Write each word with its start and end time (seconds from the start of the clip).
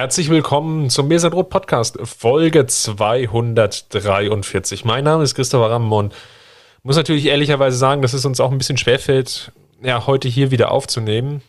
Herzlich 0.00 0.30
willkommen 0.30 0.88
zum 0.88 1.08
Mesadrot 1.08 1.50
Podcast, 1.50 1.98
Folge 2.04 2.66
243. 2.66 4.86
Mein 4.86 5.04
Name 5.04 5.24
ist 5.24 5.34
Christopher 5.34 5.72
Ramm 5.72 5.92
und 5.92 6.14
muss 6.82 6.96
natürlich 6.96 7.26
ehrlicherweise 7.26 7.76
sagen, 7.76 8.00
dass 8.00 8.14
es 8.14 8.24
uns 8.24 8.40
auch 8.40 8.50
ein 8.50 8.56
bisschen 8.56 8.78
schwerfällt, 8.78 9.52
ja, 9.82 10.06
heute 10.06 10.26
hier 10.26 10.50
wieder 10.50 10.70
aufzunehmen, 10.70 11.42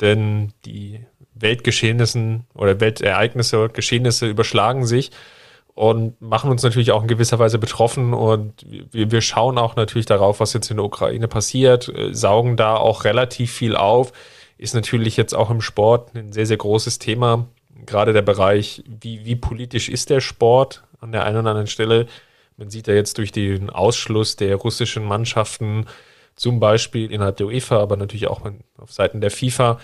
denn 0.00 0.52
die 0.64 1.06
Weltgeschehnissen 1.36 2.44
oder 2.54 2.80
Weltereignisse, 2.80 3.68
Geschehnisse 3.68 4.26
überschlagen 4.26 4.84
sich 4.84 5.12
und 5.74 6.20
machen 6.20 6.50
uns 6.50 6.64
natürlich 6.64 6.90
auch 6.90 7.02
in 7.02 7.08
gewisser 7.08 7.38
Weise 7.38 7.60
betroffen 7.60 8.14
und 8.14 8.66
wir, 8.90 9.12
wir 9.12 9.20
schauen 9.20 9.58
auch 9.58 9.76
natürlich 9.76 10.06
darauf, 10.06 10.40
was 10.40 10.54
jetzt 10.54 10.72
in 10.72 10.78
der 10.78 10.86
Ukraine 10.86 11.28
passiert, 11.28 11.88
äh, 11.88 12.12
saugen 12.12 12.56
da 12.56 12.74
auch 12.74 13.04
relativ 13.04 13.52
viel 13.52 13.76
auf, 13.76 14.12
ist 14.58 14.74
natürlich 14.74 15.16
jetzt 15.16 15.36
auch 15.36 15.50
im 15.50 15.60
Sport 15.60 16.16
ein 16.16 16.32
sehr, 16.32 16.46
sehr 16.46 16.56
großes 16.56 16.98
Thema 16.98 17.46
gerade 17.86 18.12
der 18.12 18.22
Bereich, 18.22 18.82
wie, 18.86 19.24
wie 19.24 19.36
politisch 19.36 19.88
ist 19.88 20.10
der 20.10 20.20
Sport 20.20 20.84
an 21.00 21.12
der 21.12 21.24
einen 21.24 21.38
oder 21.38 21.50
anderen 21.50 21.66
Stelle. 21.66 22.06
Man 22.56 22.70
sieht 22.70 22.86
ja 22.86 22.94
jetzt 22.94 23.18
durch 23.18 23.32
den 23.32 23.70
Ausschluss 23.70 24.36
der 24.36 24.56
russischen 24.56 25.04
Mannschaften, 25.04 25.86
zum 26.36 26.60
Beispiel 26.60 27.10
innerhalb 27.10 27.36
der 27.36 27.46
UEFA, 27.46 27.78
aber 27.78 27.96
natürlich 27.96 28.28
auch 28.28 28.40
auf 28.78 28.92
Seiten 28.92 29.20
der 29.20 29.30
FIFA, 29.30 29.78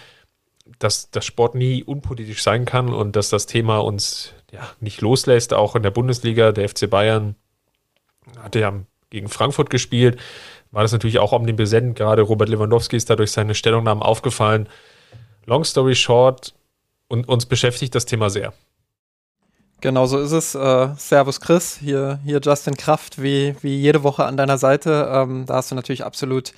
dass 0.78 1.10
das 1.10 1.24
Sport 1.24 1.54
nie 1.54 1.82
unpolitisch 1.82 2.42
sein 2.42 2.64
kann 2.64 2.92
und 2.92 3.16
dass 3.16 3.30
das 3.30 3.46
Thema 3.46 3.78
uns 3.78 4.32
ja, 4.52 4.68
nicht 4.80 5.00
loslässt. 5.00 5.52
Auch 5.52 5.76
in 5.76 5.82
der 5.82 5.90
Bundesliga, 5.90 6.52
der 6.52 6.68
FC 6.68 6.88
Bayern 6.88 7.34
hatte 8.38 8.60
ja 8.60 8.72
gegen 9.10 9.28
Frankfurt 9.28 9.70
gespielt, 9.70 10.18
war 10.70 10.82
das 10.82 10.92
natürlich 10.92 11.18
auch 11.18 11.32
omnipräsent. 11.32 11.96
Gerade 11.96 12.22
Robert 12.22 12.48
Lewandowski 12.48 12.96
ist 12.96 13.08
dadurch 13.08 13.32
seine 13.32 13.54
Stellungnahmen 13.54 14.02
aufgefallen. 14.02 14.68
Long 15.46 15.64
story 15.64 15.94
short, 15.94 16.54
und 17.08 17.28
uns 17.28 17.46
beschäftigt 17.46 17.94
das 17.94 18.06
Thema 18.06 18.30
sehr. 18.30 18.52
Genau 19.80 20.06
so 20.06 20.18
ist 20.18 20.32
es. 20.32 20.54
Äh, 20.54 20.88
Servus 20.96 21.40
Chris, 21.40 21.76
hier, 21.76 22.18
hier 22.24 22.40
Justin 22.42 22.76
Kraft, 22.76 23.22
wie, 23.22 23.54
wie 23.62 23.76
jede 23.76 24.02
Woche 24.02 24.24
an 24.24 24.36
deiner 24.36 24.58
Seite. 24.58 25.08
Ähm, 25.12 25.46
da 25.46 25.54
hast 25.54 25.70
du 25.70 25.76
natürlich 25.76 26.04
absolut, 26.04 26.52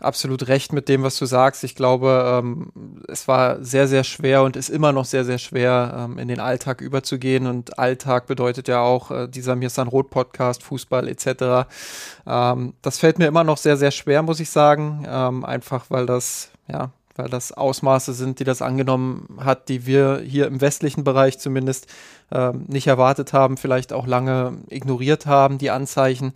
absolut 0.00 0.48
recht 0.48 0.72
mit 0.72 0.88
dem, 0.88 1.02
was 1.02 1.18
du 1.18 1.26
sagst. 1.26 1.62
Ich 1.62 1.74
glaube, 1.74 2.40
ähm, 2.40 2.72
es 3.06 3.28
war 3.28 3.62
sehr, 3.62 3.86
sehr 3.86 4.02
schwer 4.02 4.44
und 4.44 4.56
ist 4.56 4.70
immer 4.70 4.92
noch 4.92 5.04
sehr, 5.04 5.26
sehr 5.26 5.36
schwer, 5.36 6.06
ähm, 6.08 6.18
in 6.18 6.28
den 6.28 6.40
Alltag 6.40 6.80
überzugehen. 6.80 7.46
Und 7.46 7.78
Alltag 7.78 8.26
bedeutet 8.26 8.66
ja 8.66 8.80
auch 8.80 9.10
äh, 9.10 9.28
dieser 9.28 9.54
Mir 9.54 9.66
ist 9.66 9.78
ein 9.78 9.88
Rot 9.88 10.08
Podcast, 10.08 10.62
Fußball 10.62 11.06
etc. 11.06 11.68
Ähm, 12.26 12.72
das 12.80 12.98
fällt 12.98 13.18
mir 13.18 13.26
immer 13.26 13.44
noch 13.44 13.58
sehr, 13.58 13.76
sehr 13.76 13.90
schwer, 13.90 14.22
muss 14.22 14.40
ich 14.40 14.48
sagen. 14.48 15.04
Ähm, 15.06 15.44
einfach 15.44 15.84
weil 15.90 16.06
das, 16.06 16.50
ja, 16.66 16.92
weil 17.18 17.28
das 17.28 17.52
Ausmaße 17.52 18.12
sind, 18.12 18.38
die 18.38 18.44
das 18.44 18.62
angenommen 18.62 19.38
hat, 19.40 19.68
die 19.68 19.86
wir 19.86 20.22
hier 20.24 20.46
im 20.46 20.60
westlichen 20.60 21.04
Bereich 21.04 21.38
zumindest 21.38 21.88
ähm, 22.30 22.64
nicht 22.68 22.86
erwartet 22.86 23.32
haben, 23.32 23.56
vielleicht 23.56 23.92
auch 23.92 24.06
lange 24.06 24.58
ignoriert 24.68 25.26
haben, 25.26 25.58
die 25.58 25.70
Anzeichen. 25.70 26.32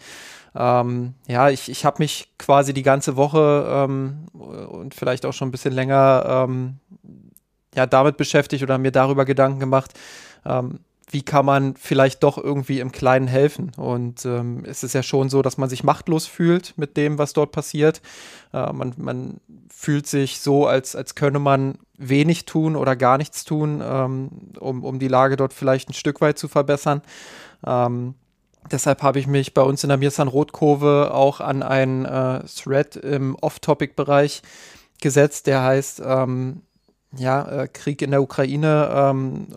Ähm, 0.55 1.15
ja, 1.29 1.49
ich, 1.49 1.71
ich 1.71 1.85
habe 1.85 2.03
mich 2.03 2.33
quasi 2.39 2.75
die 2.75 2.83
ganze 2.83 3.17
Woche 3.17 3.65
ähm, 3.69 4.27
und 4.35 4.95
vielleicht 4.95 5.25
auch 5.25 5.33
schon 5.33 5.49
ein 5.49 5.53
bisschen 5.53 5.73
länger 5.73 6.47
ähm, 6.47 6.81
ja, 7.75 7.87
damit 7.87 8.17
beschäftigt 8.17 8.63
oder 8.63 8.77
mir 8.77 8.93
darüber 8.93 9.25
Gedanken 9.25 9.61
gemacht, 9.61 9.93
ähm, 10.45 10.81
wie 11.13 11.23
kann 11.23 11.45
man 11.45 11.75
vielleicht 11.77 12.23
doch 12.23 12.39
irgendwie 12.39 12.81
im 12.81 12.91
Kleinen 12.91 13.29
helfen. 13.29 13.73
Und 13.77 14.25
ähm, 14.25 14.65
es 14.67 14.83
ist 14.83 14.95
ja 14.95 15.03
schon 15.03 15.29
so, 15.29 15.43
dass 15.43 15.59
man 15.59 15.69
sich 15.69 15.85
machtlos 15.85 16.27
fühlt 16.27 16.75
mit 16.77 16.97
dem, 16.97 17.19
was 17.19 17.33
dort 17.33 17.53
passiert. 17.53 18.01
Äh, 18.53 18.73
man, 18.73 18.95
man 18.97 19.41
fühlt 19.69 20.07
sich 20.07 20.41
so, 20.41 20.67
als, 20.67 20.97
als 20.97 21.15
könne 21.15 21.39
man 21.39 21.79
wenig 21.99 22.47
tun 22.47 22.77
oder 22.77 22.97
gar 22.97 23.19
nichts 23.19 23.45
tun, 23.45 23.83
ähm, 23.85 24.31
um, 24.59 24.85
um 24.85 24.99
die 24.99 25.09
Lage 25.09 25.37
dort 25.37 25.53
vielleicht 25.53 25.91
ein 25.91 25.95
Stück 25.95 26.21
weit 26.21 26.39
zu 26.39 26.49
verbessern. 26.49 27.03
Ähm, 27.67 28.15
deshalb 28.71 29.03
habe 29.03 29.19
ich 29.19 29.27
mich 29.27 29.55
bei 29.55 29.63
uns 29.63 29.83
in 29.85 29.89
der 29.89 29.99
Mirsan 29.99 30.29
Rotkurve 30.29 31.13
auch 31.13 31.41
an 31.41 31.63
einen 31.63 32.05
äh, 32.05 32.45
Thread 32.45 32.97
im 32.97 33.37
Off-Topic-Bereich 33.37 34.43
gesetzt, 35.01 35.47
der 35.47 35.63
heißt, 35.63 36.03
ähm, 36.05 36.63
ja, 37.17 37.63
äh, 37.63 37.69
Krieg 37.69 38.01
in 38.03 38.11
der 38.11 38.23
Ukraine, 38.23 38.91
ähm, 38.95 39.49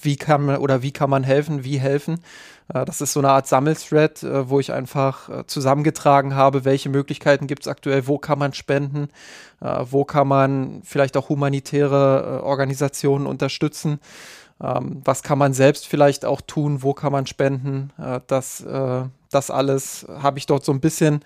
wie 0.00 0.16
kann 0.16 0.46
man 0.46 0.56
oder 0.56 0.82
wie 0.82 0.92
kann 0.92 1.10
man 1.10 1.24
helfen, 1.24 1.64
wie 1.64 1.78
helfen. 1.78 2.20
Äh, 2.72 2.84
das 2.84 3.00
ist 3.00 3.12
so 3.12 3.20
eine 3.20 3.30
Art 3.30 3.46
Sammelthread, 3.46 4.22
äh, 4.22 4.48
wo 4.48 4.60
ich 4.60 4.72
einfach 4.72 5.28
äh, 5.28 5.46
zusammengetragen 5.46 6.34
habe, 6.34 6.64
welche 6.64 6.88
Möglichkeiten 6.88 7.46
gibt 7.46 7.62
es 7.62 7.68
aktuell, 7.68 8.06
wo 8.06 8.18
kann 8.18 8.38
man 8.38 8.54
spenden, 8.54 9.08
wo 9.60 10.04
kann 10.04 10.26
man 10.26 10.82
vielleicht 10.84 11.16
auch 11.16 11.28
humanitäre 11.28 12.42
Organisationen 12.42 13.26
unterstützen. 13.26 14.00
Ähm, 14.60 15.00
was 15.04 15.22
kann 15.22 15.38
man 15.38 15.52
selbst 15.52 15.86
vielleicht 15.86 16.24
auch 16.24 16.40
tun? 16.40 16.82
Wo 16.82 16.94
kann 16.94 17.12
man 17.12 17.26
spenden? 17.26 17.90
das, 18.26 18.64
das 19.30 19.50
alles 19.52 20.04
habe 20.20 20.38
ich 20.38 20.46
dort 20.46 20.64
so 20.64 20.72
ein 20.72 20.80
bisschen 20.80 21.24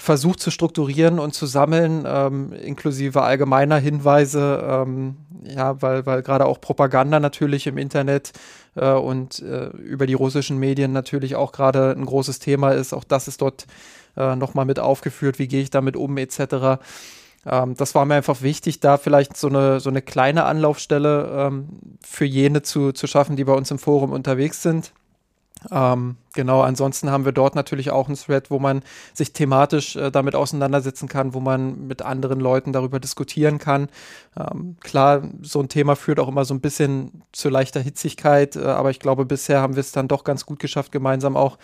versucht 0.00 0.40
zu 0.40 0.50
strukturieren 0.50 1.18
und 1.18 1.34
zu 1.34 1.44
sammeln, 1.44 2.04
ähm, 2.06 2.54
inklusive 2.54 3.20
allgemeiner 3.20 3.76
Hinweise, 3.76 4.62
ähm, 4.66 5.16
ja, 5.44 5.80
weil, 5.82 6.06
weil 6.06 6.22
gerade 6.22 6.46
auch 6.46 6.58
Propaganda 6.58 7.20
natürlich 7.20 7.66
im 7.66 7.76
Internet 7.76 8.32
äh, 8.76 8.92
und 8.92 9.40
äh, 9.40 9.66
über 9.76 10.06
die 10.06 10.14
russischen 10.14 10.58
Medien 10.58 10.92
natürlich 10.92 11.36
auch 11.36 11.52
gerade 11.52 11.90
ein 11.90 12.06
großes 12.06 12.38
Thema 12.38 12.70
ist. 12.70 12.94
Auch 12.94 13.04
das 13.04 13.28
ist 13.28 13.42
dort 13.42 13.66
äh, 14.16 14.36
nochmal 14.36 14.64
mit 14.64 14.78
aufgeführt, 14.78 15.38
wie 15.38 15.48
gehe 15.48 15.62
ich 15.62 15.70
damit 15.70 15.96
um, 15.96 16.16
etc. 16.16 16.80
Ähm, 17.44 17.74
das 17.76 17.94
war 17.94 18.06
mir 18.06 18.14
einfach 18.14 18.40
wichtig, 18.40 18.80
da 18.80 18.96
vielleicht 18.96 19.36
so 19.36 19.48
eine, 19.48 19.80
so 19.80 19.90
eine 19.90 20.00
kleine 20.00 20.44
Anlaufstelle 20.44 21.30
ähm, 21.30 21.68
für 22.02 22.24
jene 22.24 22.62
zu, 22.62 22.92
zu 22.92 23.06
schaffen, 23.06 23.36
die 23.36 23.44
bei 23.44 23.52
uns 23.52 23.70
im 23.70 23.78
Forum 23.78 24.12
unterwegs 24.12 24.62
sind. 24.62 24.92
Ähm, 25.70 26.16
genau, 26.34 26.62
ansonsten 26.62 27.10
haben 27.10 27.24
wir 27.24 27.32
dort 27.32 27.54
natürlich 27.54 27.90
auch 27.90 28.08
einen 28.08 28.16
Thread, 28.16 28.50
wo 28.50 28.58
man 28.58 28.82
sich 29.12 29.32
thematisch 29.32 29.96
äh, 29.96 30.10
damit 30.10 30.34
auseinandersetzen 30.34 31.08
kann, 31.08 31.34
wo 31.34 31.40
man 31.40 31.86
mit 31.86 32.02
anderen 32.02 32.40
Leuten 32.40 32.72
darüber 32.72 33.00
diskutieren 33.00 33.58
kann. 33.58 33.88
Ähm, 34.38 34.76
klar, 34.80 35.22
so 35.42 35.60
ein 35.60 35.68
Thema 35.68 35.96
führt 35.96 36.18
auch 36.20 36.28
immer 36.28 36.44
so 36.44 36.54
ein 36.54 36.60
bisschen 36.60 37.22
zu 37.32 37.48
leichter 37.48 37.80
Hitzigkeit, 37.80 38.56
äh, 38.56 38.64
aber 38.64 38.90
ich 38.90 39.00
glaube, 39.00 39.26
bisher 39.26 39.60
haben 39.60 39.76
wir 39.76 39.80
es 39.80 39.92
dann 39.92 40.08
doch 40.08 40.24
ganz 40.24 40.46
gut 40.46 40.58
geschafft, 40.58 40.92
gemeinsam 40.92 41.36
auch 41.36 41.58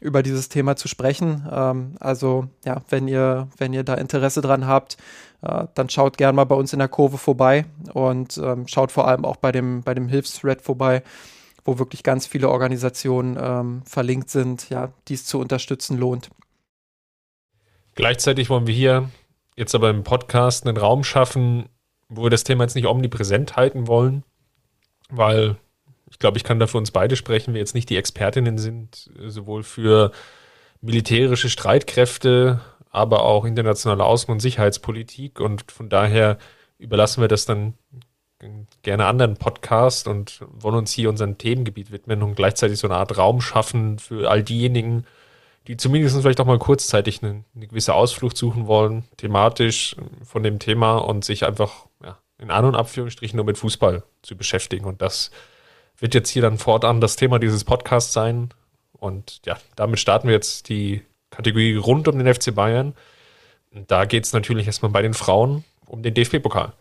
über 0.00 0.22
dieses 0.22 0.48
Thema 0.48 0.76
zu 0.76 0.88
sprechen. 0.88 1.46
Ähm, 1.50 1.94
also 2.00 2.46
ja, 2.64 2.82
wenn 2.90 3.08
ihr, 3.08 3.48
wenn 3.58 3.72
ihr 3.72 3.84
da 3.84 3.94
Interesse 3.94 4.40
dran 4.40 4.66
habt, 4.66 4.96
äh, 5.42 5.66
dann 5.74 5.88
schaut 5.88 6.16
gerne 6.16 6.34
mal 6.34 6.44
bei 6.44 6.56
uns 6.56 6.72
in 6.72 6.78
der 6.78 6.88
Kurve 6.88 7.18
vorbei 7.18 7.66
und 7.92 8.38
ähm, 8.38 8.66
schaut 8.66 8.92
vor 8.92 9.08
allem 9.08 9.24
auch 9.24 9.36
bei 9.36 9.52
dem, 9.52 9.82
bei 9.82 9.94
dem 9.94 10.08
Hilfsthread 10.08 10.62
vorbei 10.62 11.02
wo 11.64 11.78
wirklich 11.78 12.02
ganz 12.02 12.26
viele 12.26 12.48
Organisationen 12.48 13.38
ähm, 13.40 13.82
verlinkt 13.84 14.30
sind, 14.30 14.68
ja, 14.70 14.92
die 15.08 15.14
es 15.14 15.24
zu 15.26 15.38
unterstützen 15.38 15.98
lohnt. 15.98 16.30
Gleichzeitig 17.94 18.48
wollen 18.50 18.66
wir 18.66 18.74
hier 18.74 19.10
jetzt 19.56 19.74
aber 19.74 19.90
im 19.90 20.02
Podcast 20.02 20.66
einen 20.66 20.76
Raum 20.76 21.04
schaffen, 21.04 21.68
wo 22.08 22.24
wir 22.24 22.30
das 22.30 22.44
Thema 22.44 22.64
jetzt 22.64 22.74
nicht 22.74 22.86
omnipräsent 22.86 23.56
halten 23.56 23.86
wollen, 23.86 24.24
weil 25.10 25.56
ich 26.10 26.18
glaube, 26.18 26.36
ich 26.36 26.44
kann 26.44 26.58
da 26.58 26.66
für 26.66 26.78
uns 26.78 26.90
beide 26.90 27.16
sprechen, 27.16 27.54
wir 27.54 27.60
jetzt 27.60 27.74
nicht 27.74 27.88
die 27.88 27.96
Expertinnen 27.96 28.58
sind, 28.58 29.10
sowohl 29.26 29.62
für 29.62 30.12
militärische 30.82 31.48
Streitkräfte, 31.48 32.60
aber 32.90 33.24
auch 33.24 33.46
internationale 33.46 34.04
Außen- 34.04 34.30
und 34.30 34.40
Sicherheitspolitik. 34.40 35.40
Und 35.40 35.70
von 35.72 35.88
daher 35.88 36.36
überlassen 36.78 37.22
wir 37.22 37.28
das 37.28 37.46
dann 37.46 37.74
gerne 38.82 39.06
anderen 39.06 39.36
Podcast 39.36 40.08
und 40.08 40.40
wollen 40.50 40.76
uns 40.76 40.92
hier 40.92 41.08
unserem 41.08 41.38
Themengebiet 41.38 41.90
widmen 41.92 42.22
und 42.22 42.34
gleichzeitig 42.34 42.78
so 42.78 42.88
eine 42.88 42.96
Art 42.96 43.16
Raum 43.16 43.40
schaffen 43.40 43.98
für 43.98 44.30
all 44.30 44.42
diejenigen, 44.42 45.06
die 45.68 45.76
zumindest 45.76 46.20
vielleicht 46.20 46.40
auch 46.40 46.46
mal 46.46 46.58
kurzzeitig 46.58 47.22
eine, 47.22 47.44
eine 47.54 47.66
gewisse 47.66 47.94
Ausflucht 47.94 48.36
suchen 48.36 48.66
wollen, 48.66 49.04
thematisch 49.16 49.96
von 50.24 50.42
dem 50.42 50.58
Thema 50.58 50.98
und 50.98 51.24
sich 51.24 51.46
einfach 51.46 51.86
ja, 52.04 52.18
in 52.38 52.50
An- 52.50 52.64
und 52.64 52.74
Abführungsstrichen 52.74 53.36
nur 53.36 53.46
mit 53.46 53.58
Fußball 53.58 54.02
zu 54.22 54.36
beschäftigen. 54.36 54.84
Und 54.84 55.02
das 55.02 55.30
wird 55.98 56.14
jetzt 56.14 56.30
hier 56.30 56.42
dann 56.42 56.58
fortan 56.58 57.00
das 57.00 57.16
Thema 57.16 57.38
dieses 57.38 57.64
Podcasts 57.64 58.12
sein. 58.12 58.50
Und 58.92 59.40
ja, 59.46 59.56
damit 59.76 60.00
starten 60.00 60.28
wir 60.28 60.34
jetzt 60.34 60.68
die 60.68 61.02
Kategorie 61.30 61.76
rund 61.76 62.08
um 62.08 62.18
den 62.18 62.32
FC 62.32 62.54
Bayern. 62.54 62.94
Da 63.70 64.04
geht 64.04 64.24
es 64.24 64.32
natürlich 64.32 64.66
erstmal 64.66 64.90
bei 64.90 65.02
den 65.02 65.14
Frauen 65.14 65.64
um 65.86 66.02
den 66.02 66.14
DFB-Pokal. 66.14 66.72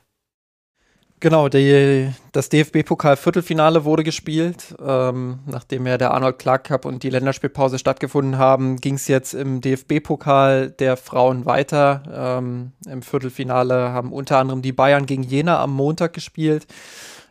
Genau, 1.21 1.49
die, 1.49 2.11
das 2.31 2.49
DFB-Pokal-Viertelfinale 2.49 3.85
wurde 3.85 4.03
gespielt. 4.03 4.73
Ähm, 4.83 5.37
nachdem 5.45 5.85
ja 5.85 5.99
der 5.99 6.15
Arnold 6.15 6.39
Clark 6.39 6.63
Cup 6.63 6.83
und 6.83 7.03
die 7.03 7.11
Länderspielpause 7.11 7.77
stattgefunden 7.77 8.39
haben, 8.39 8.77
ging 8.77 8.95
es 8.95 9.07
jetzt 9.07 9.35
im 9.35 9.61
DFB-Pokal 9.61 10.71
der 10.71 10.97
Frauen 10.97 11.45
weiter. 11.45 12.01
Ähm, 12.11 12.71
Im 12.87 13.03
Viertelfinale 13.03 13.91
haben 13.93 14.11
unter 14.11 14.39
anderem 14.39 14.63
die 14.63 14.71
Bayern 14.71 15.05
gegen 15.05 15.21
Jena 15.21 15.61
am 15.61 15.75
Montag 15.75 16.13
gespielt. 16.13 16.65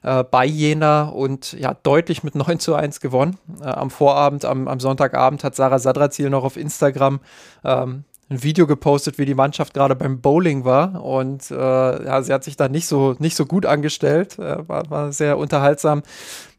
Äh, 0.02 0.22
bei 0.22 0.46
Jena 0.46 1.08
und 1.08 1.52
ja, 1.54 1.74
deutlich 1.74 2.22
mit 2.22 2.36
9 2.36 2.60
zu 2.60 2.76
1 2.76 3.00
gewonnen. 3.00 3.38
Äh, 3.60 3.66
am 3.66 3.90
Vorabend, 3.90 4.44
am, 4.44 4.68
am, 4.68 4.78
Sonntagabend 4.78 5.42
hat 5.42 5.56
Sarah 5.56 5.80
Sadrazil 5.80 6.30
noch 6.30 6.44
auf 6.44 6.56
Instagram 6.56 7.18
ähm, 7.64 8.04
ein 8.30 8.42
Video 8.42 8.66
gepostet, 8.66 9.18
wie 9.18 9.26
die 9.26 9.34
Mannschaft 9.34 9.74
gerade 9.74 9.96
beim 9.96 10.20
Bowling 10.20 10.64
war. 10.64 11.04
Und 11.04 11.50
äh, 11.50 11.54
ja, 11.54 12.22
sie 12.22 12.32
hat 12.32 12.44
sich 12.44 12.56
da 12.56 12.68
nicht 12.68 12.86
so, 12.86 13.16
nicht 13.18 13.36
so 13.36 13.44
gut 13.44 13.66
angestellt. 13.66 14.38
Äh, 14.38 14.68
war, 14.68 14.88
war 14.88 15.12
sehr 15.12 15.36
unterhaltsam 15.36 16.02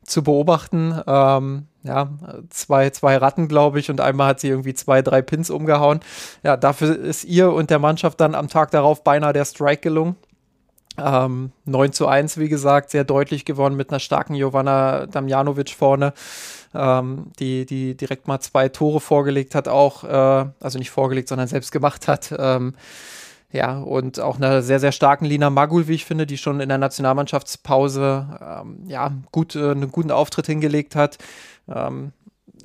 zu 0.04 0.22
beobachten. 0.22 1.00
Ähm, 1.08 1.68
ja, 1.84 2.10
zwei, 2.50 2.90
zwei 2.90 3.18
Ratten, 3.18 3.48
glaube 3.48 3.80
ich, 3.80 3.90
und 3.90 4.02
einmal 4.02 4.28
hat 4.28 4.40
sie 4.42 4.50
irgendwie 4.50 4.74
zwei, 4.74 5.02
drei 5.02 5.22
Pins 5.22 5.50
umgehauen. 5.50 6.02
Ja, 6.44 6.58
dafür 6.58 6.96
ist 6.98 7.24
ihr 7.24 7.52
und 7.52 7.70
der 7.70 7.80
Mannschaft 7.80 8.20
dann 8.20 8.36
am 8.36 8.50
Tag 8.50 8.72
darauf 8.72 9.04
beinahe 9.04 9.34
der 9.34 9.46
Strike 9.46 9.82
gelungen. 9.82 10.18
Ähm, 10.98 11.52
9 11.66 11.94
zu 11.94 12.08
1, 12.08 12.38
wie 12.38 12.50
gesagt, 12.50 12.92
sehr 12.92 13.06
deutlich 13.06 13.46
gewonnen 13.46 13.78
mit 13.78 13.90
einer 13.90 14.00
starken 14.00 14.36
Jovana 14.36 15.06
Damjanovic 15.06 15.70
vorne, 15.70 16.14
ähm, 16.74 17.32
die, 17.40 17.66
die 17.66 17.96
direkt 17.96 18.28
mal 18.28 18.40
zwei 18.40 18.70
Tore 18.70 19.00
vorgelegt 19.00 19.56
hat, 19.56 19.68
auch, 19.68 20.04
äh, 20.04 20.46
also 20.60 20.78
nicht 20.78 20.92
vorgelegt, 20.92 21.28
sondern 21.28 21.48
selbst 21.48 21.72
gemacht 21.72 22.08
hat. 22.08 22.34
Ähm, 22.38 22.74
ja, 23.52 23.80
und 23.80 24.20
auch 24.20 24.38
einer 24.38 24.62
sehr, 24.62 24.80
sehr 24.80 24.94
starken 24.94 25.26
Lina 25.26 25.50
Magul, 25.50 25.88
wie 25.88 25.96
ich 25.96 26.06
finde, 26.06 26.26
die 26.26 26.38
schon 26.38 26.62
in 26.62 26.70
der 26.70 26.78
Nationalmannschaftspause 26.78 28.40
ähm, 28.42 28.84
ja, 28.88 29.12
gut, 29.32 29.56
äh, 29.56 29.72
einen 29.72 29.92
guten 29.92 30.12
Auftritt 30.12 30.46
hingelegt 30.46 30.96
hat. 30.96 31.18
Ähm, 31.68 32.14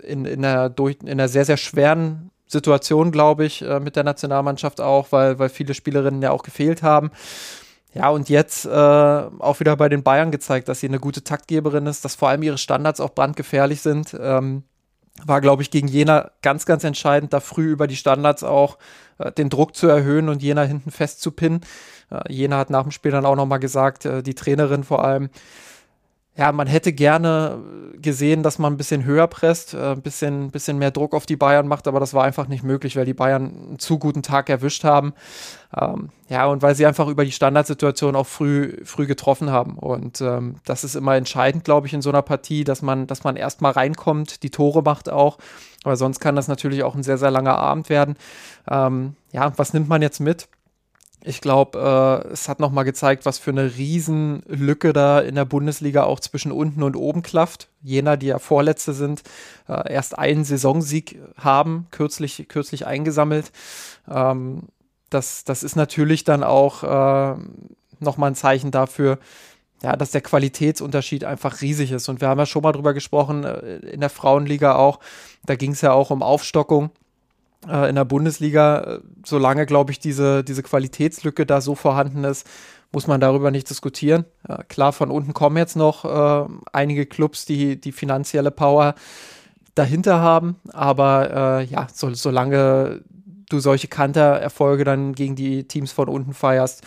in, 0.02 0.24
in, 0.24 0.44
einer 0.44 0.68
durch, 0.68 0.98
in 1.02 1.10
einer 1.10 1.28
sehr, 1.28 1.44
sehr 1.44 1.56
schweren 1.56 2.30
Situation, 2.46 3.10
glaube 3.10 3.44
ich, 3.44 3.62
äh, 3.62 3.80
mit 3.80 3.96
der 3.96 4.04
Nationalmannschaft 4.04 4.80
auch, 4.80 5.10
weil, 5.10 5.38
weil 5.38 5.48
viele 5.48 5.74
Spielerinnen 5.74 6.22
ja 6.22 6.30
auch 6.30 6.42
gefehlt 6.42 6.82
haben. 6.82 7.10
Ja, 7.96 8.10
und 8.10 8.28
jetzt 8.28 8.66
äh, 8.66 8.68
auch 8.68 9.60
wieder 9.60 9.76
bei 9.76 9.88
den 9.88 10.02
Bayern 10.02 10.30
gezeigt, 10.30 10.68
dass 10.68 10.80
sie 10.80 10.88
eine 10.88 11.00
gute 11.00 11.24
Taktgeberin 11.24 11.86
ist, 11.86 12.04
dass 12.04 12.14
vor 12.14 12.28
allem 12.28 12.42
ihre 12.42 12.58
Standards 12.58 13.00
auch 13.00 13.14
brandgefährlich 13.14 13.80
sind. 13.80 14.14
Ähm, 14.20 14.64
war, 15.24 15.40
glaube 15.40 15.62
ich, 15.62 15.70
gegen 15.70 15.88
Jena 15.88 16.30
ganz, 16.42 16.66
ganz 16.66 16.84
entscheidend, 16.84 17.32
da 17.32 17.40
früh 17.40 17.70
über 17.70 17.86
die 17.86 17.96
Standards 17.96 18.44
auch 18.44 18.76
äh, 19.18 19.32
den 19.32 19.48
Druck 19.48 19.74
zu 19.74 19.86
erhöhen 19.86 20.28
und 20.28 20.42
Jena 20.42 20.62
hinten 20.62 20.90
festzupinnen. 20.90 21.60
Äh, 22.10 22.32
Jena 22.32 22.58
hat 22.58 22.68
nach 22.70 22.82
dem 22.82 22.92
Spiel 22.92 23.12
dann 23.12 23.24
auch 23.24 23.36
nochmal 23.36 23.60
gesagt, 23.60 24.04
äh, 24.04 24.22
die 24.22 24.34
Trainerin 24.34 24.84
vor 24.84 25.02
allem, 25.02 25.30
ja, 26.36 26.52
man 26.52 26.66
hätte 26.66 26.92
gerne 26.92 27.58
gesehen, 28.00 28.42
dass 28.42 28.58
man 28.58 28.74
ein 28.74 28.76
bisschen 28.76 29.04
höher 29.04 29.26
presst, 29.26 29.72
äh, 29.72 29.92
ein 29.92 30.02
bisschen, 30.02 30.50
bisschen 30.50 30.78
mehr 30.78 30.90
Druck 30.90 31.14
auf 31.14 31.24
die 31.24 31.36
Bayern 31.36 31.66
macht, 31.66 31.88
aber 31.88 31.98
das 31.98 32.12
war 32.12 32.24
einfach 32.24 32.46
nicht 32.46 32.62
möglich, 32.62 32.94
weil 32.96 33.06
die 33.06 33.14
Bayern 33.14 33.44
einen 33.68 33.78
zu 33.78 33.98
guten 33.98 34.22
Tag 34.22 34.50
erwischt 34.50 34.84
haben. 34.84 35.14
Ähm, 35.74 36.10
ja, 36.28 36.46
und 36.46 36.60
weil 36.62 36.74
sie 36.74 36.86
einfach 36.86 37.08
über 37.08 37.24
die 37.24 37.32
Standardsituation 37.32 38.16
auch 38.16 38.26
früh, 38.26 38.76
früh 38.84 39.06
getroffen 39.06 39.50
haben. 39.50 39.78
Und 39.78 40.20
ähm, 40.20 40.56
das 40.64 40.84
ist 40.84 40.94
immer 40.94 41.16
entscheidend, 41.16 41.64
glaube 41.64 41.86
ich, 41.86 41.94
in 41.94 42.02
so 42.02 42.10
einer 42.10 42.22
Partie, 42.22 42.64
dass 42.64 42.82
man, 42.82 43.06
dass 43.06 43.24
man 43.24 43.36
erstmal 43.36 43.72
reinkommt, 43.72 44.42
die 44.42 44.50
Tore 44.50 44.82
macht 44.82 45.08
auch. 45.08 45.38
Aber 45.84 45.96
sonst 45.96 46.20
kann 46.20 46.36
das 46.36 46.48
natürlich 46.48 46.82
auch 46.82 46.94
ein 46.94 47.02
sehr, 47.02 47.18
sehr 47.18 47.30
langer 47.30 47.58
Abend 47.58 47.88
werden. 47.88 48.16
Ähm, 48.70 49.14
ja, 49.32 49.52
was 49.56 49.72
nimmt 49.72 49.88
man 49.88 50.02
jetzt 50.02 50.20
mit? 50.20 50.48
Ich 51.28 51.40
glaube, 51.40 52.22
äh, 52.24 52.28
es 52.28 52.48
hat 52.48 52.60
nochmal 52.60 52.84
gezeigt, 52.84 53.26
was 53.26 53.40
für 53.40 53.50
eine 53.50 53.76
Riesenlücke 53.76 54.92
da 54.92 55.18
in 55.18 55.34
der 55.34 55.44
Bundesliga 55.44 56.04
auch 56.04 56.20
zwischen 56.20 56.52
unten 56.52 56.84
und 56.84 56.94
oben 56.94 57.22
klafft. 57.22 57.68
Jener, 57.82 58.16
die 58.16 58.28
ja 58.28 58.38
Vorletzte 58.38 58.92
sind, 58.92 59.24
äh, 59.68 59.92
erst 59.92 60.16
einen 60.16 60.44
Saisonsieg 60.44 61.18
haben, 61.36 61.88
kürzlich, 61.90 62.46
kürzlich 62.46 62.86
eingesammelt. 62.86 63.50
Ähm, 64.08 64.68
das, 65.10 65.42
das 65.42 65.64
ist 65.64 65.74
natürlich 65.74 66.22
dann 66.22 66.44
auch 66.44 66.84
äh, 66.84 67.34
nochmal 67.98 68.30
ein 68.30 68.36
Zeichen 68.36 68.70
dafür, 68.70 69.18
ja, 69.82 69.96
dass 69.96 70.12
der 70.12 70.20
Qualitätsunterschied 70.20 71.24
einfach 71.24 71.60
riesig 71.60 71.90
ist. 71.90 72.08
Und 72.08 72.20
wir 72.20 72.28
haben 72.28 72.38
ja 72.38 72.46
schon 72.46 72.62
mal 72.62 72.70
drüber 72.70 72.94
gesprochen, 72.94 73.42
äh, 73.42 73.78
in 73.78 73.98
der 73.98 74.10
Frauenliga 74.10 74.76
auch. 74.76 75.00
Da 75.44 75.56
ging 75.56 75.72
es 75.72 75.80
ja 75.80 75.92
auch 75.92 76.10
um 76.10 76.22
Aufstockung 76.22 76.92
äh, 77.68 77.88
in 77.88 77.94
der 77.94 78.04
Bundesliga, 78.04 78.78
äh, 78.78 79.00
solange, 79.24 79.66
glaube 79.66 79.92
ich, 79.92 79.98
diese, 79.98 80.44
diese 80.44 80.62
Qualitätslücke 80.62 81.46
da 81.46 81.60
so 81.60 81.74
vorhanden 81.74 82.24
ist, 82.24 82.46
muss 82.92 83.06
man 83.06 83.20
darüber 83.20 83.50
nicht 83.50 83.68
diskutieren. 83.68 84.24
Äh, 84.48 84.64
klar, 84.68 84.92
von 84.92 85.10
unten 85.10 85.34
kommen 85.34 85.56
jetzt 85.56 85.76
noch 85.76 86.04
äh, 86.04 86.48
einige 86.72 87.06
Clubs, 87.06 87.44
die 87.44 87.80
die 87.80 87.92
finanzielle 87.92 88.50
Power 88.50 88.94
dahinter 89.74 90.20
haben, 90.20 90.56
aber 90.72 91.60
äh, 91.60 91.64
ja, 91.64 91.86
so, 91.92 92.12
solange 92.14 93.02
du 93.48 93.60
solche 93.60 93.88
Kantererfolge 93.88 94.84
dann 94.84 95.14
gegen 95.14 95.36
die 95.36 95.68
Teams 95.68 95.92
von 95.92 96.08
unten 96.08 96.32
feierst, 96.32 96.82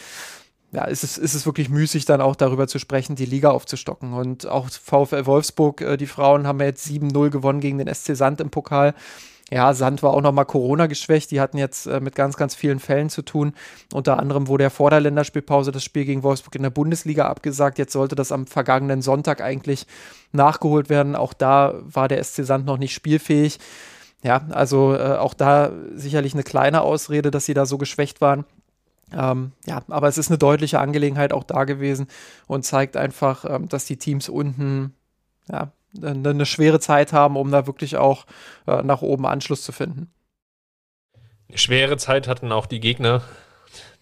ja, 0.72 0.84
ist 0.86 1.04
es, 1.04 1.18
ist 1.18 1.34
es 1.34 1.46
wirklich 1.46 1.70
müßig, 1.70 2.06
dann 2.06 2.22
auch 2.22 2.36
darüber 2.36 2.68
zu 2.68 2.78
sprechen, 2.78 3.16
die 3.16 3.26
Liga 3.26 3.50
aufzustocken. 3.50 4.14
Und 4.14 4.46
auch 4.46 4.70
VfL 4.70 5.26
Wolfsburg, 5.26 5.82
äh, 5.82 5.98
die 5.98 6.06
Frauen 6.06 6.46
haben 6.46 6.60
ja 6.60 6.68
jetzt 6.68 6.88
7-0 6.88 7.30
gewonnen 7.30 7.60
gegen 7.60 7.80
den 7.80 7.94
SC 7.94 8.16
Sand 8.16 8.40
im 8.40 8.52
Pokal. 8.52 8.94
Ja, 9.52 9.74
Sand 9.74 10.04
war 10.04 10.14
auch 10.14 10.22
nochmal 10.22 10.46
Corona 10.46 10.86
geschwächt. 10.86 11.32
Die 11.32 11.42
hatten 11.42 11.58
jetzt 11.58 11.88
äh, 11.88 12.00
mit 12.00 12.14
ganz, 12.16 12.38
ganz 12.38 12.54
vielen 12.54 12.80
Fällen 12.80 13.10
zu 13.10 13.24
tun. 13.24 13.54
Unter 13.94 14.20
anderem 14.20 14.48
wurde 14.48 14.66
ja 14.66 14.70
vor 14.70 14.92
der 14.92 15.00
Länderspielpause 15.00 15.72
das 15.72 15.84
Spiel 15.84 16.06
gegen 16.06 16.22
Wolfsburg 16.22 16.56
in 16.56 16.64
der 16.64 16.70
Bundesliga 16.70 17.28
abgesagt. 17.28 17.80
Jetzt 17.80 17.94
sollte 17.94 18.16
das 18.16 18.32
am 18.32 18.46
vergangenen 18.46 19.02
Sonntag 19.02 19.42
eigentlich 19.42 19.88
nachgeholt 20.32 20.90
werden. 20.90 21.16
Auch 21.16 21.34
da 21.34 21.76
war 21.82 22.08
der 22.08 22.24
SC 22.24 22.46
Sand 22.46 22.66
noch 22.66 22.78
nicht 22.78 22.94
spielfähig. 22.94 23.60
Ja, 24.22 24.42
also 24.52 24.94
äh, 24.96 25.16
auch 25.16 25.34
da 25.34 25.72
sicherlich 25.96 26.34
eine 26.34 26.44
kleine 26.44 26.82
Ausrede, 26.82 27.32
dass 27.32 27.46
sie 27.46 27.54
da 27.54 27.66
so 27.66 27.78
geschwächt 27.78 28.22
waren. 28.22 28.46
Ähm, 29.12 29.54
ja, 29.66 29.82
aber 29.88 30.08
es 30.08 30.18
ist 30.20 30.30
eine 30.30 30.38
deutliche 30.38 30.80
Angelegenheit 30.80 31.34
auch 31.34 31.44
da 31.44 31.64
gewesen 31.64 32.08
und 32.46 32.66
zeigt 32.66 32.98
einfach, 32.98 33.46
ähm, 33.46 33.68
dass 33.68 33.86
die 33.86 33.98
Teams 33.98 34.30
unten 34.30 34.94
ja, 35.52 35.72
eine, 35.98 36.30
eine 36.30 36.46
schwere 36.46 36.80
Zeit 36.80 37.14
haben, 37.14 37.36
um 37.36 37.52
da 37.52 37.68
wirklich 37.68 37.98
auch 37.98 38.26
äh, 38.68 38.82
nach 38.82 39.02
oben 39.02 39.26
Anschluss 39.26 39.64
zu 39.64 39.72
finden. 39.72 40.12
Eine 41.48 41.58
schwere 41.58 41.98
Zeit 41.98 42.28
hatten 42.28 42.52
auch 42.52 42.68
die 42.68 42.80
Gegner, 42.80 43.24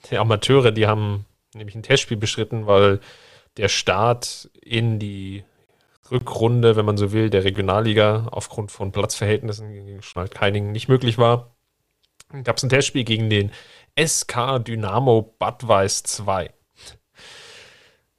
die 0.10 0.18
Amateure, 0.18 0.72
die 0.72 0.88
haben 0.88 1.25
nämlich 1.54 1.75
ein 1.75 1.84
Testspiel 1.84 2.18
beschritten, 2.18 2.68
weil 2.68 3.00
der 3.56 3.69
Start 3.69 4.50
in 4.62 5.00
die 5.00 5.44
Rückrunde, 6.12 6.76
wenn 6.76 6.85
man 6.85 6.97
so 6.97 7.12
will, 7.12 7.30
der 7.30 7.44
Regionalliga 7.44 8.28
aufgrund 8.31 8.71
von 8.71 8.92
Platzverhältnissen 8.92 9.71
gegen 9.71 10.02
Schneidkeiningen 10.02 10.71
nicht 10.71 10.88
möglich 10.88 11.18
war. 11.18 11.56
Gab 12.44 12.57
es 12.57 12.64
ein 12.64 12.69
Testspiel 12.69 13.04
gegen 13.04 13.30
den 13.30 13.52
SK 14.00 14.59
Dynamo 14.59 15.35
Bad 15.40 15.68
Weiß 15.68 16.04
2. 16.04 16.52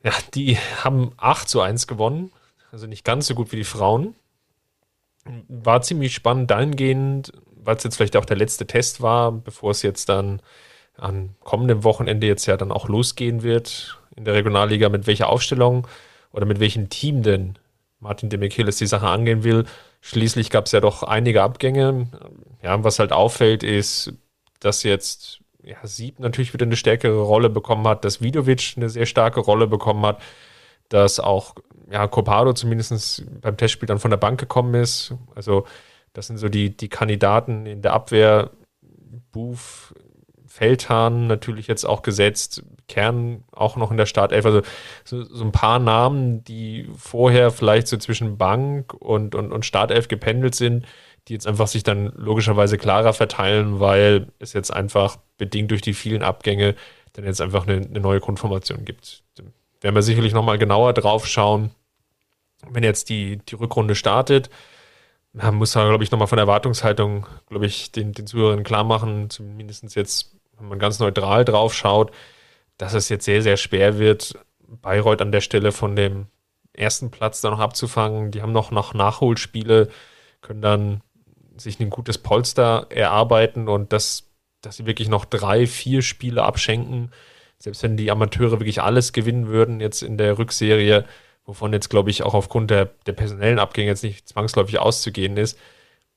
Ja, 0.02 0.12
die 0.34 0.56
haben 0.82 1.12
8 1.16 1.48
zu 1.48 1.60
1 1.60 1.86
gewonnen 1.86 2.32
also 2.70 2.86
nicht 2.86 3.04
ganz 3.04 3.26
so 3.26 3.34
gut 3.34 3.52
wie 3.52 3.56
die 3.56 3.64
Frauen. 3.64 4.14
War 5.48 5.82
ziemlich 5.82 6.14
spannend 6.14 6.50
dahingehend, 6.50 7.32
weil 7.54 7.76
es 7.76 7.84
jetzt 7.84 7.96
vielleicht 7.96 8.16
auch 8.16 8.24
der 8.24 8.36
letzte 8.36 8.66
Test 8.66 9.02
war, 9.02 9.32
bevor 9.32 9.72
es 9.72 9.82
jetzt 9.82 10.08
dann 10.08 10.40
am 10.96 11.34
kommenden 11.40 11.84
Wochenende 11.84 12.26
jetzt 12.26 12.46
ja 12.46 12.56
dann 12.56 12.72
auch 12.72 12.88
losgehen 12.88 13.42
wird 13.42 13.98
in 14.16 14.24
der 14.24 14.34
Regionalliga, 14.34 14.88
mit 14.88 15.06
welcher 15.06 15.28
Aufstellung 15.28 15.86
oder 16.32 16.46
mit 16.46 16.60
welchem 16.60 16.88
Team 16.88 17.22
denn 17.22 17.58
Martin 18.00 18.30
de 18.30 18.38
Michelis 18.38 18.76
die 18.76 18.86
Sache 18.86 19.08
angehen 19.08 19.44
will. 19.44 19.64
Schließlich 20.00 20.50
gab 20.50 20.66
es 20.66 20.72
ja 20.72 20.80
doch 20.80 21.02
einige 21.02 21.42
Abgänge. 21.42 22.08
Ja, 22.62 22.82
was 22.84 22.98
halt 22.98 23.12
auffällt, 23.12 23.62
ist, 23.62 24.12
dass 24.60 24.82
jetzt 24.82 25.40
ja, 25.62 25.76
Sieb 25.84 26.18
natürlich 26.20 26.54
wieder 26.54 26.66
eine 26.66 26.76
stärkere 26.76 27.20
Rolle 27.20 27.50
bekommen 27.50 27.86
hat, 27.86 28.04
dass 28.04 28.20
Vidovic 28.20 28.74
eine 28.76 28.88
sehr 28.88 29.06
starke 29.06 29.40
Rolle 29.40 29.66
bekommen 29.66 30.04
hat, 30.06 30.20
dass 30.88 31.20
auch 31.20 31.54
ja, 31.90 32.06
Copado 32.06 32.52
zumindest 32.52 33.24
beim 33.40 33.56
Testspiel 33.56 33.86
dann 33.86 33.98
von 33.98 34.10
der 34.10 34.18
Bank 34.18 34.38
gekommen 34.38 34.74
ist. 34.74 35.14
Also 35.34 35.66
das 36.12 36.26
sind 36.26 36.38
so 36.38 36.48
die, 36.48 36.76
die 36.76 36.88
Kandidaten 36.88 37.66
in 37.66 37.82
der 37.82 37.92
Abwehr. 37.92 38.50
Booth, 39.30 39.94
Feldhahn 40.46 41.26
natürlich 41.26 41.66
jetzt 41.66 41.84
auch 41.84 42.02
gesetzt, 42.02 42.62
Kern 42.88 43.44
auch 43.52 43.76
noch 43.76 43.90
in 43.90 43.96
der 43.96 44.06
Startelf. 44.06 44.44
Also 44.44 44.62
so, 45.04 45.22
so, 45.22 45.44
ein 45.44 45.52
paar 45.52 45.78
Namen, 45.78 46.42
die 46.44 46.88
vorher 46.96 47.50
vielleicht 47.50 47.86
so 47.86 47.96
zwischen 47.98 48.38
Bank 48.38 48.94
und, 48.94 49.34
und, 49.34 49.52
und 49.52 49.66
Startelf 49.66 50.08
gependelt 50.08 50.54
sind, 50.54 50.86
die 51.28 51.34
jetzt 51.34 51.46
einfach 51.46 51.68
sich 51.68 51.82
dann 51.82 52.12
logischerweise 52.16 52.78
klarer 52.78 53.12
verteilen, 53.12 53.78
weil 53.78 54.28
es 54.38 54.54
jetzt 54.54 54.72
einfach 54.72 55.18
bedingt 55.36 55.70
durch 55.70 55.82
die 55.82 55.94
vielen 55.94 56.22
Abgänge 56.22 56.74
dann 57.12 57.26
jetzt 57.26 57.40
einfach 57.40 57.66
eine, 57.66 57.76
eine 57.86 58.00
neue 58.00 58.20
Grundformation 58.20 58.84
gibt. 58.84 59.22
Da 59.80 59.84
werden 59.84 59.94
wir 59.94 60.02
sicherlich 60.02 60.32
nochmal 60.32 60.58
genauer 60.58 60.92
drauf 60.92 61.26
schauen, 61.26 61.70
wenn 62.68 62.82
jetzt 62.82 63.08
die, 63.08 63.38
die 63.38 63.54
Rückrunde 63.54 63.94
startet, 63.94 64.50
man 65.32 65.54
muss 65.56 65.72
da, 65.72 65.86
glaube 65.86 66.04
ich, 66.04 66.10
nochmal 66.10 66.26
von 66.26 66.36
der 66.36 66.44
Erwartungshaltung, 66.44 67.26
glaube 67.48 67.66
ich, 67.66 67.92
den, 67.92 68.12
den 68.12 68.26
Zuhörern 68.26 68.64
klar 68.64 68.84
machen, 68.84 69.30
zumindest 69.30 69.94
jetzt, 69.94 70.34
wenn 70.58 70.68
man 70.68 70.78
ganz 70.78 70.98
neutral 70.98 71.44
drauf 71.44 71.74
schaut, 71.74 72.12
dass 72.76 72.94
es 72.94 73.08
jetzt 73.08 73.24
sehr, 73.24 73.42
sehr 73.42 73.56
schwer 73.56 73.98
wird, 73.98 74.34
Bayreuth 74.66 75.22
an 75.22 75.32
der 75.32 75.40
Stelle 75.40 75.72
von 75.72 75.96
dem 75.96 76.26
ersten 76.72 77.10
Platz 77.10 77.40
dann 77.40 77.52
noch 77.52 77.60
abzufangen. 77.60 78.30
Die 78.30 78.42
haben 78.42 78.52
noch, 78.52 78.70
noch 78.70 78.94
Nachholspiele, 78.94 79.88
können 80.40 80.62
dann 80.62 81.02
sich 81.56 81.80
ein 81.80 81.90
gutes 81.90 82.18
Polster 82.18 82.86
erarbeiten 82.90 83.68
und 83.68 83.92
das, 83.92 84.30
dass 84.60 84.76
sie 84.76 84.86
wirklich 84.86 85.08
noch 85.08 85.24
drei, 85.24 85.66
vier 85.66 86.02
Spiele 86.02 86.44
abschenken. 86.44 87.10
Selbst 87.58 87.82
wenn 87.82 87.96
die 87.96 88.10
Amateure 88.10 88.60
wirklich 88.60 88.82
alles 88.82 89.12
gewinnen 89.12 89.48
würden 89.48 89.80
jetzt 89.80 90.02
in 90.02 90.16
der 90.16 90.38
Rückserie, 90.38 91.04
wovon 91.44 91.72
jetzt, 91.72 91.88
glaube 91.88 92.10
ich, 92.10 92.22
auch 92.22 92.34
aufgrund 92.34 92.70
der, 92.70 92.90
der 93.06 93.12
personellen 93.12 93.58
Abgänge 93.58 93.88
jetzt 93.88 94.04
nicht 94.04 94.28
zwangsläufig 94.28 94.78
auszugehen 94.78 95.36
ist, 95.36 95.58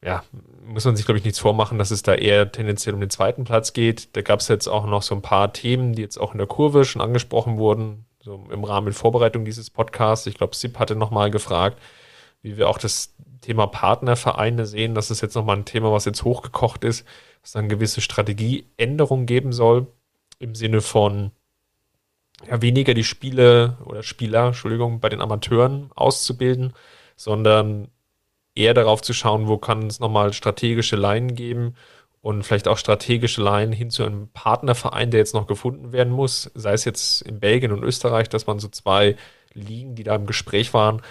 ja, 0.03 0.23
muss 0.65 0.85
man 0.85 0.95
sich, 0.95 1.05
glaube 1.05 1.19
ich, 1.19 1.23
nichts 1.23 1.39
vormachen, 1.39 1.77
dass 1.77 1.91
es 1.91 2.01
da 2.03 2.15
eher 2.15 2.51
tendenziell 2.51 2.95
um 2.95 3.01
den 3.01 3.09
zweiten 3.09 3.43
Platz 3.43 3.73
geht. 3.73 4.15
Da 4.15 4.21
gab 4.21 4.39
es 4.39 4.47
jetzt 4.47 4.67
auch 4.67 4.85
noch 4.87 5.03
so 5.03 5.13
ein 5.15 5.21
paar 5.21 5.53
Themen, 5.53 5.93
die 5.93 6.01
jetzt 6.01 6.17
auch 6.19 6.31
in 6.33 6.39
der 6.39 6.47
Kurve 6.47 6.85
schon 6.85 7.01
angesprochen 7.01 7.57
wurden, 7.57 8.05
so 8.19 8.43
im 8.51 8.63
Rahmen 8.63 8.87
der 8.87 8.95
Vorbereitung 8.95 9.45
dieses 9.45 9.69
Podcasts. 9.69 10.25
Ich 10.27 10.35
glaube, 10.35 10.55
Sip 10.55 10.79
hatte 10.79 10.95
nochmal 10.95 11.29
gefragt, 11.29 11.79
wie 12.41 12.57
wir 12.57 12.67
auch 12.67 12.79
das 12.79 13.13
Thema 13.41 13.67
Partnervereine 13.67 14.65
sehen. 14.65 14.95
Das 14.95 15.11
ist 15.11 15.21
jetzt 15.21 15.35
nochmal 15.35 15.57
ein 15.57 15.65
Thema, 15.65 15.91
was 15.91 16.05
jetzt 16.05 16.23
hochgekocht 16.23 16.83
ist, 16.83 17.05
dass 17.41 17.49
es 17.49 17.51
dann 17.53 17.69
gewisse 17.69 18.01
Strategieänderungen 18.01 19.27
geben 19.27 19.53
soll 19.53 19.87
im 20.41 20.55
Sinne 20.55 20.81
von 20.81 21.31
ja, 22.47 22.61
weniger 22.61 22.93
die 22.93 23.03
Spiele 23.03 23.77
oder 23.85 24.03
Spieler, 24.03 24.47
Entschuldigung, 24.47 24.99
bei 24.99 25.09
den 25.09 25.21
Amateuren 25.21 25.91
auszubilden, 25.95 26.73
sondern 27.15 27.89
eher 28.55 28.73
darauf 28.73 29.01
zu 29.01 29.13
schauen, 29.13 29.47
wo 29.47 29.57
kann 29.57 29.87
es 29.87 29.99
nochmal 29.99 30.33
strategische 30.33 30.95
Leinen 30.95 31.35
geben 31.35 31.75
und 32.21 32.43
vielleicht 32.43 32.67
auch 32.67 32.77
strategische 32.77 33.41
Leinen 33.41 33.73
hin 33.73 33.89
zu 33.89 34.03
einem 34.03 34.27
Partnerverein, 34.29 35.11
der 35.11 35.19
jetzt 35.19 35.33
noch 35.33 35.47
gefunden 35.47 35.91
werden 35.91 36.13
muss, 36.13 36.51
sei 36.53 36.73
es 36.73 36.85
jetzt 36.85 37.21
in 37.21 37.39
Belgien 37.39 37.71
und 37.71 37.83
Österreich, 37.83 38.29
dass 38.29 38.47
man 38.47 38.59
so 38.59 38.67
zwei 38.67 39.15
Ligen, 39.53 39.95
die 39.95 40.03
da 40.03 40.15
im 40.15 40.25
Gespräch 40.25 40.73
waren. 40.73 41.01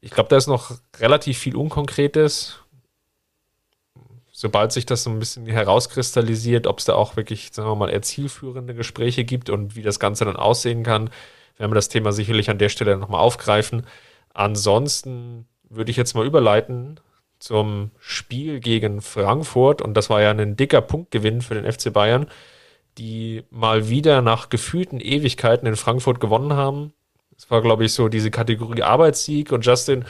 Ich 0.00 0.10
glaube, 0.10 0.28
da 0.28 0.36
ist 0.36 0.48
noch 0.48 0.72
relativ 0.98 1.38
viel 1.38 1.56
Unkonkretes. 1.56 2.58
Sobald 4.42 4.72
sich 4.72 4.86
das 4.86 5.04
so 5.04 5.10
ein 5.10 5.20
bisschen 5.20 5.46
herauskristallisiert, 5.46 6.66
ob 6.66 6.80
es 6.80 6.84
da 6.84 6.94
auch 6.94 7.14
wirklich, 7.14 7.50
sagen 7.52 7.68
wir 7.68 7.76
mal, 7.76 7.90
eher 7.90 8.02
zielführende 8.02 8.74
Gespräche 8.74 9.22
gibt 9.22 9.50
und 9.50 9.76
wie 9.76 9.82
das 9.82 10.00
Ganze 10.00 10.24
dann 10.24 10.34
aussehen 10.34 10.82
kann, 10.82 11.10
werden 11.58 11.70
wir 11.70 11.76
das 11.76 11.88
Thema 11.88 12.10
sicherlich 12.10 12.50
an 12.50 12.58
der 12.58 12.68
Stelle 12.68 12.96
nochmal 12.96 13.20
aufgreifen. 13.20 13.86
Ansonsten 14.34 15.46
würde 15.70 15.92
ich 15.92 15.96
jetzt 15.96 16.14
mal 16.14 16.26
überleiten 16.26 16.98
zum 17.38 17.92
Spiel 18.00 18.58
gegen 18.58 19.00
Frankfurt. 19.00 19.80
Und 19.80 19.94
das 19.94 20.10
war 20.10 20.20
ja 20.20 20.32
ein 20.32 20.56
dicker 20.56 20.80
Punktgewinn 20.80 21.40
für 21.40 21.54
den 21.54 21.72
FC 21.72 21.92
Bayern, 21.92 22.26
die 22.98 23.44
mal 23.50 23.90
wieder 23.90 24.22
nach 24.22 24.48
gefühlten 24.48 24.98
Ewigkeiten 24.98 25.68
in 25.68 25.76
Frankfurt 25.76 26.18
gewonnen 26.18 26.54
haben. 26.54 26.92
Das 27.36 27.48
war, 27.48 27.62
glaube 27.62 27.84
ich, 27.84 27.92
so 27.92 28.08
diese 28.08 28.32
Kategorie 28.32 28.82
Arbeitssieg. 28.82 29.52
Und 29.52 29.64
Justin, 29.64 30.04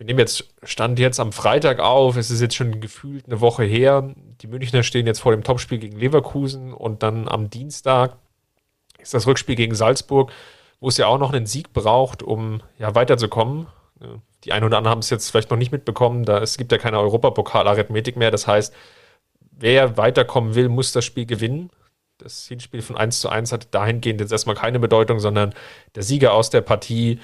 wir 0.00 0.06
nehmen 0.06 0.18
jetzt 0.18 0.48
Stand 0.62 0.98
jetzt 0.98 1.20
am 1.20 1.30
Freitag 1.30 1.78
auf. 1.78 2.16
Es 2.16 2.30
ist 2.30 2.40
jetzt 2.40 2.56
schon 2.56 2.80
gefühlt 2.80 3.26
eine 3.26 3.40
Woche 3.40 3.64
her. 3.64 4.14
Die 4.40 4.46
Münchner 4.46 4.82
stehen 4.82 5.06
jetzt 5.06 5.20
vor 5.20 5.32
dem 5.32 5.44
Topspiel 5.44 5.78
gegen 5.78 5.98
Leverkusen 5.98 6.72
und 6.72 7.02
dann 7.02 7.28
am 7.28 7.50
Dienstag 7.50 8.16
ist 8.98 9.14
das 9.14 9.26
Rückspiel 9.26 9.56
gegen 9.56 9.74
Salzburg, 9.74 10.32
wo 10.80 10.88
es 10.88 10.96
ja 10.96 11.06
auch 11.06 11.18
noch 11.18 11.32
einen 11.32 11.46
Sieg 11.46 11.72
braucht, 11.72 12.22
um 12.22 12.62
ja 12.78 12.94
weiterzukommen 12.94 13.68
die 14.44 14.52
einen 14.52 14.64
oder 14.64 14.78
anderen 14.78 14.92
haben 14.92 15.00
es 15.00 15.10
jetzt 15.10 15.30
vielleicht 15.30 15.50
noch 15.50 15.58
nicht 15.58 15.72
mitbekommen, 15.72 16.24
da 16.24 16.38
es 16.38 16.56
gibt 16.56 16.72
ja 16.72 16.78
keine 16.78 16.98
Europapokal-Arithmetik 16.98 18.16
mehr. 18.16 18.30
Das 18.30 18.46
heißt, 18.46 18.74
wer 19.50 19.96
weiterkommen 19.96 20.54
will, 20.54 20.68
muss 20.68 20.92
das 20.92 21.04
Spiel 21.04 21.26
gewinnen. 21.26 21.70
Das 22.18 22.46
Hinspiel 22.46 22.82
von 22.82 22.96
1 22.96 23.20
zu 23.20 23.28
1 23.28 23.52
hat 23.52 23.74
dahingehend 23.74 24.20
jetzt 24.20 24.32
erstmal 24.32 24.56
keine 24.56 24.78
Bedeutung, 24.78 25.20
sondern 25.20 25.54
der 25.94 26.02
Sieger 26.02 26.32
aus 26.32 26.50
der 26.50 26.60
Partie 26.60 27.20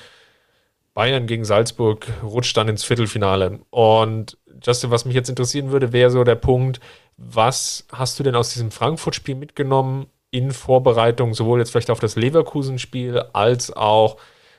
Bayern 0.96 1.26
gegen 1.26 1.44
Salzburg 1.44 2.06
rutscht 2.22 2.56
dann 2.56 2.68
ins 2.68 2.82
Viertelfinale. 2.82 3.60
Und 3.68 4.38
Justin, 4.64 4.90
was 4.90 5.04
mich 5.04 5.14
jetzt 5.14 5.28
interessieren 5.28 5.70
würde, 5.70 5.92
wäre 5.92 6.10
so 6.10 6.24
der 6.24 6.36
Punkt, 6.36 6.80
was 7.18 7.86
hast 7.92 8.18
du 8.18 8.22
denn 8.22 8.34
aus 8.34 8.54
diesem 8.54 8.70
Frankfurt-Spiel 8.70 9.34
mitgenommen 9.34 10.06
in 10.30 10.52
Vorbereitung, 10.52 11.34
sowohl 11.34 11.58
jetzt 11.58 11.70
vielleicht 11.70 11.90
auf 11.90 12.00
das 12.00 12.16
Leverkusen-Spiel 12.16 13.18
als 13.34 13.76
auch 13.76 14.16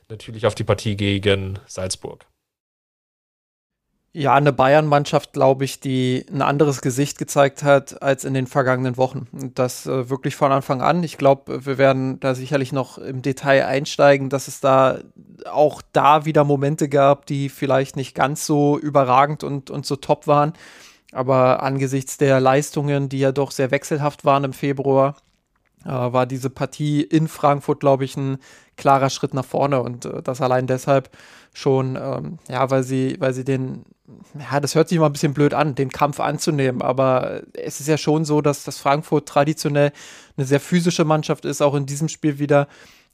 natürlich 0.09 0.45
auf 0.45 0.53
die 0.53 0.63
Partie 0.63 0.95
gegen 0.95 1.57
Salzburg? 1.65 2.27
Ja, 4.19 4.33
eine 4.33 4.51
Bayern-Mannschaft, 4.51 5.33
glaube 5.33 5.63
ich, 5.63 5.79
die 5.79 6.25
ein 6.33 6.41
anderes 6.41 6.81
Gesicht 6.81 7.19
gezeigt 7.19 7.61
hat 7.61 8.01
als 8.01 8.25
in 8.25 8.33
den 8.33 8.47
vergangenen 8.47 8.97
Wochen. 8.97 9.27
Das 9.53 9.85
äh, 9.85 10.09
wirklich 10.09 10.35
von 10.35 10.51
Anfang 10.51 10.81
an. 10.81 11.03
Ich 11.03 11.19
glaube, 11.19 11.67
wir 11.67 11.77
werden 11.77 12.19
da 12.19 12.33
sicherlich 12.33 12.71
noch 12.73 12.97
im 12.97 13.21
Detail 13.21 13.67
einsteigen, 13.67 14.31
dass 14.31 14.47
es 14.47 14.59
da 14.59 15.01
auch 15.45 15.83
da 15.93 16.25
wieder 16.25 16.45
Momente 16.45 16.89
gab, 16.89 17.27
die 17.27 17.47
vielleicht 17.47 17.95
nicht 17.95 18.15
ganz 18.15 18.47
so 18.47 18.79
überragend 18.79 19.43
und, 19.43 19.69
und 19.69 19.85
so 19.85 19.95
top 19.97 20.25
waren. 20.25 20.53
Aber 21.11 21.61
angesichts 21.61 22.17
der 22.17 22.39
Leistungen, 22.39 23.09
die 23.09 23.19
ja 23.19 23.31
doch 23.31 23.51
sehr 23.51 23.69
wechselhaft 23.69 24.25
waren 24.25 24.45
im 24.45 24.53
Februar, 24.53 25.15
äh, 25.85 25.89
war 25.89 26.25
diese 26.25 26.49
Partie 26.49 27.03
in 27.03 27.27
Frankfurt, 27.27 27.81
glaube 27.81 28.05
ich, 28.05 28.17
ein 28.17 28.39
klarer 28.77 29.09
Schritt 29.09 29.33
nach 29.33 29.45
vorne. 29.45 29.81
Und 29.81 30.05
äh, 30.05 30.21
das 30.21 30.41
allein 30.41 30.67
deshalb 30.67 31.09
schon, 31.53 31.95
ähm, 31.95 32.39
ja, 32.47 32.69
weil 32.69 32.83
sie, 32.83 33.17
weil 33.19 33.33
sie 33.33 33.43
den 33.43 33.83
ja, 34.39 34.59
das 34.59 34.75
hört 34.75 34.87
sich 34.87 34.97
immer 34.97 35.07
ein 35.07 35.11
bisschen 35.11 35.33
blöd 35.33 35.53
an, 35.53 35.75
den 35.75 35.89
Kampf 35.89 36.19
anzunehmen, 36.19 36.81
aber 36.81 37.41
es 37.53 37.79
ist 37.81 37.87
ja 37.87 37.97
schon 37.97 38.23
so, 38.23 38.41
dass 38.41 38.63
das 38.63 38.77
Frankfurt 38.77 39.27
traditionell 39.27 39.91
eine 40.37 40.45
sehr 40.45 40.61
physische 40.61 41.03
Mannschaft 41.03 41.43
ist, 41.43 41.61
auch 41.61 41.75
in 41.75 41.85
diesem 41.85 42.07
Spiel 42.07 42.39
wieder 42.39 42.67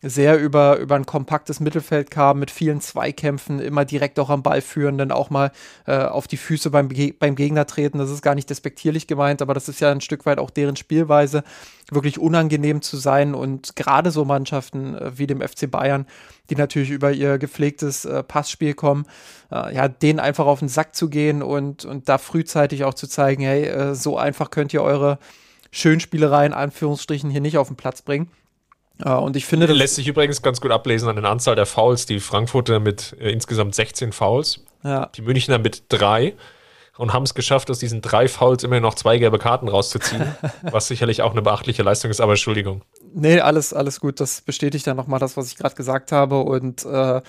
sehr 0.04 0.38
über, 0.38 0.78
über 0.78 0.96
ein 0.96 1.06
kompaktes 1.06 1.62
Mittelfeld 1.62 2.12
kam, 2.12 2.40
mit 2.40 2.52
vielen 2.52 2.82
Zweikämpfen, 2.82 3.60
immer 3.60 3.86
direkt 3.86 4.20
auch 4.20 4.30
am 4.30 4.44
Ball 4.44 4.62
führen, 4.62 4.98
dann 4.98 5.12
auch 5.12 5.30
mal 5.30 5.52
äh, 5.88 5.98
auf 5.98 6.28
die 6.28 6.38
Füße 6.38 6.70
beim, 6.70 6.90
beim 7.20 7.36
Gegner 7.36 7.66
treten. 7.66 7.98
Das 7.98 8.10
ist 8.10 8.22
gar 8.22 8.36
nicht 8.36 8.50
despektierlich 8.50 9.08
gemeint, 9.08 9.42
aber 9.42 9.54
das 9.54 9.70
ist 9.70 9.80
ja 9.80 9.92
ein 9.92 10.02
Stück 10.02 10.26
weit 10.26 10.40
auch 10.40 10.50
deren 10.50 10.76
Spielweise, 10.76 11.44
wirklich 11.90 12.20
unangenehm 12.20 12.82
zu 12.82 12.98
sein. 12.98 13.34
Und 13.34 13.78
gerade 13.78 14.12
so 14.12 14.26
Mannschaften 14.26 14.96
äh, 14.96 15.18
wie 15.18 15.28
dem 15.28 15.42
FC 15.42 15.72
Bayern, 15.72 16.06
die 16.50 16.56
natürlich 16.56 16.90
über 16.90 17.12
ihr 17.12 17.38
gepflegtes 17.38 18.04
äh, 18.04 18.24
Passspiel 18.24 18.74
kommen, 18.74 19.06
äh, 19.52 19.74
ja, 19.74 19.88
denen 19.88 20.20
einfach 20.20 20.46
auf 20.46 20.60
den 20.60 20.70
Sack 20.70 20.96
zu 20.96 21.10
gehen 21.10 21.42
und, 21.42 21.86
und 21.86 22.10
da 22.10 22.18
frühzeitig 22.18 22.84
auch 22.84 22.94
zu 22.94 23.08
zeigen, 23.08 23.44
hey, 23.44 23.64
äh, 23.66 23.96
so 23.96 24.18
einfach 24.18 24.50
könnt 24.52 24.74
ihr 24.74 24.84
eure 24.84 25.18
Schönspielereien, 25.72 26.54
Anführungsstrichen, 26.54 27.30
hier 27.30 27.42
nicht 27.42 27.58
auf 27.58 27.68
den 27.68 27.78
Platz 27.78 28.02
bringen. 28.02 28.30
Uh, 29.06 29.18
und 29.18 29.36
ich 29.36 29.46
finde, 29.46 29.68
das 29.68 29.76
lässt 29.76 29.96
sich 29.96 30.08
übrigens 30.08 30.42
ganz 30.42 30.62
gut 30.62 30.72
ablesen 30.72 31.10
an 31.10 31.18
der 31.18 31.26
Anzahl 31.26 31.56
der 31.56 31.66
Fouls. 31.66 32.06
Die 32.06 32.20
Frankfurter 32.20 32.80
mit 32.80 33.16
äh, 33.20 33.32
insgesamt 33.32 33.76
16 33.76 34.14
Fouls, 34.14 34.62
ja. 34.84 35.08
die 35.08 35.22
Münchner 35.22 35.60
mit 35.60 35.84
drei 35.90 36.36
und 36.98 37.12
haben 37.12 37.24
es 37.24 37.34
geschafft, 37.34 37.70
aus 37.72 37.80
diesen 37.80 38.02
drei 38.02 38.28
Fouls 38.28 38.64
immer 38.64 38.80
noch 38.80 38.94
zwei 38.94 39.18
gelbe 39.18 39.40
Karten 39.40 39.68
rauszuziehen, 39.68 40.36
was 40.62 40.88
sicherlich 40.88 41.22
auch 41.22 41.32
eine 41.32 41.42
beachtliche 41.42 41.84
Leistung 41.84 42.12
ist, 42.12 42.22
aber 42.22 42.34
Entschuldigung. 42.34 42.84
Nee, 43.14 43.40
alles, 43.40 43.74
alles 43.74 44.00
gut. 44.00 44.20
Das 44.20 44.42
bestätigt 44.42 44.86
ja 44.86 44.94
nochmal 44.94 45.20
das, 45.20 45.36
was 45.36 45.48
ich 45.48 45.58
gerade 45.58 45.76
gesagt 45.76 46.12
habe. 46.12 46.40
Und 46.40 46.86
äh, 46.86 47.22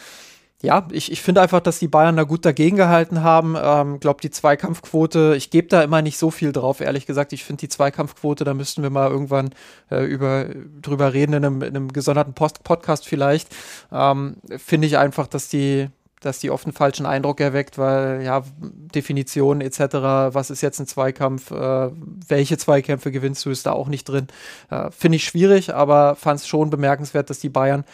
ja, 0.65 0.89
ich, 0.91 1.13
ich 1.13 1.21
finde 1.21 1.43
einfach, 1.43 1.61
dass 1.61 1.79
die 1.79 1.89
Bayern 1.89 2.17
da 2.17 2.23
gut 2.23 2.45
dagegen 2.45 2.77
gehalten 2.77 3.23
haben. 3.23 3.55
Ähm, 3.61 4.01
glaube, 4.01 4.23
die 4.23 4.31
Zweikampfquote, 4.31 5.35
ich 5.37 5.51
gebe 5.51 5.69
da 5.69 5.83
immer 5.83 6.01
nicht 6.01 6.17
so 6.17 6.31
viel 6.31 6.53
drauf, 6.53 6.81
ehrlich 6.81 7.07
gesagt. 7.07 7.33
Ich 7.35 7.45
finde 7.45 7.61
die 7.61 7.69
Zweikampfquote, 7.69 8.45
da 8.45 8.55
müssten 8.55 8.83
wir 8.83 8.91
mal 8.91 9.11
irgendwann 9.11 9.51
äh, 9.91 10.05
über, 10.05 10.47
drüber 10.81 11.13
reden, 11.13 11.35
in 11.35 11.45
einem, 11.45 11.63
in 11.63 11.77
einem 11.77 11.93
gesonderten 11.93 12.33
Post 12.33 12.65
Podcast 12.65 13.07
vielleicht. 13.07 13.55
Ähm, 13.93 14.37
finde 14.57 14.87
ich 14.87 14.97
einfach, 14.97 15.27
dass 15.27 15.49
die, 15.49 15.89
dass 16.23 16.39
die 16.39 16.51
oft 16.51 16.65
einen 16.65 16.73
falschen 16.73 17.05
Eindruck 17.05 17.41
erweckt, 17.41 17.77
weil 17.77 18.23
ja, 18.23 18.43
Definition 18.63 19.61
etc., 19.61 19.79
was 20.33 20.49
ist 20.49 20.63
jetzt 20.63 20.81
ein 20.81 20.87
Zweikampf, 20.87 21.51
äh, 21.51 21.91
welche 22.27 22.57
Zweikämpfe 22.57 23.13
gewinnst 23.13 23.45
du, 23.45 23.51
ist 23.51 23.67
da 23.67 23.73
auch 23.73 23.89
nicht 23.89 24.05
drin. 24.05 24.29
Äh, 24.71 24.91
Finde 24.91 25.17
ich 25.17 25.25
schwierig, 25.25 25.75
aber 25.75 26.17
fand 26.17 26.41
es 26.41 26.49
schon 26.49 26.71
bemerkenswert, 26.71 27.29
dass 27.29 27.39
die 27.39 27.51
Bayern 27.51 27.85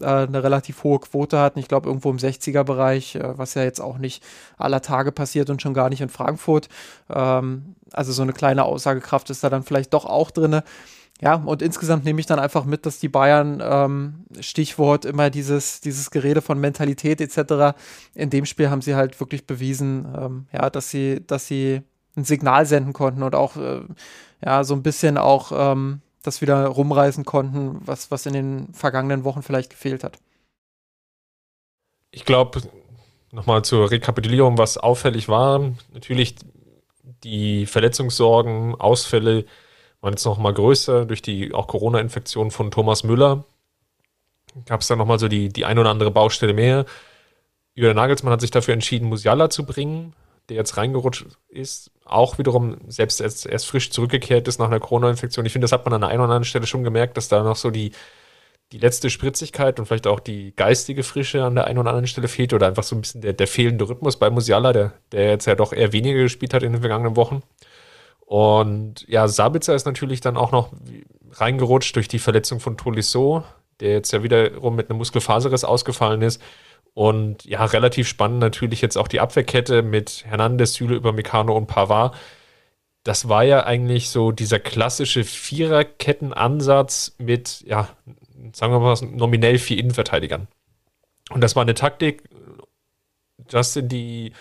äh, 0.00 0.04
eine 0.04 0.42
relativ 0.42 0.84
hohe 0.84 1.00
Quote 1.00 1.38
hatten. 1.38 1.58
Ich 1.58 1.68
glaube, 1.68 1.88
irgendwo 1.88 2.10
im 2.10 2.18
60er-Bereich, 2.18 3.16
äh, 3.16 3.38
was 3.38 3.54
ja 3.54 3.62
jetzt 3.62 3.80
auch 3.80 3.98
nicht 3.98 4.22
aller 4.58 4.82
Tage 4.82 5.12
passiert 5.12 5.50
und 5.50 5.62
schon 5.62 5.74
gar 5.74 5.88
nicht 5.88 6.00
in 6.00 6.08
Frankfurt. 6.08 6.68
Ähm, 7.08 7.74
also 7.92 8.12
so 8.12 8.22
eine 8.22 8.32
kleine 8.32 8.64
Aussagekraft 8.64 9.30
ist 9.30 9.44
da 9.44 9.50
dann 9.50 9.62
vielleicht 9.62 9.94
doch 9.94 10.06
auch 10.06 10.30
drin. 10.30 10.62
Ja, 11.22 11.34
und 11.34 11.60
insgesamt 11.60 12.04
nehme 12.04 12.18
ich 12.18 12.26
dann 12.26 12.38
einfach 12.38 12.64
mit, 12.64 12.86
dass 12.86 12.98
die 12.98 13.10
Bayern, 13.10 13.62
ähm, 13.62 14.24
Stichwort 14.40 15.04
immer 15.04 15.28
dieses, 15.28 15.82
dieses 15.82 16.10
Gerede 16.10 16.40
von 16.40 16.58
Mentalität 16.58 17.20
etc., 17.20 17.76
in 18.14 18.30
dem 18.30 18.46
Spiel 18.46 18.70
haben 18.70 18.80
sie 18.80 18.94
halt 18.94 19.20
wirklich 19.20 19.46
bewiesen, 19.46 20.06
ähm, 20.16 20.46
ja, 20.50 20.70
dass 20.70 20.88
sie, 20.90 21.20
dass 21.26 21.46
sie 21.46 21.82
ein 22.16 22.24
Signal 22.24 22.64
senden 22.64 22.94
konnten 22.94 23.22
und 23.22 23.34
auch, 23.34 23.56
äh, 23.56 23.82
ja, 24.44 24.64
so 24.64 24.74
ein 24.74 24.82
bisschen 24.82 25.18
auch, 25.18 25.52
ähm, 25.54 26.00
das 26.22 26.40
wieder 26.40 26.66
rumreißen 26.66 27.24
konnten, 27.24 27.80
was, 27.84 28.10
was 28.10 28.26
in 28.26 28.32
den 28.32 28.74
vergangenen 28.74 29.24
Wochen 29.24 29.42
vielleicht 29.42 29.70
gefehlt 29.70 30.04
hat. 30.04 30.18
Ich 32.10 32.24
glaube, 32.24 32.62
nochmal 33.30 33.64
zur 33.64 33.90
Rekapitulierung, 33.90 34.58
was 34.58 34.76
auffällig 34.76 35.28
war, 35.28 35.72
natürlich 35.92 36.36
die 37.24 37.66
Verletzungssorgen, 37.66 38.74
Ausfälle 38.74 39.44
waren 40.00 40.14
jetzt 40.14 40.24
nochmal 40.24 40.54
größer 40.54 41.04
durch 41.04 41.22
die 41.22 41.52
auch 41.52 41.66
Corona-Infektion 41.66 42.50
von 42.50 42.70
Thomas 42.70 43.04
Müller. 43.04 43.44
gab 44.66 44.80
es 44.80 44.88
dann 44.88 44.98
nochmal 44.98 45.18
so 45.18 45.28
die, 45.28 45.50
die 45.50 45.64
ein 45.64 45.78
oder 45.78 45.90
andere 45.90 46.10
Baustelle 46.10 46.54
mehr. 46.54 46.86
Julian 47.74 47.96
Nagelsmann 47.96 48.32
hat 48.32 48.40
sich 48.40 48.50
dafür 48.50 48.74
entschieden, 48.74 49.08
Musiala 49.08 49.50
zu 49.50 49.64
bringen, 49.64 50.14
der 50.50 50.56
jetzt 50.56 50.76
reingerutscht 50.76 51.26
ist. 51.48 51.92
Auch 52.04 52.38
wiederum 52.38 52.76
selbst 52.88 53.20
erst, 53.20 53.46
erst 53.46 53.66
frisch 53.66 53.90
zurückgekehrt 53.90 54.48
ist 54.48 54.58
nach 54.58 54.66
einer 54.66 54.80
Corona-Infektion. 54.80 55.46
Ich 55.46 55.52
finde, 55.52 55.64
das 55.64 55.72
hat 55.72 55.84
man 55.84 55.94
an 55.94 56.00
der 56.00 56.10
einen 56.10 56.18
oder 56.18 56.24
anderen 56.24 56.44
Stelle 56.44 56.66
schon 56.66 56.84
gemerkt, 56.84 57.16
dass 57.16 57.28
da 57.28 57.42
noch 57.42 57.56
so 57.56 57.70
die, 57.70 57.92
die 58.72 58.78
letzte 58.78 59.10
Spritzigkeit 59.10 59.78
und 59.78 59.86
vielleicht 59.86 60.08
auch 60.08 60.20
die 60.20 60.52
geistige 60.56 61.04
Frische 61.04 61.44
an 61.44 61.54
der 61.54 61.68
einen 61.68 61.78
oder 61.78 61.90
anderen 61.90 62.08
Stelle 62.08 62.28
fehlt 62.28 62.52
oder 62.52 62.66
einfach 62.66 62.82
so 62.82 62.96
ein 62.96 63.00
bisschen 63.00 63.20
der, 63.20 63.32
der 63.32 63.46
fehlende 63.46 63.88
Rhythmus 63.88 64.18
bei 64.18 64.28
Musiala, 64.28 64.72
der, 64.72 64.92
der 65.12 65.30
jetzt 65.30 65.46
ja 65.46 65.54
doch 65.54 65.72
eher 65.72 65.92
weniger 65.92 66.20
gespielt 66.20 66.52
hat 66.52 66.64
in 66.64 66.72
den 66.72 66.80
vergangenen 66.80 67.16
Wochen. 67.16 67.42
Und 68.26 69.06
ja, 69.08 69.28
Sabitzer 69.28 69.74
ist 69.74 69.86
natürlich 69.86 70.20
dann 70.20 70.36
auch 70.36 70.50
noch 70.50 70.72
reingerutscht 71.32 71.94
durch 71.94 72.08
die 72.08 72.18
Verletzung 72.18 72.58
von 72.58 72.76
Tolisso, 72.76 73.44
der 73.78 73.92
jetzt 73.92 74.12
ja 74.12 74.22
wiederum 74.24 74.74
mit 74.74 74.90
einem 74.90 74.98
Muskelfaserriss 74.98 75.64
ausgefallen 75.64 76.22
ist. 76.22 76.42
Und 76.94 77.44
ja, 77.44 77.64
relativ 77.64 78.08
spannend 78.08 78.40
natürlich 78.40 78.80
jetzt 78.80 78.96
auch 78.98 79.08
die 79.08 79.20
Abwehrkette 79.20 79.82
mit 79.82 80.24
Hernandez, 80.26 80.74
Süle 80.74 80.96
über 80.96 81.12
Meccano 81.12 81.56
und 81.56 81.66
Pavard. 81.66 82.14
Das 83.04 83.28
war 83.28 83.44
ja 83.44 83.64
eigentlich 83.64 84.10
so 84.10 84.32
dieser 84.32 84.58
klassische 84.58 85.24
Viererkettenansatz 85.24 87.14
mit, 87.18 87.62
ja, 87.66 87.88
sagen 88.52 88.72
wir 88.72 88.80
mal, 88.80 88.96
nominell 89.02 89.58
vier 89.58 89.78
Innenverteidigern. 89.78 90.48
Und 91.30 91.40
das 91.42 91.56
war 91.56 91.62
eine 91.62 91.74
Taktik, 91.74 92.24
Justin, 93.48 93.88
die 93.88 94.32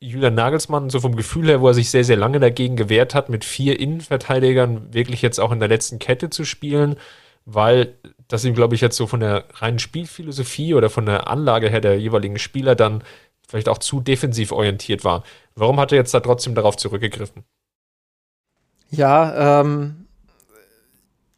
Julian 0.00 0.34
Nagelsmann 0.34 0.90
so 0.90 1.00
vom 1.00 1.14
Gefühl 1.14 1.46
her, 1.48 1.60
wo 1.60 1.68
er 1.68 1.74
sich 1.74 1.90
sehr, 1.90 2.04
sehr 2.04 2.16
lange 2.16 2.40
dagegen 2.40 2.76
gewehrt 2.76 3.14
hat, 3.14 3.28
mit 3.28 3.44
vier 3.44 3.78
Innenverteidigern 3.78 4.92
wirklich 4.92 5.22
jetzt 5.22 5.38
auch 5.38 5.52
in 5.52 5.60
der 5.60 5.68
letzten 5.68 6.00
Kette 6.00 6.28
zu 6.28 6.44
spielen, 6.44 6.96
weil 7.44 7.94
das 8.32 8.44
ihm, 8.44 8.54
glaube 8.54 8.74
ich, 8.74 8.80
jetzt 8.80 8.96
so 8.96 9.06
von 9.06 9.20
der 9.20 9.44
reinen 9.54 9.78
Spielphilosophie 9.78 10.72
oder 10.72 10.88
von 10.88 11.04
der 11.04 11.28
Anlage 11.28 11.68
her 11.68 11.82
der 11.82 11.98
jeweiligen 12.00 12.38
Spieler 12.38 12.74
dann 12.74 13.04
vielleicht 13.46 13.68
auch 13.68 13.78
zu 13.78 14.00
defensiv 14.00 14.52
orientiert 14.52 15.04
war. 15.04 15.22
Warum 15.54 15.78
hat 15.78 15.92
er 15.92 15.98
jetzt 15.98 16.14
da 16.14 16.20
trotzdem 16.20 16.54
darauf 16.54 16.76
zurückgegriffen? 16.78 17.44
Ja, 18.88 19.60
ähm, 19.60 20.06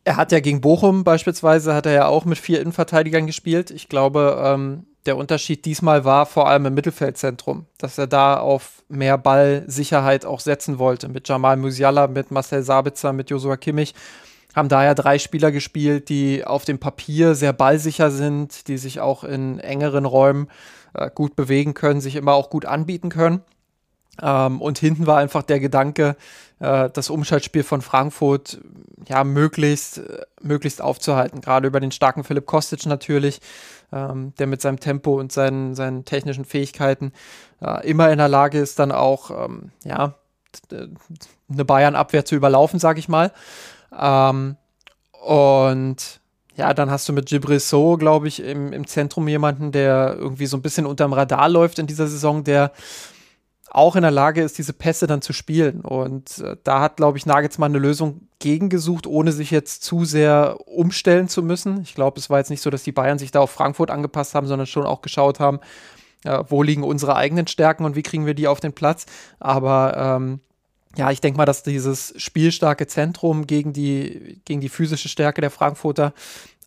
er 0.04 0.16
hat 0.16 0.30
ja 0.30 0.38
gegen 0.38 0.60
Bochum 0.60 1.02
beispielsweise, 1.02 1.74
hat 1.74 1.86
er 1.86 1.92
ja 1.92 2.06
auch 2.06 2.24
mit 2.26 2.38
vier 2.38 2.60
Innenverteidigern 2.60 3.26
gespielt. 3.26 3.72
Ich 3.72 3.88
glaube, 3.88 4.40
ähm, 4.44 4.86
der 5.06 5.16
Unterschied 5.16 5.64
diesmal 5.64 6.04
war 6.04 6.26
vor 6.26 6.48
allem 6.48 6.66
im 6.66 6.74
Mittelfeldzentrum, 6.74 7.66
dass 7.76 7.98
er 7.98 8.06
da 8.06 8.38
auf 8.38 8.84
mehr 8.88 9.18
Ballsicherheit 9.18 10.24
auch 10.24 10.40
setzen 10.40 10.78
wollte. 10.78 11.08
Mit 11.08 11.28
Jamal 11.28 11.56
Musiala, 11.56 12.06
mit 12.06 12.30
Marcel 12.30 12.62
Sabitzer, 12.62 13.12
mit 13.12 13.30
Josua 13.30 13.56
Kimmich 13.56 13.94
haben 14.54 14.68
daher 14.68 14.94
drei 14.94 15.18
Spieler 15.18 15.50
gespielt, 15.52 16.08
die 16.08 16.44
auf 16.44 16.64
dem 16.64 16.78
Papier 16.78 17.34
sehr 17.34 17.52
ballsicher 17.52 18.10
sind, 18.10 18.68
die 18.68 18.78
sich 18.78 19.00
auch 19.00 19.24
in 19.24 19.58
engeren 19.58 20.04
Räumen 20.04 20.48
äh, 20.94 21.10
gut 21.14 21.36
bewegen 21.36 21.74
können, 21.74 22.00
sich 22.00 22.16
immer 22.16 22.34
auch 22.34 22.50
gut 22.50 22.64
anbieten 22.64 23.08
können. 23.08 23.42
Ähm, 24.22 24.60
und 24.60 24.78
hinten 24.78 25.06
war 25.06 25.18
einfach 25.18 25.42
der 25.42 25.60
Gedanke, 25.60 26.16
äh, 26.60 26.88
das 26.90 27.10
Umschaltspiel 27.10 27.64
von 27.64 27.82
Frankfurt 27.82 28.60
ja 29.08 29.24
möglichst, 29.24 29.98
äh, 29.98 30.22
möglichst 30.40 30.80
aufzuhalten. 30.80 31.40
Gerade 31.40 31.66
über 31.66 31.80
den 31.80 31.90
starken 31.90 32.24
Philipp 32.24 32.46
Kostic 32.46 32.86
natürlich, 32.86 33.40
ähm, 33.92 34.32
der 34.38 34.46
mit 34.46 34.60
seinem 34.60 34.78
Tempo 34.78 35.18
und 35.18 35.32
seinen, 35.32 35.74
seinen 35.74 36.04
technischen 36.04 36.44
Fähigkeiten 36.44 37.12
äh, 37.60 37.88
immer 37.88 38.10
in 38.10 38.18
der 38.18 38.28
Lage 38.28 38.58
ist, 38.58 38.78
dann 38.78 38.92
auch 38.92 39.30
ähm, 39.30 39.72
ja, 39.84 40.14
eine 40.70 41.64
Bayern-Abwehr 41.64 42.24
zu 42.24 42.36
überlaufen, 42.36 42.78
sage 42.78 43.00
ich 43.00 43.08
mal. 43.08 43.32
Ähm, 43.98 44.56
und 45.24 46.20
ja, 46.56 46.72
dann 46.72 46.90
hast 46.90 47.08
du 47.08 47.12
mit 47.12 47.26
Gibril 47.26 47.60
So, 47.60 47.96
glaube 47.96 48.28
ich, 48.28 48.42
im, 48.42 48.72
im 48.72 48.86
Zentrum 48.86 49.26
jemanden, 49.26 49.72
der 49.72 50.16
irgendwie 50.18 50.46
so 50.46 50.56
ein 50.56 50.62
bisschen 50.62 50.86
unterm 50.86 51.12
Radar 51.12 51.48
läuft 51.48 51.78
in 51.78 51.86
dieser 51.86 52.06
Saison, 52.06 52.44
der 52.44 52.72
auch 53.74 53.96
in 53.96 54.02
der 54.02 54.12
Lage 54.12 54.40
ist, 54.40 54.56
diese 54.56 54.72
Pässe 54.72 55.08
dann 55.08 55.20
zu 55.20 55.32
spielen. 55.32 55.80
Und 55.80 56.38
äh, 56.38 56.56
da 56.62 56.80
hat, 56.80 56.96
glaube 56.96 57.18
ich, 57.18 57.26
Nagelsmann 57.26 57.72
eine 57.72 57.80
Lösung 57.80 58.28
gegengesucht, 58.38 59.06
ohne 59.06 59.32
sich 59.32 59.50
jetzt 59.50 59.82
zu 59.82 60.04
sehr 60.04 60.58
umstellen 60.66 61.28
zu 61.28 61.42
müssen. 61.42 61.80
Ich 61.82 61.94
glaube, 61.96 62.20
es 62.20 62.30
war 62.30 62.38
jetzt 62.38 62.50
nicht 62.50 62.62
so, 62.62 62.70
dass 62.70 62.84
die 62.84 62.92
Bayern 62.92 63.18
sich 63.18 63.32
da 63.32 63.40
auf 63.40 63.50
Frankfurt 63.50 63.90
angepasst 63.90 64.36
haben, 64.36 64.46
sondern 64.46 64.68
schon 64.68 64.86
auch 64.86 65.02
geschaut 65.02 65.40
haben, 65.40 65.58
äh, 66.22 66.44
wo 66.46 66.62
liegen 66.62 66.84
unsere 66.84 67.16
eigenen 67.16 67.48
Stärken 67.48 67.84
und 67.84 67.96
wie 67.96 68.04
kriegen 68.04 68.26
wir 68.26 68.34
die 68.34 68.46
auf 68.46 68.60
den 68.60 68.74
Platz. 68.74 69.06
Aber 69.40 69.96
ähm, 69.96 70.40
ja, 70.96 71.10
ich 71.10 71.20
denke 71.20 71.36
mal, 71.36 71.44
dass 71.44 71.62
dieses 71.62 72.14
spielstarke 72.16 72.86
Zentrum 72.86 73.46
gegen 73.46 73.72
die, 73.72 74.40
gegen 74.44 74.60
die 74.60 74.68
physische 74.68 75.08
Stärke 75.08 75.40
der 75.40 75.50
Frankfurter 75.50 76.12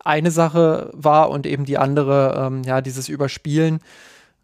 eine 0.03 0.31
Sache 0.31 0.89
war 0.93 1.29
und 1.29 1.45
eben 1.45 1.65
die 1.65 1.77
andere, 1.77 2.47
ähm, 2.47 2.63
ja, 2.63 2.81
dieses 2.81 3.09
Überspielen, 3.09 3.79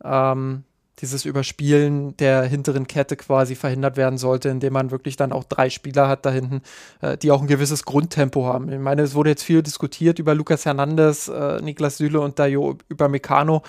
ähm, 0.03 0.63
dieses 0.99 1.25
Überspielen 1.25 2.15
der 2.17 2.43
hinteren 2.43 2.87
Kette 2.87 3.15
quasi 3.17 3.55
verhindert 3.55 3.97
werden 3.97 4.17
sollte, 4.17 4.49
indem 4.49 4.73
man 4.73 4.91
wirklich 4.91 5.15
dann 5.15 5.31
auch 5.31 5.43
drei 5.43 5.69
Spieler 5.69 6.07
hat 6.07 6.25
da 6.25 6.31
hinten, 6.31 6.61
äh, 7.01 7.17
die 7.17 7.31
auch 7.31 7.41
ein 7.41 7.47
gewisses 7.47 7.83
Grundtempo 7.83 8.45
haben. 8.45 8.71
Ich 8.71 8.79
meine, 8.79 9.01
es 9.01 9.15
wurde 9.15 9.31
jetzt 9.31 9.43
viel 9.43 9.63
diskutiert 9.63 10.19
über 10.19 10.35
Lukas 10.35 10.65
Hernandez, 10.65 11.27
äh, 11.27 11.61
Niklas 11.61 11.97
Süle 11.97 12.21
und 12.21 12.39
Dayo 12.39 12.77
über 12.89 13.09
Meccano 13.09 13.63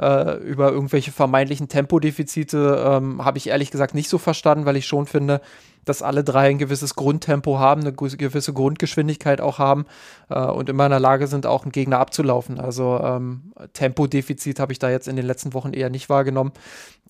äh, 0.00 0.36
über 0.38 0.70
irgendwelche 0.72 1.12
vermeintlichen 1.12 1.68
Tempodefizite 1.68 2.84
ähm, 2.86 3.24
habe 3.24 3.38
ich 3.38 3.48
ehrlich 3.48 3.70
gesagt 3.70 3.94
nicht 3.94 4.08
so 4.08 4.18
verstanden, 4.18 4.66
weil 4.66 4.76
ich 4.76 4.86
schon 4.86 5.06
finde, 5.06 5.40
dass 5.84 6.02
alle 6.02 6.24
drei 6.24 6.50
ein 6.50 6.58
gewisses 6.58 6.94
Grundtempo 6.94 7.58
haben, 7.58 7.82
eine 7.82 7.92
gewisse 7.92 8.52
Grundgeschwindigkeit 8.52 9.40
auch 9.40 9.58
haben 9.58 9.86
äh, 10.30 10.40
und 10.40 10.68
immer 10.68 10.86
in 10.86 10.90
der 10.90 11.00
Lage 11.00 11.26
sind, 11.26 11.46
auch 11.46 11.62
einen 11.62 11.72
Gegner 11.72 11.98
abzulaufen. 11.98 12.58
Also 12.58 13.00
ähm, 13.02 13.52
Tempodefizit 13.72 14.60
habe 14.60 14.72
ich 14.72 14.78
da 14.78 14.90
jetzt 14.90 15.08
in 15.08 15.16
den 15.16 15.26
letzten 15.26 15.54
Wochen 15.54 15.72
eher 15.72 15.90
nicht 15.90 16.08
wahrgenommen. 16.08 16.52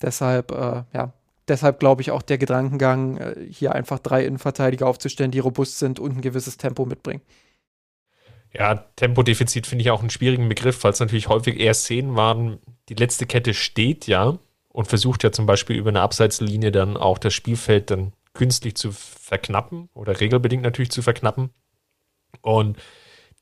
Deshalb, 0.01 0.51
äh, 0.51 0.83
ja, 0.93 1.13
deshalb 1.47 1.79
glaube 1.79 2.01
ich 2.01 2.11
auch 2.11 2.21
der 2.21 2.37
Gedankengang, 2.37 3.17
äh, 3.17 3.35
hier 3.49 3.73
einfach 3.73 3.99
drei 3.99 4.25
Innenverteidiger 4.25 4.87
aufzustellen, 4.87 5.31
die 5.31 5.39
robust 5.39 5.79
sind 5.79 5.99
und 5.99 6.17
ein 6.17 6.21
gewisses 6.21 6.57
Tempo 6.57 6.85
mitbringen. 6.85 7.21
Ja, 8.57 8.75
Tempodefizit 8.95 9.67
finde 9.67 9.83
ich 9.83 9.91
auch 9.91 9.99
einen 9.99 10.09
schwierigen 10.09 10.47
Begriff, 10.47 10.81
weil 10.83 10.93
es 10.93 11.01
natürlich 11.01 11.27
häufig 11.27 11.59
eher 11.59 11.73
Szenen 11.73 12.15
waren, 12.15 12.59
die 12.87 12.93
letzte 12.93 13.25
Kette 13.25 13.53
steht 13.53 14.07
ja 14.07 14.37
und 14.69 14.87
versucht 14.87 15.23
ja 15.23 15.33
zum 15.33 15.45
Beispiel 15.45 15.75
über 15.75 15.89
eine 15.89 15.99
Abseitslinie 15.99 16.71
dann 16.71 16.95
auch 16.95 17.17
das 17.17 17.33
Spielfeld 17.33 17.91
dann 17.91 18.13
künstlich 18.33 18.75
zu 18.75 18.93
verknappen 18.93 19.89
oder 19.93 20.21
regelbedingt 20.21 20.63
natürlich 20.63 20.91
zu 20.91 21.01
verknappen. 21.01 21.49
Und 22.41 22.77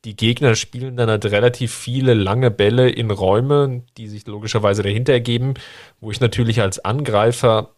die 0.04 0.16
Gegner 0.16 0.56
spielen 0.56 0.96
dann 0.96 1.08
halt 1.08 1.24
relativ 1.26 1.72
viele 1.72 2.14
lange 2.14 2.50
Bälle 2.50 2.90
in 2.90 3.12
Räume, 3.12 3.84
die 3.96 4.08
sich 4.08 4.26
logischerweise 4.26 4.82
dahinter 4.82 5.12
ergeben, 5.12 5.54
wo 6.00 6.10
ich 6.10 6.20
natürlich 6.20 6.60
als 6.60 6.84
Angreifer, 6.84 7.76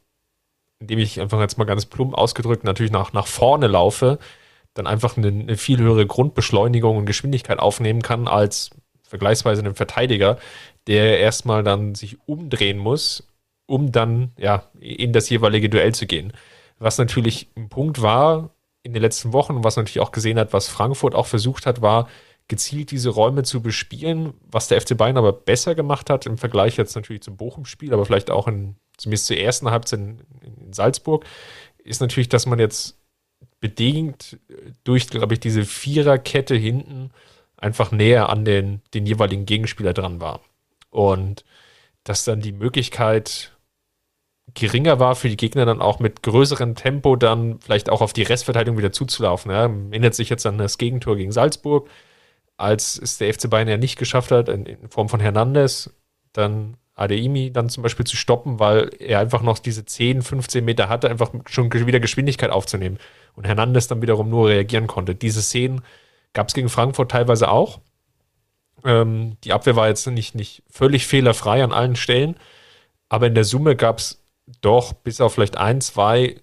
indem 0.81 1.01
ich 1.01 1.20
einfach 1.20 1.40
jetzt 1.40 1.59
mal 1.59 1.64
ganz 1.64 1.85
plump 1.85 2.14
ausgedrückt 2.14 2.64
natürlich 2.64 2.92
nach, 2.92 3.12
nach 3.12 3.27
vorne 3.27 3.66
laufe, 3.66 4.18
dann 4.76 4.86
einfach 4.86 5.16
eine, 5.16 5.28
eine 5.28 5.56
viel 5.56 5.78
höhere 5.78 6.06
Grundbeschleunigung 6.06 6.96
und 6.96 7.06
Geschwindigkeit 7.06 7.58
aufnehmen 7.58 8.02
kann 8.02 8.28
als 8.28 8.70
vergleichsweise 9.02 9.62
einem 9.62 9.74
Verteidiger, 9.74 10.38
der 10.86 11.18
erstmal 11.18 11.62
dann 11.62 11.94
sich 11.94 12.18
umdrehen 12.26 12.78
muss, 12.78 13.26
um 13.66 13.92
dann 13.92 14.32
ja 14.38 14.64
in 14.78 15.12
das 15.12 15.28
jeweilige 15.30 15.68
Duell 15.68 15.94
zu 15.94 16.06
gehen. 16.06 16.32
Was 16.78 16.98
natürlich 16.98 17.48
ein 17.56 17.68
Punkt 17.68 18.02
war 18.02 18.50
in 18.82 18.92
den 18.92 19.02
letzten 19.02 19.32
Wochen, 19.32 19.64
was 19.64 19.76
natürlich 19.76 20.00
auch 20.00 20.12
gesehen 20.12 20.38
hat, 20.38 20.52
was 20.52 20.68
Frankfurt 20.68 21.14
auch 21.14 21.26
versucht 21.26 21.66
hat, 21.66 21.82
war 21.82 22.08
gezielt 22.48 22.92
diese 22.92 23.10
Räume 23.10 23.42
zu 23.42 23.60
bespielen, 23.60 24.34
was 24.42 24.68
der 24.68 24.80
FC 24.80 24.96
Bayern 24.96 25.16
aber 25.16 25.32
besser 25.32 25.74
gemacht 25.74 26.10
hat 26.10 26.26
im 26.26 26.38
Vergleich 26.38 26.76
jetzt 26.76 26.94
natürlich 26.94 27.22
zum 27.22 27.36
Bochum-Spiel, 27.36 27.92
aber 27.92 28.04
vielleicht 28.04 28.30
auch 28.30 28.46
in, 28.46 28.76
zumindest 28.96 29.26
zur 29.26 29.36
ersten 29.36 29.70
Halbzeit 29.70 29.98
in, 29.98 30.20
in 30.42 30.72
Salzburg, 30.72 31.24
ist 31.82 32.00
natürlich, 32.00 32.28
dass 32.28 32.46
man 32.46 32.60
jetzt 32.60 32.95
bedingt 33.60 34.38
durch, 34.84 35.08
glaube 35.08 35.34
ich, 35.34 35.40
diese 35.40 35.64
Viererkette 35.64 36.54
hinten 36.54 37.10
einfach 37.56 37.90
näher 37.90 38.28
an 38.28 38.44
den, 38.44 38.82
den 38.94 39.06
jeweiligen 39.06 39.46
Gegenspieler 39.46 39.94
dran 39.94 40.20
war. 40.20 40.40
Und 40.90 41.44
dass 42.04 42.24
dann 42.24 42.40
die 42.40 42.52
Möglichkeit 42.52 43.56
geringer 44.54 45.00
war 45.00 45.16
für 45.16 45.28
die 45.28 45.36
Gegner 45.36 45.66
dann 45.66 45.80
auch 45.80 45.98
mit 45.98 46.22
größerem 46.22 46.76
Tempo 46.76 47.16
dann 47.16 47.58
vielleicht 47.60 47.90
auch 47.90 48.00
auf 48.00 48.12
die 48.12 48.22
Restverteidigung 48.22 48.78
wieder 48.78 48.92
zuzulaufen. 48.92 49.50
Ja. 49.50 49.62
Erinnert 49.62 50.14
sich 50.14 50.28
jetzt 50.28 50.46
an 50.46 50.58
das 50.58 50.78
Gegentor 50.78 51.16
gegen 51.16 51.32
Salzburg, 51.32 51.88
als 52.56 52.98
es 52.98 53.18
der 53.18 53.32
FC 53.32 53.50
Bayern 53.50 53.68
ja 53.68 53.76
nicht 53.76 53.98
geschafft 53.98 54.30
hat, 54.30 54.48
in, 54.48 54.66
in 54.66 54.88
Form 54.88 55.08
von 55.08 55.20
Hernandez, 55.20 55.90
dann 56.32 56.76
Adeimi 56.96 57.52
dann 57.52 57.68
zum 57.68 57.82
Beispiel 57.82 58.06
zu 58.06 58.16
stoppen, 58.16 58.59
weil 58.59 58.90
er 58.98 59.20
einfach 59.20 59.42
noch 59.42 59.59
diese 59.59 59.85
10, 59.85 60.22
15 60.22 60.64
Meter 60.64 60.88
hatte, 60.88 61.09
einfach 61.11 61.30
schon 61.46 61.72
wieder 61.72 62.00
Geschwindigkeit 62.00 62.50
aufzunehmen. 62.50 62.98
Und 63.35 63.46
Hernandez 63.46 63.87
dann 63.87 64.02
wiederum 64.02 64.30
nur 64.30 64.48
reagieren 64.48 64.87
konnte. 64.87 65.14
Diese 65.14 65.42
Szenen 65.42 65.82
gab 66.32 66.48
es 66.48 66.54
gegen 66.54 66.70
Frankfurt 66.70 67.11
teilweise 67.11 67.50
auch. 67.50 67.80
Ähm, 68.85 69.37
die 69.44 69.52
Abwehr 69.52 69.76
war 69.76 69.88
jetzt 69.88 70.06
nicht, 70.06 70.35
nicht 70.35 70.62
völlig 70.70 71.06
fehlerfrei 71.06 71.62
an 71.62 71.72
allen 71.72 71.96
Stellen, 71.96 72.37
aber 73.11 73.26
in 73.26 73.35
der 73.35 73.44
Summe 73.44 73.76
gab 73.76 73.98
es 73.98 74.22
doch 74.62 74.94
bis 74.94 75.20
auf 75.20 75.35
vielleicht 75.35 75.59
ein, 75.59 75.82
zwei 75.82 76.40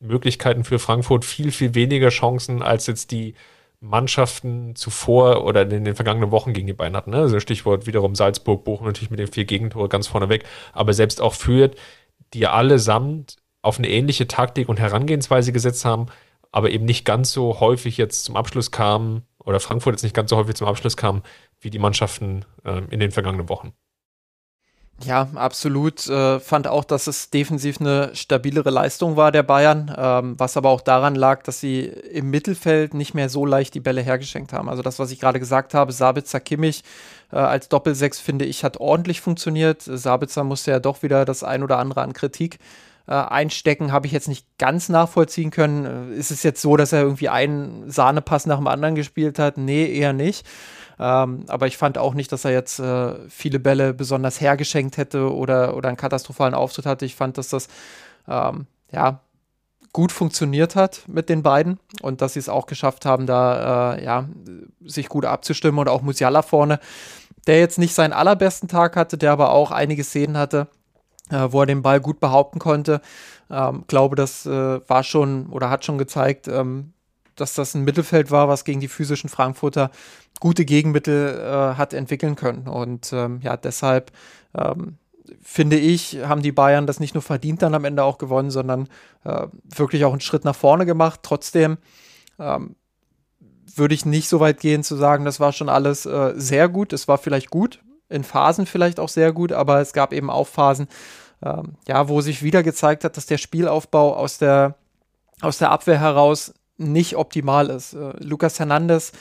Möglichkeiten 0.00 0.62
für 0.62 0.78
Frankfurt 0.78 1.24
viel, 1.24 1.50
viel 1.50 1.74
weniger 1.74 2.10
Chancen 2.10 2.62
als 2.62 2.86
jetzt 2.86 3.10
die 3.10 3.34
Mannschaften 3.80 4.74
zuvor 4.74 5.44
oder 5.44 5.62
in 5.62 5.84
den 5.84 5.94
vergangenen 5.94 6.30
Wochen 6.30 6.52
gegen 6.52 6.66
die 6.66 6.72
Bayern 6.72 6.96
hatten. 6.96 7.10
Ne? 7.10 7.18
Also 7.18 7.38
Stichwort 7.40 7.86
wiederum 7.86 8.14
Salzburg, 8.14 8.64
Bochum 8.64 8.86
natürlich 8.86 9.10
mit 9.10 9.20
den 9.20 9.28
vier 9.28 9.44
Gegentore 9.44 9.88
ganz 9.88 10.08
vorne 10.08 10.28
weg, 10.28 10.44
aber 10.72 10.92
selbst 10.92 11.20
auch 11.20 11.34
Fürth, 11.34 11.76
die 12.34 12.46
allesamt 12.46 13.36
auf 13.62 13.78
eine 13.78 13.88
ähnliche 13.88 14.26
Taktik 14.26 14.68
und 14.68 14.80
Herangehensweise 14.80 15.52
gesetzt 15.52 15.84
haben, 15.84 16.06
aber 16.50 16.70
eben 16.70 16.84
nicht 16.84 17.04
ganz 17.04 17.32
so 17.32 17.60
häufig 17.60 17.96
jetzt 17.96 18.24
zum 18.24 18.36
Abschluss 18.36 18.70
kamen 18.70 19.22
oder 19.44 19.60
Frankfurt 19.60 19.94
jetzt 19.94 20.02
nicht 20.02 20.14
ganz 20.14 20.30
so 20.30 20.36
häufig 20.36 20.56
zum 20.56 20.68
Abschluss 20.68 20.96
kam 20.96 21.22
wie 21.60 21.70
die 21.70 21.78
Mannschaften 21.78 22.44
äh, 22.64 22.82
in 22.90 23.00
den 23.00 23.10
vergangenen 23.10 23.48
Wochen. 23.48 23.72
Ja, 25.04 25.28
absolut. 25.36 26.08
Äh, 26.08 26.40
fand 26.40 26.66
auch, 26.66 26.84
dass 26.84 27.06
es 27.06 27.30
defensiv 27.30 27.80
eine 27.80 28.10
stabilere 28.16 28.70
Leistung 28.70 29.16
war 29.16 29.30
der 29.30 29.44
Bayern, 29.44 29.94
ähm, 29.96 30.34
was 30.38 30.56
aber 30.56 30.70
auch 30.70 30.80
daran 30.80 31.14
lag, 31.14 31.44
dass 31.44 31.60
sie 31.60 31.84
im 31.84 32.30
Mittelfeld 32.30 32.94
nicht 32.94 33.14
mehr 33.14 33.28
so 33.28 33.46
leicht 33.46 33.74
die 33.74 33.80
Bälle 33.80 34.00
hergeschenkt 34.00 34.52
haben. 34.52 34.68
Also 34.68 34.82
das, 34.82 34.98
was 34.98 35.12
ich 35.12 35.20
gerade 35.20 35.38
gesagt 35.38 35.72
habe, 35.72 35.92
Sabitzer 35.92 36.40
Kimmich 36.40 36.82
äh, 37.30 37.36
als 37.36 37.68
Doppelsechs, 37.68 38.18
finde 38.18 38.44
ich, 38.44 38.64
hat 38.64 38.78
ordentlich 38.78 39.20
funktioniert. 39.20 39.82
Sabitzer 39.82 40.42
musste 40.42 40.72
ja 40.72 40.80
doch 40.80 41.02
wieder 41.04 41.24
das 41.24 41.44
ein 41.44 41.62
oder 41.62 41.78
andere 41.78 42.02
an 42.02 42.12
Kritik 42.12 42.58
äh, 43.08 43.12
einstecken, 43.12 43.90
habe 43.90 44.06
ich 44.06 44.12
jetzt 44.12 44.28
nicht 44.28 44.46
ganz 44.58 44.88
nachvollziehen 44.88 45.50
können. 45.50 46.12
Äh, 46.12 46.14
ist 46.14 46.30
es 46.30 46.42
jetzt 46.42 46.60
so, 46.60 46.76
dass 46.76 46.92
er 46.92 47.02
irgendwie 47.02 47.30
einen 47.30 47.90
Sahnepass 47.90 48.46
nach 48.46 48.58
dem 48.58 48.66
anderen 48.66 48.94
gespielt 48.94 49.38
hat? 49.38 49.56
Nee, 49.56 49.86
eher 49.86 50.12
nicht. 50.12 50.46
Ähm, 51.00 51.44
aber 51.48 51.66
ich 51.66 51.76
fand 51.76 51.96
auch 51.96 52.14
nicht, 52.14 52.30
dass 52.32 52.44
er 52.44 52.52
jetzt 52.52 52.80
äh, 52.80 53.14
viele 53.28 53.60
Bälle 53.60 53.94
besonders 53.94 54.40
hergeschenkt 54.40 54.96
hätte 54.96 55.32
oder, 55.32 55.76
oder 55.76 55.88
einen 55.88 55.96
katastrophalen 55.96 56.54
Auftritt 56.54 56.86
hatte. 56.86 57.06
Ich 57.06 57.14
fand, 57.14 57.38
dass 57.38 57.48
das 57.48 57.68
ähm, 58.28 58.66
ja 58.92 59.20
gut 59.92 60.12
funktioniert 60.12 60.76
hat 60.76 61.02
mit 61.06 61.28
den 61.28 61.42
beiden 61.42 61.78
und 62.02 62.20
dass 62.20 62.34
sie 62.34 62.40
es 62.40 62.48
auch 62.48 62.66
geschafft 62.66 63.06
haben, 63.06 63.26
da 63.26 63.94
äh, 63.94 64.04
ja, 64.04 64.28
sich 64.84 65.08
gut 65.08 65.24
abzustimmen 65.24 65.78
und 65.78 65.88
auch 65.88 66.02
Musiala 66.02 66.42
vorne, 66.42 66.78
der 67.46 67.58
jetzt 67.58 67.78
nicht 67.78 67.94
seinen 67.94 68.12
allerbesten 68.12 68.68
Tag 68.68 68.96
hatte, 68.96 69.16
der 69.16 69.32
aber 69.32 69.52
auch 69.52 69.70
einige 69.70 70.04
Szenen 70.04 70.36
hatte, 70.36 70.68
äh, 71.30 71.48
wo 71.50 71.60
er 71.60 71.66
den 71.66 71.82
Ball 71.82 72.00
gut 72.00 72.20
behaupten 72.20 72.58
konnte. 72.58 73.00
Ähm, 73.50 73.84
glaube, 73.86 74.16
das 74.16 74.46
äh, 74.46 74.80
war 74.88 75.02
schon 75.02 75.46
oder 75.48 75.70
hat 75.70 75.84
schon 75.84 75.98
gezeigt, 75.98 76.48
ähm, 76.48 76.92
dass 77.36 77.54
das 77.54 77.74
ein 77.74 77.84
Mittelfeld 77.84 78.30
war, 78.30 78.48
was 78.48 78.64
gegen 78.64 78.80
die 78.80 78.88
physischen 78.88 79.30
Frankfurter 79.30 79.90
gute 80.40 80.64
Gegenmittel 80.64 81.38
äh, 81.38 81.76
hat 81.76 81.94
entwickeln 81.94 82.36
können. 82.36 82.66
Und 82.68 83.12
ähm, 83.12 83.40
ja, 83.42 83.56
deshalb 83.56 84.12
ähm, 84.56 84.98
finde 85.42 85.76
ich, 85.76 86.18
haben 86.24 86.42
die 86.42 86.52
Bayern 86.52 86.86
das 86.86 87.00
nicht 87.00 87.14
nur 87.14 87.22
verdient 87.22 87.62
dann 87.62 87.74
am 87.74 87.84
Ende 87.84 88.04
auch 88.04 88.18
gewonnen, 88.18 88.50
sondern 88.50 88.88
äh, 89.24 89.46
wirklich 89.64 90.04
auch 90.04 90.12
einen 90.12 90.20
Schritt 90.20 90.44
nach 90.44 90.56
vorne 90.56 90.86
gemacht. 90.86 91.20
Trotzdem 91.22 91.78
ähm, 92.38 92.76
würde 93.74 93.94
ich 93.94 94.06
nicht 94.06 94.28
so 94.28 94.40
weit 94.40 94.60
gehen 94.60 94.82
zu 94.82 94.96
sagen, 94.96 95.24
das 95.24 95.40
war 95.40 95.52
schon 95.52 95.68
alles 95.68 96.06
äh, 96.06 96.32
sehr 96.36 96.68
gut. 96.68 96.92
Es 96.92 97.08
war 97.08 97.18
vielleicht 97.18 97.50
gut, 97.50 97.80
in 98.08 98.24
Phasen 98.24 98.66
vielleicht 98.66 99.00
auch 99.00 99.08
sehr 99.08 99.32
gut, 99.32 99.52
aber 99.52 99.80
es 99.80 99.92
gab 99.92 100.12
eben 100.12 100.30
auch 100.30 100.46
Phasen, 100.46 100.88
ähm, 101.44 101.74
ja, 101.86 102.08
wo 102.08 102.20
sich 102.20 102.42
wieder 102.42 102.62
gezeigt 102.62 103.04
hat, 103.04 103.16
dass 103.16 103.26
der 103.26 103.38
Spielaufbau 103.38 104.14
aus 104.14 104.38
der, 104.38 104.74
aus 105.40 105.58
der 105.58 105.70
Abwehr 105.70 106.00
heraus 106.00 106.54
nicht 106.76 107.16
optimal 107.16 107.70
ist. 107.70 107.94
Äh, 107.94 108.12
Lucas 108.18 108.58
Hernandez 108.58 109.12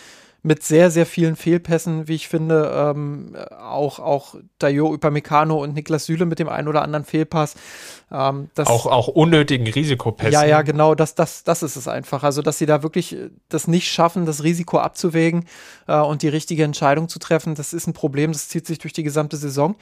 mit 0.48 0.64
sehr, 0.64 0.90
sehr 0.90 1.06
vielen 1.06 1.36
Fehlpässen, 1.36 2.08
wie 2.08 2.16
ich 2.16 2.28
finde. 2.28 2.72
Ähm, 2.74 3.36
auch, 3.60 4.00
auch 4.00 4.36
Dayo 4.58 4.94
Upamecano 4.94 5.62
und 5.62 5.76
Niklas 5.76 6.06
Süle 6.06 6.26
mit 6.26 6.40
dem 6.40 6.50
einen 6.50 6.68
oder 6.68 6.82
anderen 6.82 7.06
Fehlpass. 7.06 7.56
Ähm, 8.12 8.50
auch, 8.66 8.86
auch 8.86 9.10
unnötigen 9.10 9.68
Risikopässen. 9.68 10.32
Ja, 10.32 10.46
ja, 10.46 10.62
genau, 10.62 10.96
das, 10.96 11.14
das, 11.14 11.44
das 11.44 11.62
ist 11.62 11.76
es 11.76 11.88
einfach. 11.88 12.24
Also, 12.24 12.42
dass 12.42 12.58
sie 12.58 12.66
da 12.66 12.82
wirklich 12.82 13.14
äh, 13.14 13.30
das 13.50 13.68
nicht 13.68 13.92
schaffen, 13.92 14.26
das 14.26 14.44
Risiko 14.44 14.80
abzuwägen 14.80 15.46
äh, 15.88 16.00
und 16.00 16.22
die 16.22 16.30
richtige 16.30 16.64
Entscheidung 16.64 17.10
zu 17.10 17.20
treffen, 17.20 17.54
das 17.54 17.74
ist 17.74 17.86
ein 17.86 17.94
Problem, 17.94 18.32
das 18.32 18.48
zieht 18.48 18.66
sich 18.66 18.80
durch 18.80 18.94
die 18.94 19.04
gesamte 19.04 19.38
Saison. 19.38 19.76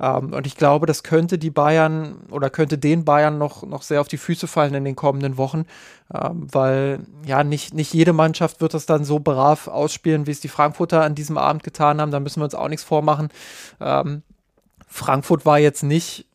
Ähm, 0.00 0.32
und 0.32 0.46
ich 0.46 0.56
glaube, 0.56 0.86
das 0.86 1.02
könnte 1.02 1.38
die 1.38 1.50
Bayern 1.50 2.16
oder 2.30 2.50
könnte 2.50 2.76
den 2.76 3.04
Bayern 3.04 3.38
noch, 3.38 3.62
noch 3.62 3.82
sehr 3.82 4.00
auf 4.00 4.08
die 4.08 4.18
Füße 4.18 4.46
fallen 4.46 4.74
in 4.74 4.84
den 4.84 4.96
kommenden 4.96 5.36
Wochen, 5.36 5.64
weil 6.12 7.00
ja 7.24 7.42
nicht, 7.42 7.72
nicht 7.72 7.94
jede 7.94 8.12
Mannschaft 8.12 8.60
wird 8.60 8.74
das 8.74 8.86
dann 8.86 9.04
so 9.04 9.18
brav 9.18 9.68
ausspielen, 9.68 10.26
wie 10.26 10.30
es 10.30 10.40
die 10.40 10.48
Frankfurter 10.48 11.02
an 11.02 11.14
diesem 11.14 11.38
Abend 11.38 11.62
getan 11.62 12.00
haben. 12.00 12.10
Da 12.12 12.20
müssen 12.20 12.40
wir 12.40 12.44
uns 12.44 12.54
auch 12.54 12.68
nichts 12.68 12.84
vormachen. 12.84 13.30
Ähm, 13.80 14.22
Frankfurt 14.86 15.46
war 15.46 15.58
jetzt 15.58 15.82
nicht 15.82 16.26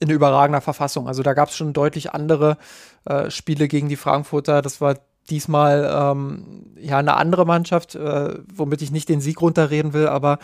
in 0.00 0.10
überragender 0.10 0.60
Verfassung. 0.60 1.06
Also 1.06 1.22
da 1.22 1.34
gab 1.34 1.50
es 1.50 1.56
schon 1.56 1.72
deutlich 1.72 2.12
andere 2.12 2.58
äh, 3.04 3.30
Spiele 3.30 3.68
gegen 3.68 3.88
die 3.88 3.96
Frankfurter. 3.96 4.60
Das 4.60 4.80
war 4.80 4.96
diesmal 5.30 5.88
ähm, 5.90 6.74
ja 6.76 6.98
eine 6.98 7.14
andere 7.14 7.46
Mannschaft, 7.46 7.94
äh, 7.94 8.38
womit 8.52 8.82
ich 8.82 8.90
nicht 8.90 9.08
den 9.08 9.20
Sieg 9.20 9.40
runterreden 9.40 9.92
will, 9.92 10.08
aber 10.08 10.38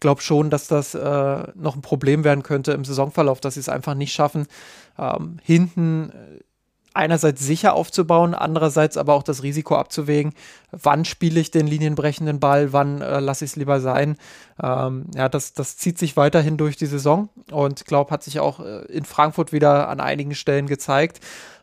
glaube 0.00 0.22
schon, 0.22 0.50
dass 0.50 0.68
das 0.68 0.94
äh, 0.94 1.42
noch 1.54 1.74
ein 1.74 1.82
Problem 1.82 2.24
werden 2.24 2.42
könnte 2.42 2.72
im 2.72 2.84
Saisonverlauf, 2.84 3.40
dass 3.40 3.54
sie 3.54 3.60
es 3.60 3.68
einfach 3.68 3.94
nicht 3.94 4.12
schaffen, 4.12 4.46
ähm, 4.98 5.38
hinten 5.42 6.12
einerseits 6.94 7.44
sicher 7.44 7.74
aufzubauen, 7.74 8.34
andererseits 8.34 8.96
aber 8.96 9.14
auch 9.14 9.22
das 9.22 9.42
Risiko 9.42 9.76
abzuwägen, 9.76 10.32
wann 10.70 11.04
spiele 11.04 11.40
ich 11.40 11.50
den 11.50 11.66
linienbrechenden 11.66 12.40
Ball, 12.40 12.72
wann 12.72 13.00
äh, 13.00 13.20
lasse 13.20 13.44
ich 13.44 13.52
es 13.52 13.56
lieber 13.56 13.80
sein. 13.80 14.16
Ähm, 14.62 15.06
ja, 15.14 15.28
das, 15.28 15.54
das 15.54 15.76
zieht 15.76 15.98
sich 15.98 16.16
weiterhin 16.16 16.56
durch 16.56 16.76
die 16.76 16.86
Saison 16.86 17.28
und 17.50 17.86
glaube, 17.86 18.10
hat 18.10 18.22
sich 18.22 18.40
auch 18.40 18.60
äh, 18.60 18.84
in 18.86 19.04
Frankfurt 19.04 19.52
wieder 19.52 19.88
an 19.88 20.00
einigen 20.00 20.34
Stellen 20.34 20.66
gezeigt. 20.66 21.20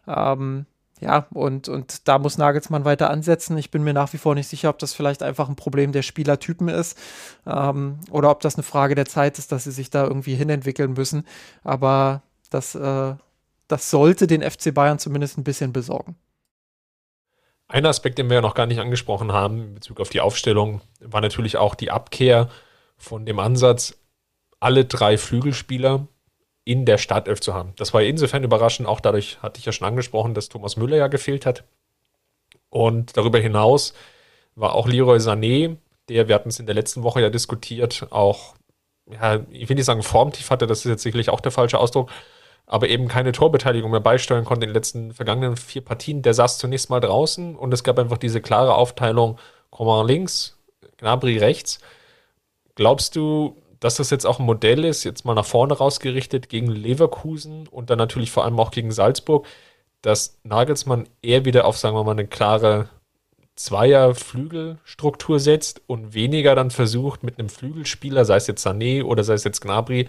Ähm, 0.08 0.66
ja, 1.02 1.28
und, 1.32 1.70
und 1.70 2.08
da 2.10 2.20
muss 2.20 2.38
Nagelsmann 2.38 2.84
weiter 2.84 3.10
ansetzen. 3.10 3.58
Ich 3.58 3.72
bin 3.72 3.84
mir 3.84 3.94
nach 3.94 4.12
wie 4.12 4.18
vor 4.18 4.36
nicht 4.36 4.50
sicher, 4.50 4.70
ob 4.70 4.80
das 4.80 4.94
vielleicht 4.94 5.24
einfach 5.24 5.48
ein 5.48 5.56
Problem 5.56 5.94
der 5.94 6.02
Spielertypen 6.02 6.68
ist 6.68 6.98
ähm, 7.48 8.00
oder 8.12 8.30
ob 8.30 8.42
das 8.42 8.56
eine 8.56 8.64
Frage 8.64 8.96
der 8.96 9.06
Zeit 9.06 9.40
ist, 9.40 9.52
dass 9.54 9.64
sie 9.64 9.72
sich 9.72 9.90
da 9.90 10.04
irgendwie 10.04 10.36
hinentwickeln 10.36 10.94
müssen. 10.94 11.26
Aber 11.64 12.22
das, 12.50 12.76
äh, 12.76 13.14
das 13.70 13.90
sollte 13.90 14.28
den 14.28 14.42
FC 14.42 14.74
Bayern 14.74 15.00
zumindest 15.00 15.38
ein 15.38 15.44
bisschen 15.46 15.72
besorgen. 15.72 16.18
Ein 17.68 17.86
Aspekt, 17.86 18.18
den 18.18 18.30
wir 18.30 18.36
ja 18.36 18.42
noch 18.42 18.56
gar 18.56 18.66
nicht 18.66 18.80
angesprochen 18.80 19.32
haben 19.32 19.62
in 19.62 19.76
Bezug 19.76 20.02
auf 20.02 20.10
die 20.10 20.22
Aufstellung, 20.22 20.82
war 21.00 21.22
natürlich 21.22 21.56
auch 21.56 21.76
die 21.76 21.92
Abkehr 21.92 22.50
von 22.98 23.26
dem 23.26 23.40
Ansatz, 23.40 23.96
alle 24.60 24.86
drei 24.86 25.18
Flügelspieler 25.18 26.08
in 26.66 26.86
der 26.86 26.98
Startelf 26.98 27.40
zu 27.42 27.54
haben. 27.54 27.74
Das 27.78 27.94
war 27.94 28.02
insofern 28.02 28.44
überraschend, 28.44 28.90
auch 28.90 29.00
dadurch 29.00 29.42
hatte 29.42 29.60
ich 29.60 29.66
ja 29.66 29.72
schon 29.72 29.88
angesprochen, 29.88 30.34
dass 30.34 30.50
Thomas 30.50 30.76
Müller 30.76 30.98
ja 30.98 31.08
gefehlt 31.08 31.46
hat. 31.46 31.64
Und 32.70 33.16
darüber 33.16 33.40
hinaus 33.40 33.94
war 34.56 34.74
auch 34.74 34.88
Leroy 34.88 35.18
Sané, 35.20 35.78
der, 36.10 36.28
wir 36.28 36.36
hatten 36.36 36.50
es 36.50 36.60
in 36.60 36.66
der 36.66 36.76
letzten 36.76 37.04
Woche 37.04 37.22
ja 37.22 37.30
diskutiert, 37.30 38.08
auch, 38.10 38.56
ja, 39.06 39.42
ich 39.52 39.70
will 39.70 39.76
nicht 39.76 39.86
sagen 39.86 40.02
formtief 40.02 40.50
hatte, 40.50 40.66
das 40.66 40.80
ist 40.80 40.86
jetzt 40.86 41.04
sicherlich 41.04 41.30
auch 41.30 41.40
der 41.40 41.52
falsche 41.52 41.78
Ausdruck, 41.78 42.10
aber 42.70 42.88
eben 42.88 43.08
keine 43.08 43.32
Torbeteiligung 43.32 43.90
mehr 43.90 44.00
beisteuern 44.00 44.46
konnte 44.46 44.64
in 44.66 44.70
den 44.70 44.76
letzten 44.76 45.12
vergangenen 45.12 45.58
vier 45.58 45.82
Partien. 45.84 46.22
Der 46.22 46.36
saß 46.36 46.60
zunächst 46.60 46.92
mal 46.92 47.00
draußen 47.00 47.56
und 47.56 47.74
es 47.74 47.84
gab 47.84 47.98
einfach 47.98 48.20
diese 48.20 48.42
klare 48.42 48.76
Aufteilung, 48.76 49.40
Coman 49.72 50.08
links, 50.08 50.56
Gnabry 50.98 51.40
rechts. 51.40 51.80
Glaubst 52.76 53.16
du, 53.16 53.58
dass 53.80 53.96
das 53.96 54.12
jetzt 54.12 54.26
auch 54.26 54.40
ein 54.40 54.46
Modell 54.46 54.86
ist, 54.86 55.04
jetzt 55.04 55.26
mal 55.26 55.34
nach 55.34 55.46
vorne 55.46 55.74
rausgerichtet 55.74 56.48
gegen 56.48 56.68
Leverkusen 56.68 57.68
und 57.68 57.90
dann 57.90 57.98
natürlich 57.98 58.30
vor 58.30 58.46
allem 58.46 58.60
auch 58.60 58.70
gegen 58.70 58.92
Salzburg, 58.92 59.48
dass 60.04 60.38
Nagelsmann 60.44 61.10
eher 61.24 61.46
wieder 61.46 61.66
auf, 61.66 61.76
sagen 61.76 61.96
wir 61.96 62.04
mal, 62.04 62.12
eine 62.12 62.28
klare 62.28 62.90
Zweier-Flügelstruktur 63.56 65.40
setzt 65.40 65.82
und 65.88 66.14
weniger 66.14 66.54
dann 66.54 66.70
versucht, 66.70 67.24
mit 67.24 67.40
einem 67.40 67.50
Flügelspieler, 67.50 68.26
sei 68.26 68.36
es 68.36 68.46
jetzt 68.46 68.66
Sané 68.66 69.04
oder 69.04 69.24
sei 69.24 69.34
es 69.34 69.44
jetzt 69.44 69.62
Gnabry, 69.62 70.08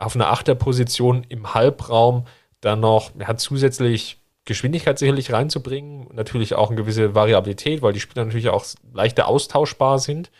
auf 0.00 0.14
einer 0.14 0.30
Achterposition 0.30 1.24
im 1.28 1.54
Halbraum 1.54 2.26
dann 2.60 2.80
noch 2.80 3.12
ja, 3.18 3.36
zusätzlich 3.36 4.18
Geschwindigkeit 4.44 4.98
sicherlich 4.98 5.32
reinzubringen, 5.32 6.08
natürlich 6.12 6.54
auch 6.54 6.68
eine 6.68 6.76
gewisse 6.76 7.14
Variabilität, 7.14 7.82
weil 7.82 7.92
die 7.92 8.00
Spieler 8.00 8.24
natürlich 8.24 8.48
auch 8.48 8.64
leichter 8.92 9.28
austauschbar 9.28 9.98
sind 9.98 10.30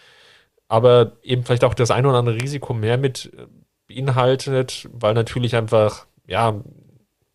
aber 0.71 1.13
eben 1.25 1.45
vielleicht 1.45 1.65
auch 1.65 1.75
das 1.75 1.91
ein 1.91 2.07
oder 2.07 2.19
andere 2.19 2.37
Risiko 2.37 2.73
mehr 2.73 2.97
mit 2.97 3.33
äh, 3.37 3.47
beinhaltet, 3.89 4.89
weil 4.93 5.15
natürlich 5.15 5.57
einfach, 5.57 6.07
ja, 6.29 6.61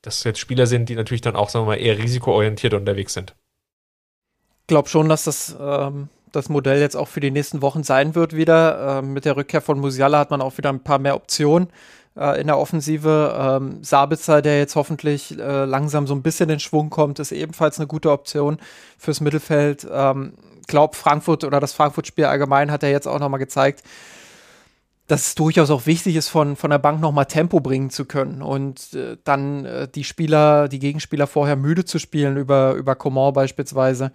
das 0.01 0.23
jetzt 0.23 0.39
Spieler 0.39 0.67
sind, 0.67 0.87
die 0.87 0.95
natürlich 0.95 1.21
dann 1.21 1.35
auch, 1.35 1.49
sagen 1.49 1.65
wir 1.65 1.71
mal, 1.71 1.81
eher 1.81 1.97
risikoorientiert 1.97 2.73
unterwegs 2.73 3.13
sind. 3.13 3.35
Ich 4.61 4.67
glaube 4.67 4.87
schon, 4.87 5.09
dass 5.09 5.25
das 5.25 5.55
ähm, 5.59 6.07
das 6.31 6.47
Modell 6.47 6.79
jetzt 6.79 6.95
auch 6.95 7.09
für 7.09 7.19
die 7.19 7.31
nächsten 7.31 7.61
Wochen 7.61 7.83
sein 7.83 8.15
wird 8.15 8.35
wieder. 8.35 8.99
Ähm, 8.99 9.11
mit 9.11 9.25
der 9.25 9.35
Rückkehr 9.35 9.61
von 9.61 9.79
Musiala 9.79 10.19
hat 10.19 10.31
man 10.31 10.41
auch 10.41 10.57
wieder 10.57 10.69
ein 10.69 10.83
paar 10.83 10.99
mehr 10.99 11.15
Optionen 11.15 11.67
äh, 12.17 12.39
in 12.39 12.47
der 12.47 12.57
Offensive. 12.57 13.35
Ähm, 13.37 13.83
Sabitzer, 13.83 14.41
der 14.41 14.57
jetzt 14.57 14.75
hoffentlich 14.75 15.37
äh, 15.37 15.65
langsam 15.65 16.07
so 16.07 16.15
ein 16.15 16.21
bisschen 16.21 16.49
in 16.49 16.59
Schwung 16.59 16.89
kommt, 16.89 17.19
ist 17.19 17.31
ebenfalls 17.31 17.79
eine 17.79 17.87
gute 17.87 18.11
Option 18.11 18.57
fürs 18.97 19.21
Mittelfeld. 19.21 19.87
Ähm, 19.91 20.33
glaube, 20.67 20.95
Frankfurt 20.95 21.43
oder 21.43 21.59
das 21.59 21.73
Frankfurt-Spiel 21.73 22.25
allgemein 22.25 22.71
hat 22.71 22.83
er 22.83 22.89
jetzt 22.89 23.07
auch 23.07 23.19
nochmal 23.19 23.39
gezeigt, 23.39 23.83
dass 25.07 25.27
es 25.27 25.35
durchaus 25.35 25.69
auch 25.69 25.85
wichtig 25.85 26.15
ist, 26.15 26.29
von, 26.29 26.55
von 26.55 26.71
der 26.71 26.79
Bank 26.79 26.99
nochmal 26.99 27.27
Tempo 27.27 27.59
bringen 27.59 27.91
zu 27.91 28.05
können 28.05 28.41
und 28.41 28.93
äh, 28.95 29.17
dann 29.23 29.63
äh, 29.65 29.87
die 29.87 30.03
Spieler, 30.03 30.67
die 30.67 30.79
Gegenspieler 30.79 31.27
vorher 31.27 31.55
müde 31.55 31.85
zu 31.85 31.99
spielen, 31.99 32.37
über, 32.37 32.73
über 32.73 32.95
Coman 32.95 33.31
beispielsweise, 33.33 34.11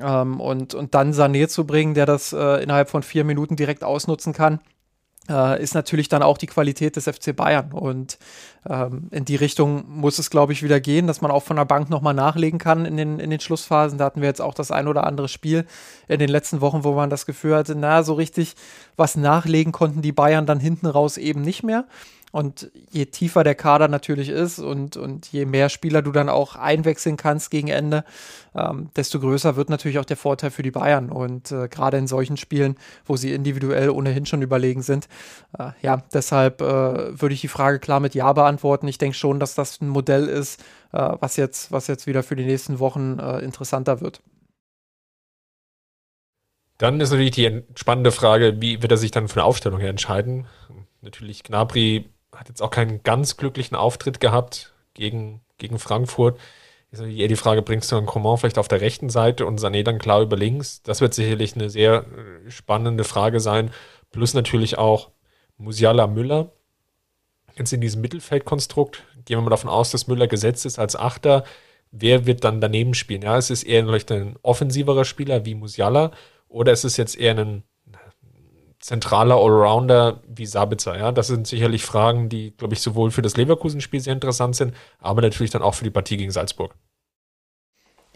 ähm, 0.00 0.40
und, 0.40 0.74
und 0.74 0.96
dann 0.96 1.12
Sané 1.12 1.46
zu 1.46 1.64
bringen, 1.64 1.94
der 1.94 2.06
das 2.06 2.32
äh, 2.32 2.60
innerhalb 2.60 2.90
von 2.90 3.04
vier 3.04 3.22
Minuten 3.22 3.54
direkt 3.54 3.84
ausnutzen 3.84 4.32
kann 4.32 4.58
äh, 5.28 5.62
ist 5.62 5.74
natürlich 5.74 6.08
dann 6.08 6.22
auch 6.22 6.38
die 6.38 6.46
Qualität 6.46 6.96
des 6.96 7.04
FC 7.04 7.34
Bayern. 7.34 7.72
Und 7.72 8.18
ähm, 8.68 9.08
in 9.10 9.24
die 9.24 9.36
Richtung 9.36 9.84
muss 9.88 10.18
es, 10.18 10.30
glaube 10.30 10.52
ich, 10.52 10.62
wieder 10.62 10.80
gehen, 10.80 11.06
dass 11.06 11.20
man 11.20 11.30
auch 11.30 11.42
von 11.42 11.56
der 11.56 11.64
Bank 11.64 11.90
nochmal 11.90 12.14
nachlegen 12.14 12.58
kann 12.58 12.84
in 12.84 12.96
den, 12.96 13.18
in 13.18 13.30
den 13.30 13.40
Schlussphasen. 13.40 13.98
Da 13.98 14.04
hatten 14.04 14.20
wir 14.20 14.28
jetzt 14.28 14.40
auch 14.40 14.54
das 14.54 14.70
ein 14.70 14.88
oder 14.88 15.04
andere 15.04 15.28
Spiel 15.28 15.66
in 16.08 16.18
den 16.18 16.28
letzten 16.28 16.60
Wochen, 16.60 16.84
wo 16.84 16.92
man 16.92 17.10
das 17.10 17.26
Gefühl 17.26 17.54
hatte, 17.54 17.74
na, 17.74 18.02
so 18.02 18.14
richtig 18.14 18.54
was 18.96 19.16
nachlegen 19.16 19.72
konnten 19.72 20.02
die 20.02 20.12
Bayern 20.12 20.46
dann 20.46 20.60
hinten 20.60 20.86
raus 20.86 21.16
eben 21.16 21.42
nicht 21.42 21.62
mehr. 21.62 21.86
Und 22.32 22.70
je 22.90 23.04
tiefer 23.04 23.44
der 23.44 23.54
Kader 23.54 23.88
natürlich 23.88 24.30
ist 24.30 24.58
und, 24.58 24.96
und 24.96 25.30
je 25.30 25.44
mehr 25.44 25.68
Spieler 25.68 26.00
du 26.00 26.12
dann 26.12 26.30
auch 26.30 26.56
einwechseln 26.56 27.18
kannst 27.18 27.50
gegen 27.50 27.68
Ende, 27.68 28.04
ähm, 28.54 28.88
desto 28.96 29.20
größer 29.20 29.54
wird 29.56 29.68
natürlich 29.68 29.98
auch 29.98 30.06
der 30.06 30.16
Vorteil 30.16 30.50
für 30.50 30.62
die 30.62 30.70
Bayern. 30.70 31.10
Und 31.10 31.52
äh, 31.52 31.68
gerade 31.68 31.98
in 31.98 32.06
solchen 32.06 32.38
Spielen, 32.38 32.76
wo 33.04 33.16
sie 33.16 33.34
individuell 33.34 33.90
ohnehin 33.90 34.24
schon 34.24 34.40
überlegen 34.40 34.80
sind, 34.80 35.08
äh, 35.58 35.72
ja, 35.82 36.02
deshalb 36.14 36.62
äh, 36.62 37.20
würde 37.20 37.34
ich 37.34 37.42
die 37.42 37.48
Frage 37.48 37.78
klar 37.78 38.00
mit 38.00 38.14
Ja 38.14 38.32
beantworten. 38.32 38.88
Ich 38.88 38.96
denke 38.96 39.16
schon, 39.16 39.38
dass 39.38 39.54
das 39.54 39.82
ein 39.82 39.90
Modell 39.90 40.26
ist, 40.26 40.58
äh, 40.92 41.10
was, 41.20 41.36
jetzt, 41.36 41.70
was 41.70 41.86
jetzt 41.86 42.06
wieder 42.06 42.22
für 42.22 42.34
die 42.34 42.46
nächsten 42.46 42.78
Wochen 42.78 43.18
äh, 43.18 43.40
interessanter 43.40 44.00
wird. 44.00 44.22
Dann 46.78 46.98
ist 46.98 47.10
natürlich 47.10 47.32
die 47.32 47.62
spannende 47.74 48.10
Frage, 48.10 48.62
wie 48.62 48.80
wird 48.80 48.90
er 48.90 48.98
sich 48.98 49.10
dann 49.10 49.28
von 49.28 49.40
der 49.40 49.44
Aufstellung 49.44 49.80
her 49.80 49.90
entscheiden? 49.90 50.46
Natürlich 51.02 51.44
Gnabry 51.44 52.06
hat 52.34 52.48
jetzt 52.48 52.62
auch 52.62 52.70
keinen 52.70 53.02
ganz 53.02 53.36
glücklichen 53.36 53.76
Auftritt 53.76 54.20
gehabt 54.20 54.72
gegen, 54.94 55.40
gegen 55.58 55.78
Frankfurt. 55.78 56.38
Ist 56.90 57.00
eher 57.00 57.28
die 57.28 57.36
Frage, 57.36 57.62
bringst 57.62 57.90
du 57.90 57.96
einen 57.96 58.06
Coman 58.06 58.36
vielleicht 58.36 58.58
auf 58.58 58.68
der 58.68 58.82
rechten 58.82 59.08
Seite 59.08 59.46
und 59.46 59.58
Sané 59.58 59.82
dann 59.82 59.98
klar 59.98 60.20
über 60.20 60.36
links? 60.36 60.82
Das 60.82 61.00
wird 61.00 61.14
sicherlich 61.14 61.54
eine 61.54 61.70
sehr 61.70 62.04
äh, 62.04 62.50
spannende 62.50 63.04
Frage 63.04 63.40
sein. 63.40 63.70
Plus 64.10 64.34
natürlich 64.34 64.76
auch 64.76 65.10
Musiala 65.56 66.06
Müller. 66.06 66.52
Jetzt 67.56 67.72
in 67.72 67.80
diesem 67.80 68.02
Mittelfeldkonstrukt 68.02 69.04
gehen 69.24 69.38
wir 69.38 69.42
mal 69.42 69.50
davon 69.50 69.70
aus, 69.70 69.90
dass 69.90 70.06
Müller 70.06 70.26
gesetzt 70.26 70.66
ist 70.66 70.78
als 70.78 70.96
Achter. 70.96 71.44
Wer 71.90 72.26
wird 72.26 72.44
dann 72.44 72.60
daneben 72.60 72.94
spielen? 72.94 73.22
Ja, 73.22 73.38
ist 73.38 73.50
es 73.50 73.62
eher 73.62 73.84
vielleicht 73.84 74.10
ein 74.12 74.36
offensiverer 74.42 75.04
Spieler 75.04 75.44
wie 75.44 75.54
Musiala 75.54 76.10
oder 76.48 76.72
ist 76.72 76.84
es 76.84 76.96
jetzt 76.96 77.18
eher 77.18 77.38
ein 77.38 77.62
zentraler 78.82 79.36
Allrounder 79.36 80.20
wie 80.28 80.44
Sabitzer. 80.44 80.98
Ja, 80.98 81.12
das 81.12 81.28
sind 81.28 81.46
sicherlich 81.46 81.84
Fragen, 81.84 82.28
die, 82.28 82.50
glaube 82.56 82.74
ich, 82.74 82.80
sowohl 82.82 83.10
für 83.10 83.22
das 83.22 83.36
Leverkusen-Spiel 83.36 84.00
sehr 84.00 84.12
interessant 84.12 84.56
sind, 84.56 84.74
aber 84.98 85.22
natürlich 85.22 85.52
dann 85.52 85.62
auch 85.62 85.74
für 85.74 85.84
die 85.84 85.90
Partie 85.90 86.16
gegen 86.16 86.32
Salzburg. 86.32 86.74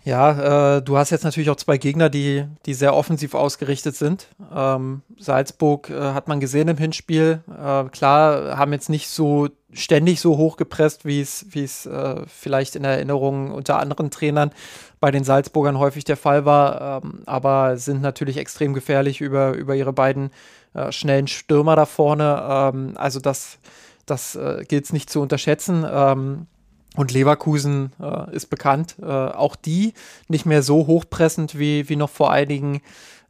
Ja, 0.06 0.76
äh, 0.76 0.82
du 0.82 0.96
hast 0.96 1.10
jetzt 1.10 1.24
natürlich 1.24 1.50
auch 1.50 1.56
zwei 1.56 1.78
Gegner, 1.78 2.08
die, 2.08 2.44
die 2.64 2.74
sehr 2.74 2.94
offensiv 2.94 3.34
ausgerichtet 3.34 3.96
sind. 3.96 4.28
Ähm, 4.54 5.02
Salzburg 5.18 5.90
äh, 5.90 6.00
hat 6.00 6.28
man 6.28 6.38
gesehen 6.38 6.68
im 6.68 6.76
Hinspiel. 6.76 7.40
Äh, 7.48 7.88
klar, 7.88 8.56
haben 8.56 8.72
jetzt 8.72 8.88
nicht 8.88 9.08
so 9.08 9.48
ständig 9.72 10.20
so 10.20 10.36
hoch 10.36 10.58
gepresst, 10.58 11.06
wie 11.06 11.20
es, 11.20 11.46
wie 11.48 11.64
es 11.64 11.86
äh, 11.86 12.22
vielleicht 12.28 12.76
in 12.76 12.84
Erinnerung 12.84 13.50
unter 13.50 13.80
anderen 13.80 14.12
Trainern 14.12 14.52
bei 15.00 15.10
den 15.10 15.24
Salzburgern 15.24 15.80
häufig 15.80 16.04
der 16.04 16.16
Fall 16.16 16.44
war, 16.44 17.02
ähm, 17.02 17.24
aber 17.26 17.76
sind 17.76 18.00
natürlich 18.00 18.36
extrem 18.36 18.74
gefährlich 18.74 19.20
über, 19.20 19.54
über 19.54 19.74
ihre 19.74 19.92
beiden 19.92 20.30
äh, 20.74 20.92
schnellen 20.92 21.26
Stürmer 21.26 21.74
da 21.74 21.84
vorne. 21.84 22.44
Ähm, 22.48 22.92
also 22.94 23.18
das, 23.18 23.58
das 24.06 24.36
äh, 24.36 24.64
gilt 24.68 24.84
es 24.84 24.92
nicht 24.92 25.10
zu 25.10 25.20
unterschätzen. 25.20 25.84
Ähm, 25.90 26.46
und 26.96 27.12
Leverkusen 27.12 27.92
äh, 28.00 28.34
ist 28.34 28.46
bekannt. 28.46 28.96
Äh, 29.00 29.06
auch 29.06 29.56
die 29.56 29.92
nicht 30.28 30.46
mehr 30.46 30.62
so 30.62 30.86
hochpressend 30.86 31.58
wie, 31.58 31.88
wie 31.88 31.96
noch 31.96 32.10
vor 32.10 32.32
einigen 32.32 32.80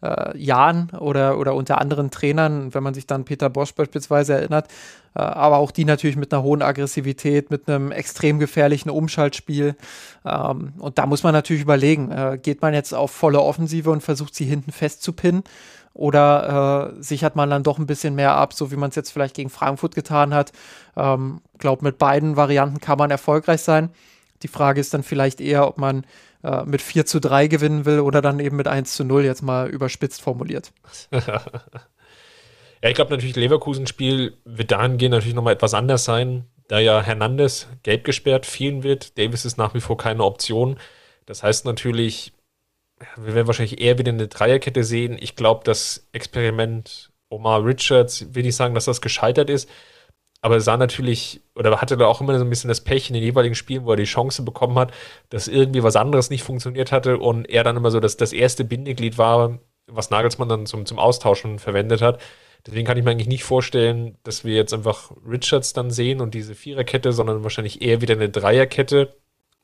äh, 0.02 0.36
Jahren 0.38 0.90
oder, 0.90 1.38
oder 1.38 1.54
unter 1.54 1.80
anderen 1.80 2.10
Trainern, 2.10 2.74
wenn 2.74 2.82
man 2.82 2.94
sich 2.94 3.06
dann 3.06 3.24
Peter 3.24 3.50
Bosch 3.50 3.74
beispielsweise 3.74 4.34
erinnert. 4.34 4.68
Äh, 5.14 5.20
aber 5.20 5.58
auch 5.58 5.70
die 5.70 5.84
natürlich 5.84 6.16
mit 6.16 6.32
einer 6.32 6.42
hohen 6.42 6.62
Aggressivität, 6.62 7.50
mit 7.50 7.68
einem 7.68 7.92
extrem 7.92 8.38
gefährlichen 8.38 8.90
Umschaltspiel. 8.90 9.74
Ähm, 10.24 10.74
und 10.78 10.98
da 10.98 11.06
muss 11.06 11.22
man 11.22 11.32
natürlich 11.32 11.62
überlegen, 11.62 12.10
äh, 12.10 12.38
geht 12.40 12.62
man 12.62 12.74
jetzt 12.74 12.94
auf 12.94 13.10
volle 13.10 13.40
Offensive 13.40 13.90
und 13.90 14.02
versucht 14.02 14.34
sie 14.34 14.44
hinten 14.44 14.72
festzupinnen? 14.72 15.42
Oder 15.96 16.92
äh, 16.98 17.02
sichert 17.02 17.36
man 17.36 17.48
dann 17.48 17.62
doch 17.62 17.78
ein 17.78 17.86
bisschen 17.86 18.14
mehr 18.14 18.32
ab, 18.32 18.52
so 18.52 18.70
wie 18.70 18.76
man 18.76 18.90
es 18.90 18.96
jetzt 18.96 19.10
vielleicht 19.10 19.34
gegen 19.34 19.48
Frankfurt 19.48 19.94
getan 19.94 20.34
hat? 20.34 20.52
Ähm, 20.94 21.40
glaube, 21.56 21.84
mit 21.84 21.96
beiden 21.96 22.36
Varianten 22.36 22.80
kann 22.80 22.98
man 22.98 23.10
erfolgreich 23.10 23.62
sein. 23.62 23.88
Die 24.42 24.48
Frage 24.48 24.78
ist 24.78 24.92
dann 24.92 25.02
vielleicht 25.02 25.40
eher, 25.40 25.66
ob 25.66 25.78
man 25.78 26.04
äh, 26.44 26.64
mit 26.64 26.82
4 26.82 27.06
zu 27.06 27.18
3 27.18 27.46
gewinnen 27.46 27.86
will 27.86 28.00
oder 28.00 28.20
dann 28.20 28.40
eben 28.40 28.56
mit 28.56 28.68
1 28.68 28.94
zu 28.94 29.04
0, 29.04 29.24
jetzt 29.24 29.40
mal 29.40 29.70
überspitzt 29.70 30.20
formuliert. 30.20 30.70
ja, 31.12 31.40
ich 32.82 32.94
glaube 32.94 33.12
natürlich, 33.12 33.36
Leverkusen-Spiel 33.36 34.36
wird 34.44 34.72
dahingehend 34.72 35.12
natürlich 35.12 35.34
nochmal 35.34 35.54
etwas 35.54 35.72
anders 35.72 36.04
sein, 36.04 36.44
da 36.68 36.78
ja 36.78 37.00
Hernandez 37.00 37.68
gelb 37.84 38.04
gesperrt 38.04 38.44
fehlen 38.44 38.82
wird. 38.82 39.16
Davis 39.16 39.46
ist 39.46 39.56
nach 39.56 39.72
wie 39.72 39.80
vor 39.80 39.96
keine 39.96 40.24
Option. 40.24 40.76
Das 41.24 41.42
heißt 41.42 41.64
natürlich, 41.64 42.34
wir 43.16 43.34
werden 43.34 43.46
wahrscheinlich 43.46 43.80
eher 43.80 43.98
wieder 43.98 44.12
eine 44.12 44.28
Dreierkette 44.28 44.84
sehen. 44.84 45.16
Ich 45.20 45.36
glaube, 45.36 45.62
das 45.64 46.08
Experiment 46.12 47.10
Omar 47.28 47.64
Richards, 47.64 48.34
will 48.34 48.46
ich 48.46 48.56
sagen, 48.56 48.74
dass 48.74 48.86
das 48.86 49.00
gescheitert 49.00 49.50
ist. 49.50 49.68
Aber 50.40 50.60
sah 50.60 50.76
natürlich, 50.76 51.40
oder 51.54 51.80
hatte 51.80 51.96
da 51.96 52.06
auch 52.06 52.20
immer 52.20 52.38
so 52.38 52.44
ein 52.44 52.50
bisschen 52.50 52.68
das 52.68 52.82
Pech 52.82 53.08
in 53.08 53.14
den 53.14 53.22
jeweiligen 53.22 53.54
Spielen, 53.54 53.84
wo 53.84 53.90
er 53.90 53.96
die 53.96 54.04
Chance 54.04 54.42
bekommen 54.42 54.78
hat, 54.78 54.92
dass 55.30 55.48
irgendwie 55.48 55.82
was 55.82 55.96
anderes 55.96 56.30
nicht 56.30 56.44
funktioniert 56.44 56.92
hatte 56.92 57.18
und 57.18 57.48
er 57.48 57.64
dann 57.64 57.76
immer 57.76 57.90
so 57.90 58.00
das, 58.00 58.16
das 58.16 58.32
erste 58.32 58.64
Bindeglied 58.64 59.18
war, 59.18 59.58
was 59.86 60.10
Nagelsmann 60.10 60.48
dann 60.48 60.66
zum, 60.66 60.86
zum 60.86 60.98
Austauschen 60.98 61.58
verwendet 61.58 62.02
hat. 62.02 62.20
Deswegen 62.66 62.86
kann 62.86 62.98
ich 62.98 63.04
mir 63.04 63.10
eigentlich 63.12 63.28
nicht 63.28 63.44
vorstellen, 63.44 64.18
dass 64.24 64.44
wir 64.44 64.54
jetzt 64.54 64.74
einfach 64.74 65.12
Richards 65.26 65.72
dann 65.72 65.90
sehen 65.90 66.20
und 66.20 66.34
diese 66.34 66.54
Viererkette, 66.54 67.12
sondern 67.12 67.42
wahrscheinlich 67.42 67.80
eher 67.82 68.00
wieder 68.00 68.14
eine 68.14 68.28
Dreierkette. 68.28 69.16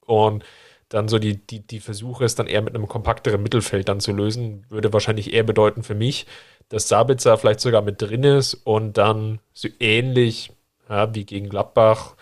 Und 0.07 0.45
dann 0.93 1.09
so 1.09 1.19
die, 1.19 1.39
die, 1.47 1.67
die 1.67 1.81
Versuche, 1.81 2.25
es 2.25 2.35
dann 2.35 2.47
eher 2.47 2.61
mit 2.61 2.75
einem 2.75 2.87
kompakteren 2.87 3.43
Mittelfeld 3.43 3.89
dann 3.89 4.01
zu 4.01 4.13
lösen, 4.13 4.67
würde 4.69 4.93
wahrscheinlich 4.93 5.33
eher 5.33 5.43
bedeuten 5.43 5.83
für 5.83 5.95
mich, 5.95 6.27
dass 6.69 6.89
Sabitzer 6.89 7.39
vielleicht 7.39 7.61
sogar 7.61 7.81
mit 7.81 8.03
drin 8.03 8.25
ist 8.25 8.55
und 8.55 8.99
dann 8.99 9.41
so 9.55 9.69
ähnlich 9.81 10.53
ja, 10.91 11.15
wie 11.15 11.25
gegen 11.25 11.49
Gladbach 11.49 12.15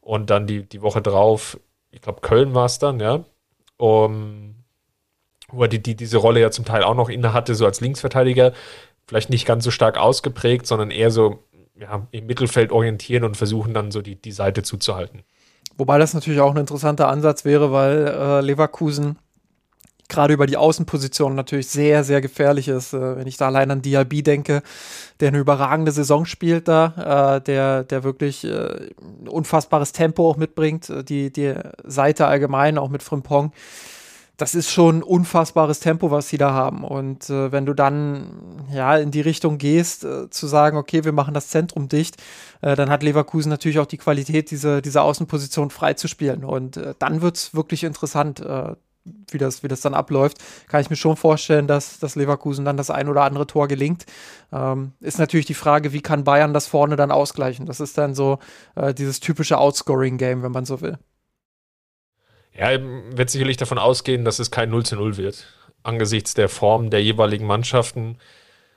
und 0.00 0.30
dann 0.30 0.48
die, 0.48 0.64
die 0.64 0.82
Woche 0.82 1.02
drauf, 1.02 1.58
ich 1.92 2.00
glaube 2.00 2.20
Köln 2.20 2.52
war 2.52 2.66
es 2.66 2.80
dann, 2.80 2.98
ja, 2.98 3.24
um, 3.76 4.56
wo 5.48 5.62
er 5.62 5.68
die, 5.68 5.82
die, 5.82 5.94
diese 5.94 6.16
Rolle 6.16 6.40
ja 6.40 6.50
zum 6.50 6.64
Teil 6.64 6.82
auch 6.82 6.96
noch 6.96 7.08
inne 7.08 7.32
hatte, 7.32 7.54
so 7.54 7.64
als 7.64 7.80
Linksverteidiger, 7.80 8.52
vielleicht 9.06 9.30
nicht 9.30 9.46
ganz 9.46 9.62
so 9.62 9.70
stark 9.70 9.98
ausgeprägt, 9.98 10.66
sondern 10.66 10.90
eher 10.90 11.12
so 11.12 11.44
ja, 11.76 12.08
im 12.10 12.26
Mittelfeld 12.26 12.72
orientieren 12.72 13.22
und 13.22 13.36
versuchen 13.36 13.72
dann 13.72 13.92
so 13.92 14.02
die, 14.02 14.16
die 14.16 14.32
Seite 14.32 14.64
zuzuhalten. 14.64 15.22
Wobei 15.78 15.98
das 15.98 16.14
natürlich 16.14 16.40
auch 16.40 16.52
ein 16.52 16.60
interessanter 16.60 17.08
Ansatz 17.08 17.44
wäre, 17.44 17.72
weil 17.72 18.06
äh, 18.06 18.40
Leverkusen 18.40 19.18
gerade 20.08 20.34
über 20.34 20.46
die 20.46 20.56
Außenposition 20.56 21.34
natürlich 21.34 21.68
sehr, 21.68 22.04
sehr 22.04 22.20
gefährlich 22.20 22.68
ist. 22.68 22.92
Äh, 22.92 23.16
wenn 23.16 23.26
ich 23.26 23.36
da 23.36 23.46
allein 23.46 23.70
an 23.70 23.82
Diaby 23.82 24.22
denke, 24.22 24.62
der 25.20 25.28
eine 25.28 25.38
überragende 25.38 25.92
Saison 25.92 26.24
spielt 26.24 26.68
da, 26.68 27.36
äh, 27.36 27.40
der, 27.42 27.84
der 27.84 28.04
wirklich 28.04 28.44
äh, 28.44 28.90
unfassbares 29.28 29.92
Tempo 29.92 30.30
auch 30.30 30.36
mitbringt, 30.36 30.88
äh, 30.90 31.04
die, 31.04 31.32
die 31.32 31.54
Seite 31.84 32.26
allgemein, 32.26 32.78
auch 32.78 32.88
mit 32.88 33.02
Frimpong 33.02 33.52
das 34.36 34.54
ist 34.54 34.70
schon 34.70 35.02
unfassbares 35.02 35.80
Tempo, 35.80 36.10
was 36.10 36.28
sie 36.28 36.36
da 36.36 36.52
haben. 36.52 36.84
Und 36.84 37.30
äh, 37.30 37.52
wenn 37.52 37.64
du 37.64 37.72
dann 37.72 38.64
ja 38.70 38.96
in 38.96 39.10
die 39.10 39.22
Richtung 39.22 39.56
gehst, 39.56 40.04
äh, 40.04 40.28
zu 40.28 40.46
sagen, 40.46 40.76
okay, 40.76 41.04
wir 41.04 41.12
machen 41.12 41.32
das 41.32 41.48
Zentrum 41.48 41.88
dicht, 41.88 42.16
äh, 42.60 42.76
dann 42.76 42.90
hat 42.90 43.02
Leverkusen 43.02 43.48
natürlich 43.48 43.78
auch 43.78 43.86
die 43.86 43.96
Qualität, 43.96 44.50
diese, 44.50 44.82
diese 44.82 45.00
Außenposition 45.02 45.70
freizuspielen. 45.70 46.44
Und 46.44 46.76
äh, 46.76 46.94
dann 46.98 47.22
wird 47.22 47.36
es 47.36 47.54
wirklich 47.54 47.82
interessant, 47.82 48.40
äh, 48.40 48.74
wie, 49.30 49.38
das, 49.38 49.62
wie 49.62 49.68
das 49.68 49.80
dann 49.80 49.94
abläuft. 49.94 50.38
Kann 50.68 50.80
ich 50.82 50.90
mir 50.90 50.96
schon 50.96 51.16
vorstellen, 51.16 51.66
dass, 51.66 51.98
dass 51.98 52.16
Leverkusen 52.16 52.64
dann 52.64 52.76
das 52.76 52.90
ein 52.90 53.08
oder 53.08 53.22
andere 53.22 53.46
Tor 53.46 53.68
gelingt. 53.68 54.04
Ähm, 54.52 54.92
ist 55.00 55.18
natürlich 55.18 55.46
die 55.46 55.54
Frage, 55.54 55.92
wie 55.92 56.02
kann 56.02 56.24
Bayern 56.24 56.52
das 56.52 56.66
vorne 56.66 56.96
dann 56.96 57.10
ausgleichen? 57.10 57.64
Das 57.64 57.80
ist 57.80 57.96
dann 57.96 58.14
so 58.14 58.38
äh, 58.74 58.92
dieses 58.92 59.20
typische 59.20 59.58
Outscoring-Game, 59.58 60.42
wenn 60.42 60.52
man 60.52 60.66
so 60.66 60.80
will. 60.80 60.98
Ja, 62.58 62.78
wird 62.80 63.30
sicherlich 63.30 63.56
davon 63.56 63.78
ausgehen, 63.78 64.24
dass 64.24 64.38
es 64.38 64.50
kein 64.50 64.70
0 64.70 64.84
zu 64.86 64.96
0 64.96 65.16
wird. 65.16 65.46
Angesichts 65.82 66.34
der 66.34 66.48
Form 66.48 66.90
der 66.90 67.02
jeweiligen 67.02 67.46
Mannschaften. 67.46 68.18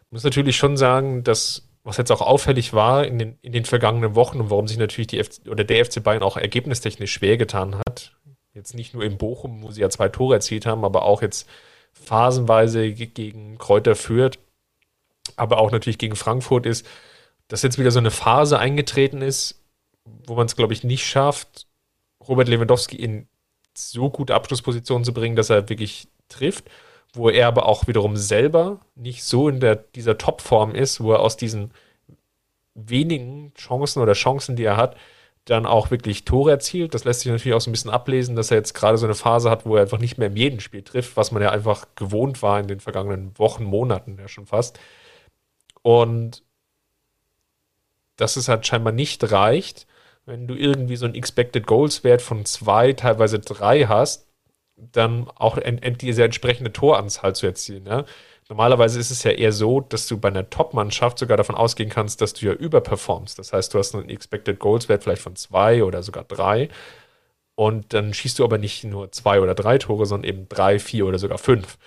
Ich 0.06 0.12
muss 0.12 0.24
natürlich 0.24 0.58
schon 0.58 0.76
sagen, 0.76 1.24
dass, 1.24 1.70
was 1.84 1.98
jetzt 1.98 2.12
auch 2.12 2.22
auffällig 2.22 2.74
war 2.74 3.06
in 3.06 3.18
den, 3.18 3.38
in 3.42 3.54
den 3.54 3.66
vergangenen 3.66 4.16
Wochen 4.16 4.40
und 4.42 4.50
warum 4.50 4.68
sich 4.68 4.78
natürlich 4.78 5.08
die 5.08 5.24
FC, 5.24 5.48
oder 5.50 5.64
der 5.64 5.86
FC 5.86 6.04
Bayern 6.04 6.24
auch 6.24 6.36
ergebnistechnisch 6.36 7.14
schwer 7.14 7.38
getan 7.38 7.78
hat. 7.78 8.18
Jetzt 8.54 8.74
nicht 8.74 8.94
nur 8.94 9.04
in 9.04 9.18
Bochum, 9.18 9.64
wo 9.64 9.72
sie 9.72 9.82
ja 9.82 9.90
zwei 9.90 10.10
Tore 10.10 10.36
erzielt 10.36 10.66
haben, 10.66 10.84
aber 10.84 11.04
auch 11.04 11.22
jetzt 11.22 11.48
phasenweise 11.94 12.92
gegen 12.92 13.58
Kräuter 13.58 13.96
führt, 13.96 14.40
aber 15.36 15.60
auch 15.60 15.72
natürlich 15.72 15.98
gegen 15.98 16.16
Frankfurt 16.16 16.66
ist, 16.66 16.86
dass 17.48 17.62
jetzt 17.62 17.80
wieder 17.80 17.92
so 17.92 18.00
eine 18.00 18.12
Phase 18.12 18.60
eingetreten 18.60 19.22
ist, 19.22 19.64
wo 20.28 20.36
man 20.36 20.48
es, 20.48 20.56
glaube 20.56 20.74
ich, 20.74 20.84
nicht 20.84 21.06
schafft, 21.06 21.68
Robert 22.28 22.48
Lewandowski 22.48 22.98
in 22.98 23.29
so 23.80 24.10
gute 24.10 24.36
Abschlusspositionen 24.36 25.04
zu 25.04 25.14
bringen, 25.14 25.36
dass 25.36 25.50
er 25.50 25.70
wirklich 25.70 26.08
trifft, 26.28 26.70
wo 27.14 27.30
er 27.30 27.48
aber 27.48 27.66
auch 27.66 27.88
wiederum 27.88 28.18
selber 28.18 28.80
nicht 28.96 29.24
so 29.24 29.50
in 29.50 29.60
der, 29.60 29.76
dieser 29.76 30.18
Topform 30.18 30.76
ist, 30.76 31.02
wo 31.02 31.14
er 31.14 31.20
aus 31.20 31.38
diesen 31.38 31.72
wenigen 32.76 33.54
Chancen 33.56 34.02
oder 34.02 34.14
Chancen, 34.14 34.56
die 34.56 34.64
er 34.64 34.78
hat, 34.78 34.96
dann 35.46 35.66
auch 35.66 35.92
wirklich 35.92 36.26
Tore 36.26 36.52
erzielt. 36.52 36.94
Das 36.94 37.04
lässt 37.04 37.22
sich 37.22 37.32
natürlich 37.32 37.56
auch 37.56 37.62
so 37.62 37.70
ein 37.70 37.74
bisschen 37.74 37.92
ablesen, 37.92 38.36
dass 38.36 38.52
er 38.52 38.58
jetzt 38.58 38.74
gerade 38.74 38.98
so 38.98 39.06
eine 39.06 39.16
Phase 39.16 39.50
hat, 39.50 39.66
wo 39.66 39.76
er 39.76 39.82
einfach 39.82 39.98
nicht 40.00 40.18
mehr 40.18 40.28
in 40.28 40.36
jedem 40.36 40.60
Spiel 40.60 40.84
trifft, 40.84 41.18
was 41.18 41.32
man 41.32 41.42
ja 41.42 41.50
einfach 41.52 41.88
gewohnt 41.96 42.42
war 42.42 42.60
in 42.60 42.68
den 42.68 42.80
vergangenen 42.80 43.38
Wochen, 43.38 43.64
Monaten 43.64 44.18
ja 44.20 44.28
schon 44.28 44.46
fast. 44.46 44.80
Und 45.82 46.44
dass 48.16 48.36
es 48.36 48.48
halt 48.48 48.68
scheinbar 48.68 48.94
nicht 48.94 49.32
reicht, 49.32 49.88
wenn 50.30 50.48
du 50.48 50.56
irgendwie 50.56 50.96
so 50.96 51.06
einen 51.06 51.16
Expected 51.16 51.66
Goals 51.66 52.04
Wert 52.04 52.22
von 52.22 52.46
zwei, 52.46 52.94
teilweise 52.94 53.40
drei 53.40 53.86
hast, 53.86 54.28
dann 54.78 55.28
auch 55.36 55.58
diese 56.00 56.24
entsprechende 56.24 56.72
Toranzahl 56.72 57.36
zu 57.36 57.48
erzielen. 57.48 57.86
Ja? 57.88 58.06
Normalerweise 58.48 59.00
ist 59.00 59.10
es 59.10 59.24
ja 59.24 59.32
eher 59.32 59.52
so, 59.52 59.82
dass 59.82 60.08
du 60.08 60.18
bei 60.18 60.30
einer 60.30 60.50
Top-Mannschaft 60.50 61.18
sogar 61.18 61.36
davon 61.36 61.56
ausgehen 61.56 61.90
kannst, 61.90 62.22
dass 62.22 62.34
du 62.34 62.46
ja 62.46 62.54
überperformst. 62.54 63.40
Das 63.40 63.54
heißt, 63.54 63.74
du 63.74 63.80
hast 63.80 63.96
einen 63.96 64.10
Expected 64.10 64.60
Goals 64.60 64.88
Wert 64.88 65.04
vielleicht 65.04 65.22
von 65.22 65.36
zwei 65.36 65.84
oder 65.84 66.04
sogar 66.04 66.24
drei. 66.24 66.70
Und 67.56 67.94
dann 67.94 68.14
schießt 68.14 68.40
du 68.40 68.46
aber 68.46 68.58
nicht 68.58 68.84
nur 68.84 69.12
zwei 69.12 69.42
oder 69.42 69.56
drei 69.56 69.80
Tore, 69.80 70.06
sondern 70.06 70.30
eben 70.30 70.48
drei, 70.48 70.80
vier 70.80 71.08
oder 71.08 71.20
sogar 71.20 71.40
fünf 71.40 71.78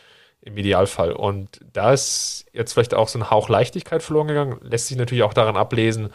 im 0.42 0.56
Idealfall. 0.58 1.12
Und 1.12 1.60
da 1.72 1.92
ist 1.92 2.46
jetzt 2.52 2.72
vielleicht 2.72 2.94
auch 2.94 3.08
so 3.08 3.20
ein 3.20 3.30
Hauch 3.30 3.48
Leichtigkeit 3.48 4.02
verloren 4.02 4.28
gegangen. 4.28 4.58
Lässt 4.62 4.88
sich 4.88 4.98
natürlich 4.98 5.22
auch 5.22 5.32
daran 5.32 5.56
ablesen, 5.56 6.10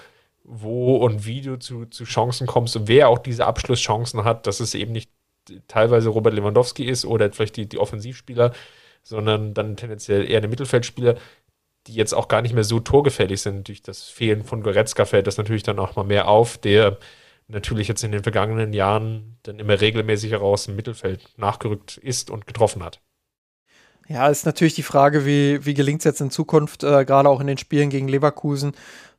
wo 0.48 0.96
und 0.96 1.26
wie 1.26 1.42
du 1.42 1.60
zu, 1.60 1.86
zu 1.86 2.06
Chancen 2.06 2.48
kommst 2.48 2.76
und 2.78 2.88
wer 2.88 3.10
auch 3.10 3.20
diese 3.20 3.46
Abschlusschancen 3.46 4.24
hat, 4.24 4.48
dass 4.48 4.62
es 4.62 4.74
eben 4.74 4.94
nicht 4.94 5.12
teilweise 5.68 6.10
Robert 6.10 6.34
Lewandowski 6.34 6.86
ist 6.86 7.06
oder 7.06 7.32
vielleicht 7.32 7.58
die, 7.58 7.68
die 7.68 7.78
Offensivspieler, 7.78 8.54
sondern 9.04 9.54
dann 9.54 9.76
tendenziell 9.76 10.30
eher 10.30 10.38
eine 10.38 10.48
Mittelfeldspieler, 10.48 11.16
die 11.88 11.94
jetzt 11.94 12.14
auch 12.14 12.28
gar 12.28 12.42
nicht 12.42 12.54
mehr 12.54 12.64
so 12.64 12.80
torgefährlich 12.80 13.42
sind. 13.42 13.68
Durch 13.68 13.82
das 13.82 14.04
Fehlen 14.04 14.44
von 14.44 14.64
Goretzka 14.64 15.06
fällt 15.06 15.28
das 15.28 15.38
natürlich 15.38 15.64
dann 15.64 15.80
auch 15.80 15.96
mal 15.96 16.04
mehr 16.04 16.28
auf, 16.28 16.58
der 16.58 16.98
natürlich 17.48 17.88
jetzt 17.88 18.04
in 18.04 18.12
den 18.12 18.24
vergangenen 18.24 18.74
Jahren 18.74 19.38
dann 19.44 19.60
immer 19.60 19.80
regelmäßiger 19.80 20.38
raus 20.38 20.68
im 20.68 20.76
Mittelfeld 20.76 21.30
nachgerückt 21.38 21.98
ist 21.98 22.30
und 22.30 22.48
getroffen 22.48 22.84
hat. 22.84 23.02
Ja, 24.10 24.30
ist 24.30 24.46
natürlich 24.46 24.76
die 24.76 24.84
Frage, 24.84 25.26
wie, 25.26 25.66
wie 25.66 25.74
gelingt 25.74 26.00
es 26.00 26.06
jetzt 26.06 26.22
in 26.22 26.32
Zukunft, 26.32 26.84
äh, 26.84 27.04
gerade 27.04 27.28
auch 27.28 27.42
in 27.42 27.48
den 27.48 27.58
Spielen 27.58 27.90
gegen 27.90 28.08
Leverkusen, 28.08 28.74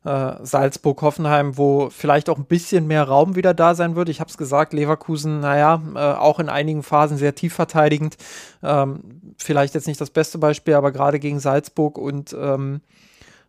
äh, 0.09 0.37
Salzburg, 0.43 1.03
Hoffenheim, 1.03 1.59
wo 1.59 1.91
vielleicht 1.91 2.31
auch 2.31 2.39
ein 2.39 2.47
bisschen 2.47 2.87
mehr 2.87 3.05
Raum 3.05 3.37
wieder 3.37 3.53
da 3.53 3.75
sein 3.75 3.95
wird. 3.95 4.09
Ich 4.09 4.21
habe 4.21 4.31
es 4.31 4.39
gesagt, 4.39 4.73
Leverkusen, 4.73 5.41
naja, 5.41 5.83
äh, 5.95 5.99
auch 5.99 6.41
in 6.41 6.49
einigen 6.49 6.83
Phasen 6.83 7.19
sehr 7.19 7.35
tief 7.35 7.53
verteidigend. 7.53 8.17
Ähm, 8.63 9.35
vielleicht 9.37 9.75
jetzt 9.75 9.87
nicht 9.87 10.01
das 10.01 10.11
beste 10.11 10.39
Beispiel, 10.39 10.75
aber 10.75 10.93
gerade 10.93 11.19
gegen 11.19 11.41
Salzburg 11.41 11.99
und 11.99 12.35
ähm, 12.41 12.81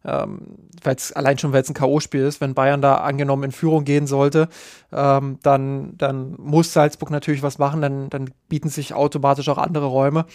ähm, 0.04 0.58
weil's, 0.84 1.14
allein 1.14 1.38
schon, 1.38 1.54
weil 1.54 1.62
es 1.62 1.70
ein 1.70 1.74
K.O.-Spiel 1.74 2.26
ist, 2.26 2.42
wenn 2.42 2.54
Bayern 2.54 2.82
da 2.82 2.96
angenommen 2.96 3.44
in 3.44 3.52
Führung 3.52 3.86
gehen 3.86 4.08
sollte, 4.08 4.50
ähm, 4.92 5.40
dann, 5.44 5.98
dann 5.98 6.36
muss 6.38 6.74
Salzburg 6.74 7.10
natürlich 7.10 7.44
was 7.44 7.58
machen, 7.58 7.82
dann, 7.82 8.10
dann 8.10 8.32
bieten 8.50 8.70
sich 8.70 8.94
automatisch 8.94 9.48
auch 9.48 9.58
andere 9.58 9.86
Räume. 9.86 10.26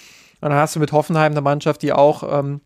Und 0.40 0.50
dann 0.50 0.58
hast 0.58 0.76
du 0.76 0.80
mit 0.80 0.92
Hoffenheim 0.92 1.32
eine 1.32 1.40
Mannschaft, 1.40 1.82
die 1.82 1.92
auch 1.92 2.38
ähm, 2.38 2.60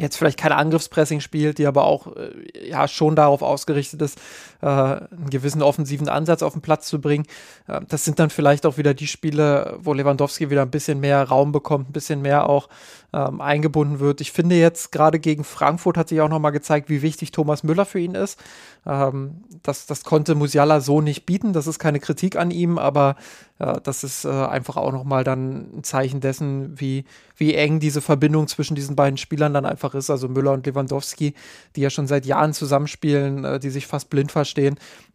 jetzt 0.00 0.16
vielleicht 0.16 0.38
kein 0.38 0.52
Angriffspressing 0.52 1.20
spielt, 1.20 1.58
die 1.58 1.66
aber 1.66 1.84
auch 1.84 2.16
äh, 2.16 2.68
ja 2.68 2.88
schon 2.88 3.16
darauf 3.16 3.42
ausgerichtet 3.42 4.02
ist, 4.02 4.20
äh, 4.62 4.66
einen 4.66 5.30
gewissen 5.30 5.62
offensiven 5.62 6.08
Ansatz 6.08 6.42
auf 6.42 6.52
den 6.52 6.62
Platz 6.62 6.86
zu 6.86 7.00
bringen. 7.00 7.26
Äh, 7.66 7.80
das 7.88 8.04
sind 8.04 8.18
dann 8.18 8.30
vielleicht 8.30 8.66
auch 8.66 8.76
wieder 8.76 8.94
die 8.94 9.06
Spiele, 9.06 9.78
wo 9.80 9.92
Lewandowski 9.92 10.50
wieder 10.50 10.62
ein 10.62 10.70
bisschen 10.70 11.00
mehr 11.00 11.22
Raum 11.24 11.52
bekommt, 11.52 11.90
ein 11.90 11.92
bisschen 11.92 12.22
mehr 12.22 12.48
auch 12.48 12.68
ähm, 13.12 13.40
eingebunden 13.40 14.00
wird. 14.00 14.20
Ich 14.20 14.32
finde 14.32 14.56
jetzt 14.56 14.92
gerade 14.92 15.18
gegen 15.18 15.44
Frankfurt 15.44 15.96
hat 15.96 16.08
sich 16.08 16.20
auch 16.20 16.28
nochmal 16.28 16.52
gezeigt, 16.52 16.88
wie 16.88 17.02
wichtig 17.02 17.32
Thomas 17.32 17.62
Müller 17.62 17.84
für 17.84 17.98
ihn 17.98 18.14
ist. 18.14 18.38
Ähm, 18.86 19.44
das, 19.62 19.86
das 19.86 20.04
konnte 20.04 20.34
Musiala 20.34 20.80
so 20.80 21.00
nicht 21.00 21.26
bieten. 21.26 21.52
Das 21.52 21.66
ist 21.66 21.78
keine 21.78 22.00
Kritik 22.00 22.36
an 22.36 22.50
ihm, 22.50 22.78
aber 22.78 23.16
äh, 23.58 23.80
das 23.82 24.04
ist 24.04 24.24
äh, 24.24 24.28
einfach 24.28 24.76
auch 24.76 24.92
nochmal 24.92 25.24
dann 25.24 25.78
ein 25.78 25.84
Zeichen 25.84 26.20
dessen, 26.20 26.80
wie, 26.80 27.04
wie 27.36 27.54
eng 27.54 27.80
diese 27.80 28.00
Verbindung 28.00 28.48
zwischen 28.48 28.74
diesen 28.74 28.96
beiden 28.96 29.16
Spielern 29.16 29.54
dann 29.54 29.66
einfach 29.66 29.94
ist. 29.94 30.10
Also 30.10 30.28
Müller 30.28 30.52
und 30.52 30.66
Lewandowski, 30.66 31.34
die 31.76 31.80
ja 31.80 31.90
schon 31.90 32.06
seit 32.06 32.26
Jahren 32.26 32.52
zusammenspielen, 32.52 33.44
äh, 33.44 33.60
die 33.60 33.70
sich 33.70 33.86
fast 33.86 34.10
blind 34.10 34.32
verstehen. 34.32 34.49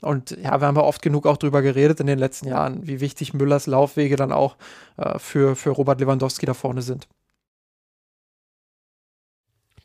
Und 0.02 0.32
ja, 0.32 0.60
wir 0.60 0.68
haben 0.68 0.76
ja 0.76 0.84
oft 0.84 1.02
genug 1.02 1.26
auch 1.26 1.38
drüber 1.38 1.62
geredet 1.62 2.00
in 2.00 2.08
den 2.08 2.20
letzten 2.20 2.48
Jahren, 2.48 2.86
wie 2.88 3.00
wichtig 3.00 3.34
Müllers 3.34 3.68
Laufwege 3.68 4.16
dann 4.16 4.32
auch 4.32 4.56
äh, 4.98 5.20
für, 5.20 5.56
für 5.56 5.72
Robert 5.72 6.00
Lewandowski 6.00 6.46
da 6.46 6.54
vorne 6.54 6.82
sind. 6.82 7.08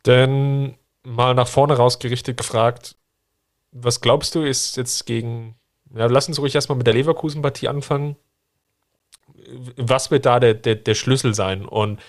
Denn 0.07 0.77
mal 1.03 1.35
nach 1.35 1.49
vorne 1.49 1.77
rausgerichtet 1.77 2.37
gefragt, 2.37 2.97
was 3.73 4.01
glaubst 4.01 4.35
du, 4.35 4.43
ist 4.43 4.77
jetzt 4.77 5.07
gegen, 5.07 5.55
ja, 5.95 6.07
lass 6.07 6.29
uns 6.29 6.39
ruhig 6.39 6.55
erstmal 6.55 6.79
mit 6.79 6.87
der 6.87 6.95
Leverkusen-Partie 6.95 7.69
anfangen. 7.69 8.17
Was 9.77 10.11
wird 10.11 10.27
da 10.27 10.41
der, 10.41 10.55
der, 10.55 10.77
der 10.77 10.95
Schlüssel 10.95 11.35
sein? 11.35 11.65
Und 11.65 12.01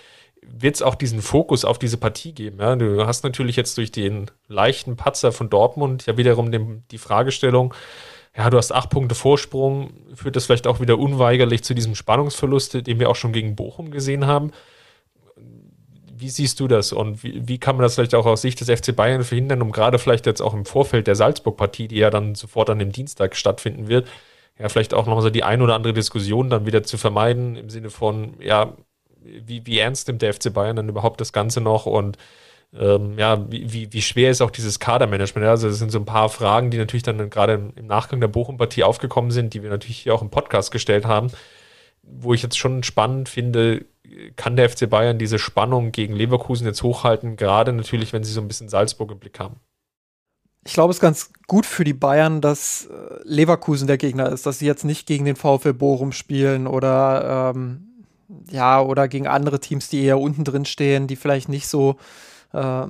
wird 0.45 0.75
es 0.75 0.81
auch 0.81 0.95
diesen 0.95 1.21
Fokus 1.21 1.65
auf 1.65 1.79
diese 1.79 1.97
Partie 1.97 2.33
geben? 2.33 2.59
Ja? 2.59 2.75
Du 2.75 3.05
hast 3.05 3.23
natürlich 3.23 3.55
jetzt 3.55 3.77
durch 3.77 3.91
den 3.91 4.29
leichten 4.47 4.95
Patzer 4.95 5.31
von 5.31 5.49
Dortmund 5.49 6.05
ja 6.05 6.17
wiederum 6.17 6.51
den, 6.51 6.83
die 6.91 6.97
Fragestellung, 6.97 7.73
ja, 8.35 8.49
du 8.49 8.57
hast 8.57 8.71
acht 8.71 8.89
Punkte 8.89 9.13
Vorsprung, 9.13 9.91
führt 10.15 10.35
das 10.35 10.45
vielleicht 10.45 10.65
auch 10.65 10.79
wieder 10.79 10.97
unweigerlich 10.97 11.63
zu 11.63 11.73
diesem 11.73 11.95
Spannungsverlust, 11.95 12.87
den 12.87 12.99
wir 12.99 13.09
auch 13.09 13.15
schon 13.15 13.33
gegen 13.33 13.55
Bochum 13.55 13.91
gesehen 13.91 14.25
haben. 14.25 14.51
Wie 16.15 16.29
siehst 16.29 16.59
du 16.59 16.67
das 16.67 16.93
und 16.93 17.23
wie, 17.23 17.45
wie, 17.47 17.57
kann 17.57 17.75
man 17.75 17.83
das 17.83 17.95
vielleicht 17.95 18.15
auch 18.15 18.25
aus 18.25 18.41
Sicht 18.41 18.61
des 18.61 18.69
FC 18.69 18.95
Bayern 18.95 19.23
verhindern, 19.23 19.61
um 19.61 19.71
gerade 19.71 19.99
vielleicht 19.99 20.27
jetzt 20.27 20.41
auch 20.41 20.53
im 20.53 20.65
Vorfeld 20.65 21.07
der 21.07 21.15
Salzburg-Partie, 21.15 21.89
die 21.89 21.97
ja 21.97 22.09
dann 22.09 22.35
sofort 22.35 22.69
an 22.69 22.79
dem 22.79 22.91
Dienstag 22.91 23.35
stattfinden 23.35 23.89
wird, 23.89 24.07
ja, 24.57 24.69
vielleicht 24.69 24.93
auch 24.93 25.07
nochmal 25.07 25.23
so 25.23 25.29
die 25.29 25.43
ein 25.43 25.61
oder 25.61 25.75
andere 25.75 25.93
Diskussion 25.93 26.49
dann 26.49 26.65
wieder 26.65 26.83
zu 26.83 26.97
vermeiden, 26.97 27.55
im 27.55 27.69
Sinne 27.69 27.89
von, 27.89 28.35
ja, 28.39 28.77
wie, 29.23 29.65
wie 29.65 29.79
ernst 29.79 30.07
nimmt 30.07 30.21
der 30.21 30.33
FC 30.33 30.53
Bayern 30.53 30.75
dann 30.75 30.89
überhaupt 30.89 31.21
das 31.21 31.33
Ganze 31.33 31.61
noch 31.61 31.85
und 31.85 32.17
ähm, 32.73 33.17
ja, 33.17 33.51
wie, 33.51 33.91
wie 33.91 34.01
schwer 34.01 34.31
ist 34.31 34.41
auch 34.41 34.51
dieses 34.51 34.79
Kadermanagement? 34.79 35.45
Also, 35.45 35.67
das 35.67 35.79
sind 35.79 35.91
so 35.91 35.99
ein 35.99 36.05
paar 36.05 36.29
Fragen, 36.29 36.71
die 36.71 36.77
natürlich 36.77 37.03
dann 37.03 37.29
gerade 37.29 37.71
im 37.75 37.85
Nachgang 37.85 38.21
der 38.21 38.29
Bochum-Partie 38.29 38.83
aufgekommen 38.83 39.31
sind, 39.31 39.53
die 39.53 39.61
wir 39.61 39.69
natürlich 39.69 39.97
hier 39.97 40.13
auch 40.15 40.21
im 40.21 40.29
Podcast 40.29 40.71
gestellt 40.71 41.05
haben, 41.05 41.31
wo 42.01 42.33
ich 42.33 42.41
jetzt 42.43 42.57
schon 42.57 42.83
spannend 42.83 43.27
finde, 43.27 43.85
kann 44.35 44.55
der 44.55 44.69
FC 44.69 44.89
Bayern 44.89 45.17
diese 45.17 45.37
Spannung 45.39 45.91
gegen 45.91 46.15
Leverkusen 46.15 46.65
jetzt 46.65 46.83
hochhalten, 46.83 47.35
gerade 47.35 47.73
natürlich, 47.73 48.13
wenn 48.13 48.23
sie 48.23 48.31
so 48.31 48.41
ein 48.41 48.47
bisschen 48.47 48.69
Salzburg 48.69 49.11
im 49.11 49.19
Blick 49.19 49.39
haben? 49.39 49.57
Ich 50.63 50.73
glaube, 50.73 50.91
es 50.91 50.97
ist 50.97 51.01
ganz 51.01 51.31
gut 51.47 51.65
für 51.65 51.83
die 51.83 51.93
Bayern, 51.93 52.39
dass 52.39 52.85
äh, 52.85 53.19
Leverkusen 53.23 53.87
der 53.87 53.97
Gegner 53.97 54.29
ist, 54.29 54.45
dass 54.45 54.59
sie 54.59 54.67
jetzt 54.67 54.85
nicht 54.85 55.07
gegen 55.07 55.25
den 55.25 55.35
VfL 55.35 55.73
Bochum 55.73 56.11
spielen 56.11 56.67
oder 56.67 57.53
ähm, 57.55 57.90
ja, 58.49 58.81
oder 58.81 59.07
gegen 59.07 59.27
andere 59.27 59.59
Teams, 59.59 59.89
die 59.89 60.03
eher 60.03 60.19
unten 60.19 60.43
drin 60.43 60.65
stehen, 60.65 61.07
die 61.07 61.15
vielleicht 61.15 61.49
nicht 61.49 61.67
so 61.67 61.97
äh, 62.53 62.85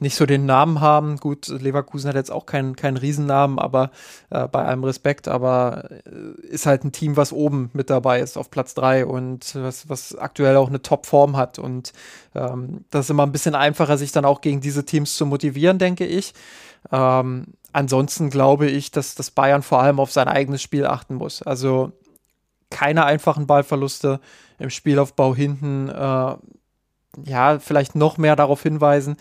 nicht 0.00 0.16
so 0.16 0.26
den 0.26 0.46
Namen 0.46 0.80
haben. 0.80 1.16
Gut, 1.16 1.48
Leverkusen 1.48 2.08
hat 2.08 2.16
jetzt 2.16 2.30
auch 2.30 2.46
keinen, 2.46 2.76
keinen 2.76 2.96
Riesennamen, 2.96 3.58
aber 3.58 3.90
äh, 4.30 4.46
bei 4.48 4.64
allem 4.64 4.84
Respekt, 4.84 5.28
aber 5.28 5.90
äh, 5.90 6.46
ist 6.46 6.66
halt 6.66 6.84
ein 6.84 6.92
Team, 6.92 7.16
was 7.16 7.32
oben 7.32 7.70
mit 7.72 7.90
dabei 7.90 8.20
ist 8.20 8.36
auf 8.36 8.50
Platz 8.50 8.74
3 8.74 9.06
und 9.06 9.54
was, 9.56 9.88
was 9.88 10.16
aktuell 10.16 10.56
auch 10.56 10.68
eine 10.68 10.82
Top-Form 10.82 11.36
hat. 11.36 11.58
Und 11.58 11.92
ähm, 12.34 12.84
das 12.90 13.06
ist 13.06 13.10
immer 13.10 13.24
ein 13.24 13.32
bisschen 13.32 13.54
einfacher, 13.54 13.98
sich 13.98 14.12
dann 14.12 14.24
auch 14.24 14.40
gegen 14.40 14.60
diese 14.60 14.84
Teams 14.84 15.16
zu 15.16 15.26
motivieren, 15.26 15.78
denke 15.78 16.06
ich. 16.06 16.34
Ähm, 16.92 17.46
ansonsten 17.72 18.30
glaube 18.30 18.66
ich, 18.66 18.90
dass 18.90 19.14
das 19.14 19.30
Bayern 19.30 19.62
vor 19.62 19.80
allem 19.80 19.98
auf 19.98 20.12
sein 20.12 20.28
eigenes 20.28 20.62
Spiel 20.62 20.86
achten 20.86 21.16
muss. 21.16 21.42
Also 21.42 21.92
keine 22.74 23.04
einfachen 23.04 23.46
Ballverluste 23.46 24.18
im 24.58 24.68
Spielaufbau 24.68 25.32
hinten. 25.34 25.88
Äh, 25.88 26.36
ja, 27.24 27.58
vielleicht 27.60 27.94
noch 27.94 28.18
mehr 28.18 28.34
darauf 28.34 28.62
hinweisen, 28.62 29.16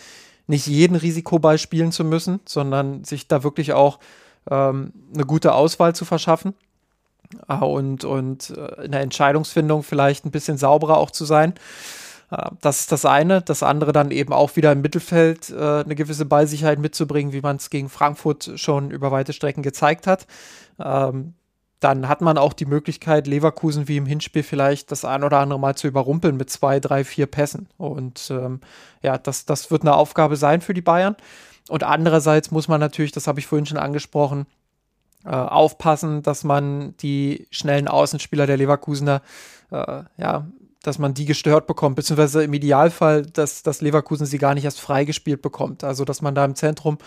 nicht 0.47 0.65
jeden 0.65 0.95
Risikoball 0.95 1.59
spielen 1.59 1.91
zu 1.91 2.03
müssen, 2.03 2.39
sondern 2.45 3.03
sich 3.03 3.27
da 3.27 3.43
wirklich 3.43 3.73
auch 3.73 3.99
ähm, 4.49 4.91
eine 5.13 5.25
gute 5.25 5.53
Auswahl 5.53 5.93
zu 5.93 6.03
verschaffen 6.03 6.55
äh, 7.47 7.53
und, 7.57 8.03
und 8.05 8.49
äh, 8.49 8.85
in 8.85 8.91
der 8.91 9.01
Entscheidungsfindung 9.01 9.83
vielleicht 9.83 10.25
ein 10.25 10.31
bisschen 10.31 10.57
sauberer 10.57 10.97
auch 10.97 11.11
zu 11.11 11.23
sein. 11.23 11.53
Äh, 12.31 12.49
das 12.59 12.81
ist 12.81 12.91
das 12.91 13.05
eine. 13.05 13.43
Das 13.43 13.61
andere 13.61 13.93
dann 13.93 14.09
eben 14.09 14.33
auch 14.33 14.55
wieder 14.55 14.71
im 14.71 14.81
Mittelfeld 14.81 15.51
äh, 15.51 15.83
eine 15.83 15.93
gewisse 15.93 16.25
Ballsicherheit 16.25 16.79
mitzubringen, 16.79 17.33
wie 17.33 17.41
man 17.41 17.57
es 17.57 17.69
gegen 17.69 17.89
Frankfurt 17.89 18.53
schon 18.55 18.89
über 18.89 19.11
weite 19.11 19.31
Strecken 19.31 19.61
gezeigt 19.61 20.07
hat. 20.07 20.25
Ähm, 20.83 21.35
dann 21.83 22.07
hat 22.07 22.21
man 22.21 22.37
auch 22.37 22.53
die 22.53 22.65
Möglichkeit, 22.65 23.27
Leverkusen 23.27 23.87
wie 23.87 23.97
im 23.97 24.05
Hinspiel 24.05 24.43
vielleicht 24.43 24.91
das 24.91 25.03
ein 25.03 25.23
oder 25.23 25.39
andere 25.39 25.59
Mal 25.59 25.75
zu 25.75 25.87
überrumpeln 25.87 26.37
mit 26.37 26.49
zwei, 26.49 26.79
drei, 26.79 27.03
vier 27.03 27.25
Pässen. 27.25 27.67
Und 27.77 28.29
ähm, 28.31 28.61
ja, 29.01 29.17
das, 29.17 29.45
das 29.45 29.69
wird 29.69 29.81
eine 29.81 29.95
Aufgabe 29.95 30.37
sein 30.37 30.61
für 30.61 30.73
die 30.73 30.81
Bayern. 30.81 31.15
Und 31.69 31.83
andererseits 31.83 32.51
muss 32.51 32.67
man 32.67 32.79
natürlich, 32.79 33.11
das 33.11 33.27
habe 33.27 33.39
ich 33.39 33.47
vorhin 33.47 33.65
schon 33.65 33.77
angesprochen, 33.77 34.45
äh, 35.25 35.29
aufpassen, 35.29 36.23
dass 36.23 36.43
man 36.43 36.95
die 36.97 37.47
schnellen 37.51 37.87
Außenspieler 37.87 38.47
der 38.47 38.57
Leverkusener 38.57 39.21
äh, 39.71 40.03
ja, 40.17 40.47
dass 40.83 40.99
man 40.99 41.13
die 41.13 41.25
gestört 41.25 41.65
bekommt, 41.65 41.95
beziehungsweise 41.95 42.43
im 42.43 42.53
Idealfall, 42.53 43.23
dass, 43.23 43.63
dass 43.63 43.81
Leverkusen 43.81 44.25
sie 44.25 44.37
gar 44.37 44.53
nicht 44.53 44.65
erst 44.65 44.81
freigespielt 44.81 45.41
bekommt. 45.41 45.83
Also, 45.83 46.05
dass 46.05 46.21
man 46.21 46.35
da 46.35 46.45
im 46.45 46.55
Zentrum, 46.55 46.97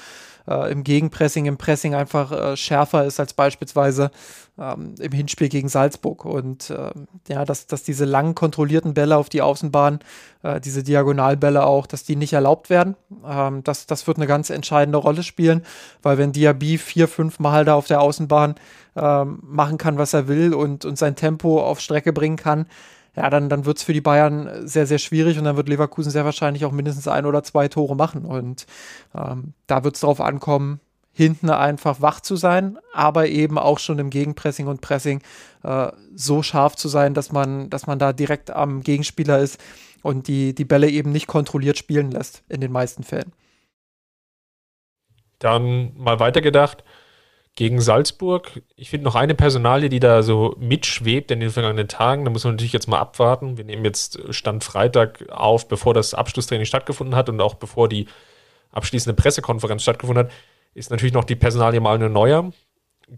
äh, 0.49 0.73
im 0.73 0.83
Gegenpressing, 0.83 1.45
im 1.45 1.59
Pressing 1.59 1.95
einfach 1.95 2.33
äh, 2.33 2.57
schärfer 2.57 3.05
ist 3.05 3.21
als 3.21 3.35
beispielsweise 3.35 4.11
ähm, 4.59 4.95
im 4.99 5.13
Hinspiel 5.13 5.51
gegen 5.51 5.69
Salzburg. 5.69 6.25
Und 6.25 6.71
äh, 6.71 6.91
ja, 7.29 7.45
dass, 7.45 7.67
dass 7.67 7.83
diese 7.83 8.07
langen 8.07 8.35
kontrollierten 8.35 8.95
Bälle 8.95 9.19
auf 9.19 9.29
die 9.29 9.43
Außenbahn, 9.43 10.01
äh, 10.43 10.59
diese 10.59 10.83
Diagonalbälle 10.83 11.67
auch, 11.67 11.87
dass 11.87 12.05
die 12.05 12.17
nicht 12.17 12.33
erlaubt 12.33 12.71
werden. 12.71 12.97
Ähm, 13.27 13.63
das, 13.63 13.85
das 13.85 14.07
wird 14.07 14.17
eine 14.17 14.27
ganz 14.27 14.49
entscheidende 14.49 14.99
Rolle 14.99 15.23
spielen, 15.23 15.67
weil 16.01 16.17
wenn 16.17 16.33
Diaby 16.33 16.79
vier, 16.79 17.09
fünf 17.09 17.41
Mal 17.41 17.67
da 17.67 17.75
auf 17.75 17.89
der 17.89 18.01
Außenbahn 18.01 18.55
ähm, 18.97 19.41
machen 19.43 19.77
kann, 19.77 19.99
was 19.99 20.15
er 20.15 20.29
will 20.29 20.55
und, 20.55 20.87
und 20.87 20.97
sein 20.97 21.15
Tempo 21.15 21.63
auf 21.63 21.81
Strecke 21.81 22.15
bringen 22.15 22.37
kann, 22.37 22.67
ja, 23.17 23.31
dann, 23.31 23.49
dann 23.49 23.65
wird 23.65 23.79
es 23.79 23.83
für 23.83 23.95
die 23.95 24.03
Bayern 24.03 24.67
sehr, 24.69 24.87
sehr 24.87 24.99
schwierig 24.99 25.39
und 25.39 25.45
dann 25.45 25.57
wird 25.57 25.69
Leverkusen 25.69 26.11
sehr 26.11 26.27
wahrscheinlich 26.27 26.67
auch 26.67 26.73
mindestens 26.73 27.09
ein 27.09 27.25
oder 27.25 27.43
zwei 27.43 27.67
Tore 27.67 27.97
machen. 27.97 28.27
Und 28.27 28.67
ähm, 29.15 29.55
da 29.67 29.85
wird 29.85 29.95
es 29.95 30.03
darauf 30.03 30.21
ankommen, 30.21 30.81
hinten 31.13 31.49
einfach 31.49 32.03
wach 32.03 32.21
zu 32.21 32.37
sein, 32.37 32.79
aber 32.93 33.29
eben 33.29 33.59
auch 33.59 33.79
schon 33.79 33.99
im 33.99 34.11
Gegenpressing 34.11 34.67
und 34.67 34.83
Pressing 34.83 35.23
äh, 35.63 35.91
so 36.15 36.43
scharf 36.43 36.77
zu 36.77 36.89
sein, 36.89 37.15
dass 37.15 37.33
man, 37.33 37.71
dass 37.71 37.87
man 37.87 37.99
da 37.99 38.13
direkt 38.13 38.51
am 38.51 38.83
Gegenspieler 38.83 39.39
ist 39.39 39.59
und 40.03 40.29
die, 40.29 40.55
die 40.55 40.67
Bälle 40.67 40.91
eben 40.91 41.11
nicht 41.11 41.27
kontrolliert 41.27 41.79
spielen 41.79 42.11
lässt 42.11 42.43
in 42.51 42.61
den 42.61 42.71
meisten 42.71 43.03
Fällen. 43.03 43.33
Dann 45.39 45.97
mal 45.97 46.21
weitergedacht 46.21 46.85
gegen 47.57 47.81
Salzburg. 47.81 48.63
Ich 48.77 48.91
finde 48.91 49.05
noch 49.05 49.15
eine 49.15 49.35
Personalie, 49.35 49.89
die 49.89 49.99
da 49.99 50.23
so 50.23 50.55
mitschwebt 50.61 51.31
in 51.31 51.41
den 51.41 51.51
vergangenen 51.51 51.89
Tagen. 51.89 52.25
Da 52.25 52.31
muss 52.31 52.45
man 52.45 52.55
natürlich 52.55 52.75
jetzt 52.75 52.87
mal 52.87 53.01
abwarten. 53.01 53.57
Wir 53.57 53.65
nehmen 53.65 53.85
jetzt 53.85 54.21
Stand 54.33 54.63
Freitag 54.63 55.29
auf, 55.31 55.67
bevor 55.67 55.95
das 55.95 56.13
Abschlusstraining 56.15 56.67
stattgefunden 56.67 57.17
hat 57.17 57.31
und 57.31 57.41
auch 57.41 57.55
bevor 57.55 57.89
die 57.89 58.07
abschließende 58.73 59.21
Pressekonferenz 59.21 59.83
stattgefunden 59.83 60.27
hat, 60.27 60.33
ist 60.75 60.91
natürlich 60.91 61.15
noch 61.15 61.25
die 61.25 61.35
Personalie 61.35 61.81
Manuel 61.81 62.11
Neuer. 62.11 62.53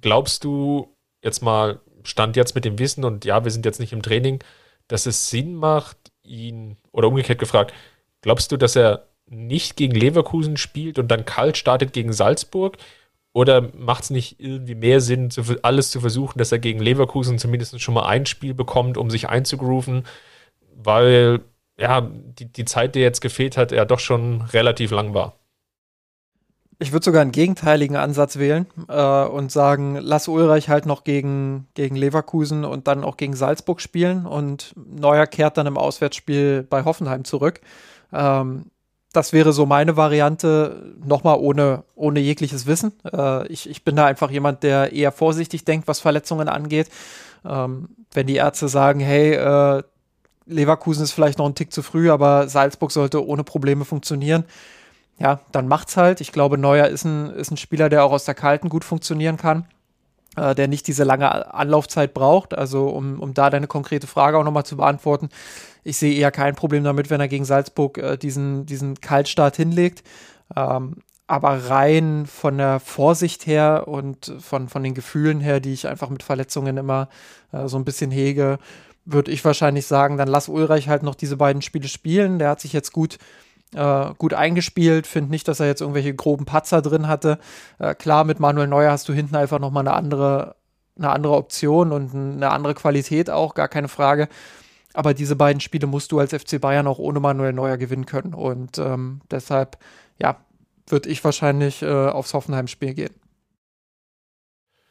Glaubst 0.00 0.44
du 0.44 0.96
jetzt 1.20 1.42
mal, 1.42 1.80
Stand 2.04 2.36
jetzt 2.36 2.54
mit 2.54 2.64
dem 2.64 2.78
Wissen 2.78 3.04
und 3.04 3.24
ja, 3.24 3.44
wir 3.44 3.50
sind 3.50 3.64
jetzt 3.64 3.80
nicht 3.80 3.92
im 3.92 4.02
Training, 4.02 4.38
dass 4.86 5.06
es 5.06 5.30
Sinn 5.30 5.56
macht, 5.56 5.96
ihn, 6.22 6.76
oder 6.92 7.08
umgekehrt 7.08 7.40
gefragt, 7.40 7.74
glaubst 8.22 8.52
du, 8.52 8.56
dass 8.56 8.76
er 8.76 9.08
nicht 9.26 9.76
gegen 9.76 9.96
Leverkusen 9.96 10.56
spielt 10.56 10.98
und 11.00 11.08
dann 11.08 11.24
kalt 11.24 11.56
startet 11.56 11.92
gegen 11.92 12.12
Salzburg? 12.12 12.78
Oder 13.38 13.68
macht 13.76 14.02
es 14.02 14.10
nicht 14.10 14.40
irgendwie 14.40 14.74
mehr 14.74 15.00
Sinn, 15.00 15.28
alles 15.62 15.92
zu 15.92 16.00
versuchen, 16.00 16.40
dass 16.40 16.50
er 16.50 16.58
gegen 16.58 16.80
Leverkusen 16.80 17.38
zumindest 17.38 17.80
schon 17.80 17.94
mal 17.94 18.04
ein 18.04 18.26
Spiel 18.26 18.52
bekommt, 18.52 18.98
um 18.98 19.10
sich 19.10 19.28
einzugrooven? 19.28 20.02
Weil 20.74 21.42
ja, 21.78 22.00
die, 22.00 22.46
die 22.46 22.64
Zeit, 22.64 22.96
die 22.96 22.98
jetzt 22.98 23.20
gefehlt 23.20 23.56
hat, 23.56 23.70
ja 23.70 23.84
doch 23.84 24.00
schon 24.00 24.40
relativ 24.40 24.90
lang 24.90 25.14
war. 25.14 25.38
Ich 26.80 26.90
würde 26.90 27.04
sogar 27.04 27.22
einen 27.22 27.30
gegenteiligen 27.30 27.94
Ansatz 27.94 28.40
wählen 28.40 28.66
äh, 28.88 29.24
und 29.26 29.52
sagen, 29.52 29.98
lass 30.00 30.26
Ulreich 30.26 30.68
halt 30.68 30.86
noch 30.86 31.04
gegen, 31.04 31.68
gegen 31.74 31.94
Leverkusen 31.94 32.64
und 32.64 32.88
dann 32.88 33.04
auch 33.04 33.16
gegen 33.16 33.36
Salzburg 33.36 33.80
spielen 33.80 34.26
und 34.26 34.74
Neuer 34.76 35.28
kehrt 35.28 35.56
dann 35.58 35.68
im 35.68 35.76
Auswärtsspiel 35.78 36.66
bei 36.68 36.84
Hoffenheim 36.84 37.22
zurück. 37.22 37.60
Ähm, 38.12 38.72
das 39.18 39.32
wäre 39.32 39.52
so 39.52 39.66
meine 39.66 39.96
Variante, 39.96 40.94
nochmal 41.04 41.38
ohne, 41.40 41.82
ohne 41.96 42.20
jegliches 42.20 42.66
Wissen. 42.66 42.92
Äh, 43.12 43.48
ich, 43.48 43.68
ich 43.68 43.82
bin 43.82 43.96
da 43.96 44.06
einfach 44.06 44.30
jemand, 44.30 44.62
der 44.62 44.92
eher 44.92 45.10
vorsichtig 45.10 45.64
denkt, 45.64 45.88
was 45.88 45.98
Verletzungen 45.98 46.48
angeht. 46.48 46.88
Ähm, 47.44 47.88
wenn 48.12 48.28
die 48.28 48.36
Ärzte 48.36 48.68
sagen, 48.68 49.00
hey, 49.00 49.34
äh, 49.34 49.82
Leverkusen 50.46 51.02
ist 51.02 51.10
vielleicht 51.10 51.38
noch 51.38 51.46
ein 51.46 51.56
Tick 51.56 51.72
zu 51.72 51.82
früh, 51.82 52.10
aber 52.10 52.48
Salzburg 52.48 52.92
sollte 52.92 53.26
ohne 53.26 53.42
Probleme 53.42 53.84
funktionieren, 53.84 54.44
ja, 55.18 55.40
dann 55.50 55.66
macht's 55.66 55.96
halt. 55.96 56.20
Ich 56.20 56.30
glaube, 56.30 56.56
Neuer 56.56 56.86
ist 56.86 57.04
ein, 57.04 57.30
ist 57.30 57.50
ein 57.50 57.56
Spieler, 57.56 57.88
der 57.88 58.04
auch 58.04 58.12
aus 58.12 58.24
der 58.24 58.34
Kalten 58.34 58.68
gut 58.68 58.84
funktionieren 58.84 59.36
kann, 59.36 59.66
äh, 60.38 60.54
der 60.54 60.68
nicht 60.68 60.86
diese 60.86 61.04
lange 61.04 61.52
Anlaufzeit 61.52 62.14
braucht. 62.14 62.56
Also, 62.56 62.88
um, 62.88 63.20
um 63.20 63.34
da 63.34 63.50
deine 63.50 63.66
konkrete 63.66 64.06
Frage 64.06 64.38
auch 64.38 64.44
nochmal 64.44 64.64
zu 64.64 64.76
beantworten, 64.76 65.28
ich 65.84 65.96
sehe 65.96 66.14
eher 66.14 66.30
kein 66.30 66.54
Problem 66.54 66.84
damit, 66.84 67.10
wenn 67.10 67.20
er 67.20 67.28
gegen 67.28 67.44
Salzburg 67.44 67.98
äh, 67.98 68.16
diesen, 68.16 68.66
diesen 68.66 69.00
Kaltstart 69.00 69.56
hinlegt. 69.56 70.02
Ähm, 70.56 70.96
aber 71.26 71.68
rein 71.68 72.24
von 72.26 72.56
der 72.56 72.80
Vorsicht 72.80 73.46
her 73.46 73.84
und 73.86 74.32
von, 74.40 74.68
von 74.68 74.82
den 74.82 74.94
Gefühlen 74.94 75.40
her, 75.40 75.60
die 75.60 75.74
ich 75.74 75.86
einfach 75.86 76.08
mit 76.08 76.22
Verletzungen 76.22 76.78
immer 76.78 77.08
äh, 77.52 77.68
so 77.68 77.76
ein 77.76 77.84
bisschen 77.84 78.10
hege, 78.10 78.58
würde 79.04 79.30
ich 79.30 79.44
wahrscheinlich 79.44 79.86
sagen, 79.86 80.16
dann 80.16 80.28
lass 80.28 80.48
Ulreich 80.48 80.88
halt 80.88 81.02
noch 81.02 81.14
diese 81.14 81.36
beiden 81.36 81.62
Spiele 81.62 81.88
spielen. 81.88 82.38
Der 82.38 82.50
hat 82.50 82.60
sich 82.60 82.72
jetzt 82.72 82.92
gut, 82.92 83.18
äh, 83.74 84.14
gut 84.16 84.34
eingespielt. 84.34 85.06
Finde 85.06 85.30
nicht, 85.30 85.48
dass 85.48 85.60
er 85.60 85.66
jetzt 85.66 85.80
irgendwelche 85.80 86.14
groben 86.14 86.44
Patzer 86.44 86.82
drin 86.82 87.08
hatte. 87.08 87.38
Äh, 87.78 87.94
klar, 87.94 88.24
mit 88.24 88.40
Manuel 88.40 88.66
Neuer 88.66 88.92
hast 88.92 89.08
du 89.08 89.12
hinten 89.12 89.36
einfach 89.36 89.58
nochmal 89.58 89.86
eine 89.86 89.96
andere, 89.96 90.56
eine 90.96 91.10
andere 91.10 91.34
Option 91.34 91.92
und 91.92 92.14
eine 92.14 92.50
andere 92.50 92.74
Qualität 92.74 93.30
auch, 93.30 93.54
gar 93.54 93.68
keine 93.68 93.88
Frage. 93.88 94.28
Aber 94.94 95.14
diese 95.14 95.36
beiden 95.36 95.60
Spiele 95.60 95.86
musst 95.86 96.12
du 96.12 96.18
als 96.18 96.32
FC 96.32 96.60
Bayern 96.60 96.86
auch 96.86 96.98
ohne 96.98 97.20
Manuel 97.20 97.52
Neuer 97.52 97.76
gewinnen 97.76 98.06
können. 98.06 98.34
Und 98.34 98.78
ähm, 98.78 99.20
deshalb, 99.30 99.78
ja, 100.18 100.36
würde 100.86 101.08
ich 101.08 101.22
wahrscheinlich 101.22 101.82
äh, 101.82 101.86
aufs 102.08 102.34
Hoffenheim-Spiel 102.34 102.94
gehen. 102.94 103.14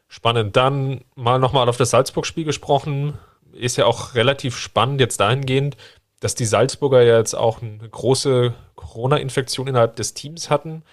Spannend. 0.07 0.55
Dann 0.55 1.01
mal 1.15 1.39
nochmal 1.39 1.67
auf 1.67 1.77
das 1.77 1.89
Salzburg-Spiel 1.89 2.45
gesprochen. 2.45 3.15
Ist 3.51 3.77
ja 3.77 3.85
auch 3.85 4.13
relativ 4.13 4.55
spannend 4.55 5.01
jetzt 5.01 5.19
dahingehend, 5.19 5.77
dass 6.19 6.35
die 6.35 6.45
Salzburger 6.45 7.01
ja 7.03 7.17
jetzt 7.17 7.35
auch 7.35 7.61
eine 7.61 7.89
große 7.89 8.53
Corona-Infektion 8.75 9.67
innerhalb 9.67 9.95
des 9.95 10.13
Teams 10.13 10.49
hatten. 10.49 10.83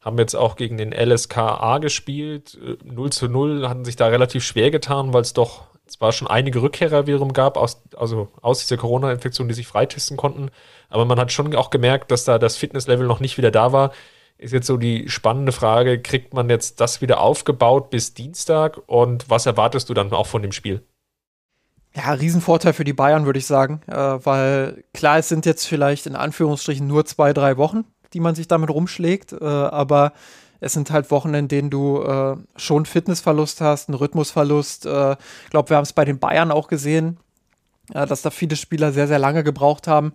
Haben 0.00 0.18
jetzt 0.18 0.34
auch 0.34 0.56
gegen 0.56 0.78
den 0.78 0.92
LSKA 0.92 1.78
gespielt. 1.78 2.58
0 2.84 3.06
äh, 3.06 3.10
zu 3.10 3.28
0 3.28 3.68
hatten 3.68 3.84
sich 3.84 3.96
da 3.96 4.06
relativ 4.06 4.42
schwer 4.42 4.70
getan, 4.70 5.12
weil 5.12 5.22
es 5.22 5.34
doch 5.34 5.64
zwar 5.90 6.12
schon 6.12 6.28
einige 6.28 6.62
Rückkehrer 6.62 7.06
wiederum 7.06 7.32
gab, 7.32 7.56
aus, 7.56 7.82
also 7.96 8.28
aus 8.40 8.60
dieser 8.60 8.76
Corona-Infektion, 8.76 9.48
die 9.48 9.54
sich 9.54 9.66
freitesten 9.66 10.16
konnten, 10.16 10.50
aber 10.88 11.04
man 11.04 11.18
hat 11.18 11.32
schon 11.32 11.54
auch 11.56 11.70
gemerkt, 11.70 12.10
dass 12.10 12.24
da 12.24 12.38
das 12.38 12.56
Fitnesslevel 12.56 13.06
noch 13.06 13.20
nicht 13.20 13.36
wieder 13.38 13.50
da 13.50 13.72
war. 13.72 13.92
Ist 14.38 14.52
jetzt 14.52 14.68
so 14.68 14.76
die 14.76 15.08
spannende 15.08 15.52
Frage, 15.52 16.00
kriegt 16.00 16.32
man 16.32 16.48
jetzt 16.48 16.80
das 16.80 17.02
wieder 17.02 17.20
aufgebaut 17.20 17.90
bis 17.90 18.14
Dienstag 18.14 18.80
und 18.86 19.28
was 19.28 19.46
erwartest 19.46 19.90
du 19.90 19.94
dann 19.94 20.12
auch 20.12 20.26
von 20.26 20.42
dem 20.42 20.52
Spiel? 20.52 20.82
Ja, 21.94 22.12
Riesenvorteil 22.12 22.72
für 22.72 22.84
die 22.84 22.92
Bayern, 22.92 23.26
würde 23.26 23.38
ich 23.38 23.46
sagen, 23.46 23.80
äh, 23.88 23.94
weil 23.94 24.84
klar, 24.94 25.18
es 25.18 25.28
sind 25.28 25.44
jetzt 25.44 25.66
vielleicht 25.66 26.06
in 26.06 26.14
Anführungsstrichen 26.14 26.86
nur 26.86 27.04
zwei, 27.04 27.32
drei 27.32 27.56
Wochen, 27.56 27.84
die 28.12 28.20
man 28.20 28.34
sich 28.34 28.46
damit 28.46 28.70
rumschlägt, 28.70 29.32
äh, 29.32 29.44
aber 29.44 30.12
es 30.60 30.72
sind 30.74 30.90
halt 30.90 31.10
Wochen, 31.10 31.34
in 31.34 31.48
denen 31.48 31.70
du 31.70 32.02
äh, 32.02 32.36
schon 32.56 32.86
Fitnessverlust 32.86 33.60
hast, 33.60 33.88
einen 33.88 33.96
Rhythmusverlust. 33.96 34.86
Ich 34.86 34.92
äh, 34.92 35.16
glaube, 35.50 35.70
wir 35.70 35.76
haben 35.76 35.84
es 35.84 35.92
bei 35.92 36.04
den 36.04 36.18
Bayern 36.18 36.52
auch 36.52 36.68
gesehen, 36.68 37.18
äh, 37.92 38.06
dass 38.06 38.22
da 38.22 38.30
viele 38.30 38.56
Spieler 38.56 38.92
sehr, 38.92 39.08
sehr 39.08 39.18
lange 39.18 39.42
gebraucht 39.42 39.88
haben, 39.88 40.12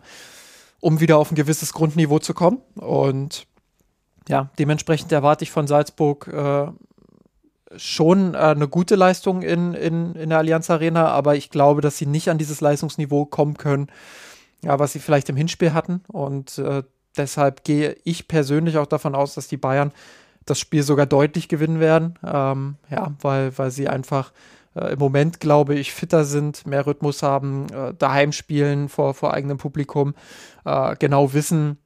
um 0.80 1.00
wieder 1.00 1.18
auf 1.18 1.32
ein 1.32 1.36
gewisses 1.36 1.74
Grundniveau 1.74 2.20
zu 2.20 2.34
kommen. 2.34 2.62
Und 2.76 3.48
ja, 4.30 4.50
dementsprechend 4.60 5.12
erwarte 5.12 5.44
ich 5.44 5.52
von 5.52 5.68
Salzburg 5.68 6.28
äh, 6.28 6.68
schon 7.78 8.34
äh, 8.34 8.38
eine 8.38 8.68
gute 8.68 8.96
Leistung 8.96 9.42
in, 9.42 9.74
in, 9.74 10.16
in 10.16 10.30
der 10.30 10.40
Allianz 10.40 10.70
Arena, 10.70 11.08
aber 11.08 11.36
ich 11.36 11.50
glaube, 11.50 11.82
dass 11.82 11.98
sie 11.98 12.06
nicht 12.06 12.30
an 12.30 12.38
dieses 12.38 12.62
Leistungsniveau 12.62 13.26
kommen 13.26 13.58
können, 13.58 13.88
ja, 14.64 14.80
was 14.80 14.94
sie 14.94 15.00
vielleicht 15.00 15.30
im 15.30 15.36
Hinspiel 15.36 15.74
hatten. 15.74 16.02
Und 16.08 16.58
äh, 16.58 16.84
deshalb 17.18 17.64
gehe 17.64 17.98
ich 18.04 18.28
persönlich 18.28 18.78
auch 18.78 18.88
davon 18.88 19.16
aus, 19.16 19.36
dass 19.36 19.48
die 19.48 19.58
Bayern 19.58 19.92
das 20.46 20.60
Spiel 20.60 20.84
sogar 20.84 21.06
deutlich 21.06 21.48
gewinnen 21.48 21.80
werden. 21.80 22.20
Ähm, 22.24 22.76
ja, 22.90 23.14
weil, 23.22 23.58
weil 23.58 23.72
sie 23.72 23.88
einfach 23.88 24.32
äh, 24.76 24.94
im 24.94 25.00
Moment, 25.00 25.40
glaube 25.40 25.76
ich, 25.76 25.94
fitter 25.94 26.24
sind, 26.24 26.68
mehr 26.68 26.86
Rhythmus 26.86 27.24
haben, 27.24 27.68
äh, 27.74 27.94
daheim 27.96 28.32
spielen 28.32 28.90
vor, 28.90 29.14
vor 29.14 29.34
eigenem 29.34 29.58
Publikum, 29.58 30.14
äh, 30.66 30.96
genau 30.98 31.34
wissen, 31.34 31.78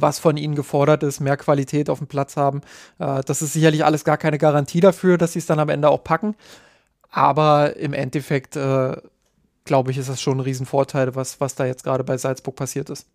was 0.00 0.18
von 0.18 0.36
ihnen 0.36 0.54
gefordert 0.54 1.02
ist, 1.02 1.20
mehr 1.20 1.36
Qualität 1.36 1.90
auf 1.90 1.98
dem 1.98 2.06
Platz 2.06 2.36
haben. 2.36 2.62
Äh, 2.98 3.22
das 3.26 3.42
ist 3.42 3.52
sicherlich 3.52 3.84
alles 3.84 4.04
gar 4.04 4.16
keine 4.16 4.38
Garantie 4.38 4.80
dafür, 4.80 5.18
dass 5.18 5.32
sie 5.32 5.40
es 5.40 5.46
dann 5.46 5.58
am 5.58 5.68
Ende 5.68 5.90
auch 5.90 6.04
packen. 6.04 6.36
Aber 7.10 7.76
im 7.76 7.92
Endeffekt, 7.92 8.56
äh, 8.56 8.96
glaube 9.64 9.90
ich, 9.90 9.98
ist 9.98 10.08
das 10.08 10.20
schon 10.20 10.38
ein 10.38 10.42
Riesenvorteil, 10.42 11.14
was, 11.14 11.40
was 11.40 11.54
da 11.54 11.66
jetzt 11.66 11.84
gerade 11.84 12.04
bei 12.04 12.16
Salzburg 12.16 12.54
passiert 12.54 12.90
ist. 12.90 13.06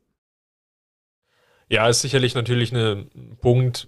Ja, 1.70 1.88
ist 1.88 2.02
sicherlich 2.02 2.36
natürlich 2.36 2.74
ein 2.74 3.10
Punkt, 3.42 3.88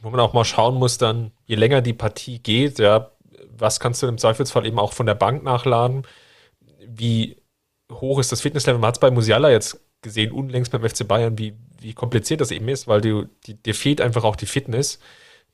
wo 0.00 0.10
man 0.10 0.20
auch 0.20 0.32
mal 0.32 0.44
schauen 0.44 0.76
muss, 0.76 0.98
dann, 0.98 1.32
je 1.46 1.56
länger 1.56 1.82
die 1.82 1.92
Partie 1.92 2.38
geht, 2.38 2.78
ja, 2.78 3.10
was 3.58 3.80
kannst 3.80 4.02
du 4.02 4.06
im 4.06 4.18
Zweifelsfall 4.18 4.66
eben 4.66 4.78
auch 4.78 4.92
von 4.92 5.06
der 5.06 5.14
Bank 5.14 5.42
nachladen? 5.42 6.06
Wie 6.86 7.36
hoch 7.90 8.20
ist 8.20 8.30
das 8.30 8.40
Fitnesslevel? 8.40 8.80
Man 8.80 8.88
hat 8.88 8.96
es 8.96 9.00
bei 9.00 9.10
Musiala 9.10 9.50
jetzt 9.50 9.80
gesehen, 10.02 10.30
unlängst 10.30 10.70
beim 10.70 10.88
FC 10.88 11.06
Bayern, 11.06 11.38
wie, 11.38 11.54
wie 11.86 11.94
kompliziert 11.94 12.40
das 12.40 12.50
eben 12.50 12.66
ist, 12.68 12.88
weil 12.88 13.00
du, 13.00 13.28
die, 13.46 13.54
dir 13.54 13.74
fehlt 13.74 14.00
einfach 14.00 14.24
auch 14.24 14.34
die 14.34 14.46
Fitness. 14.46 14.98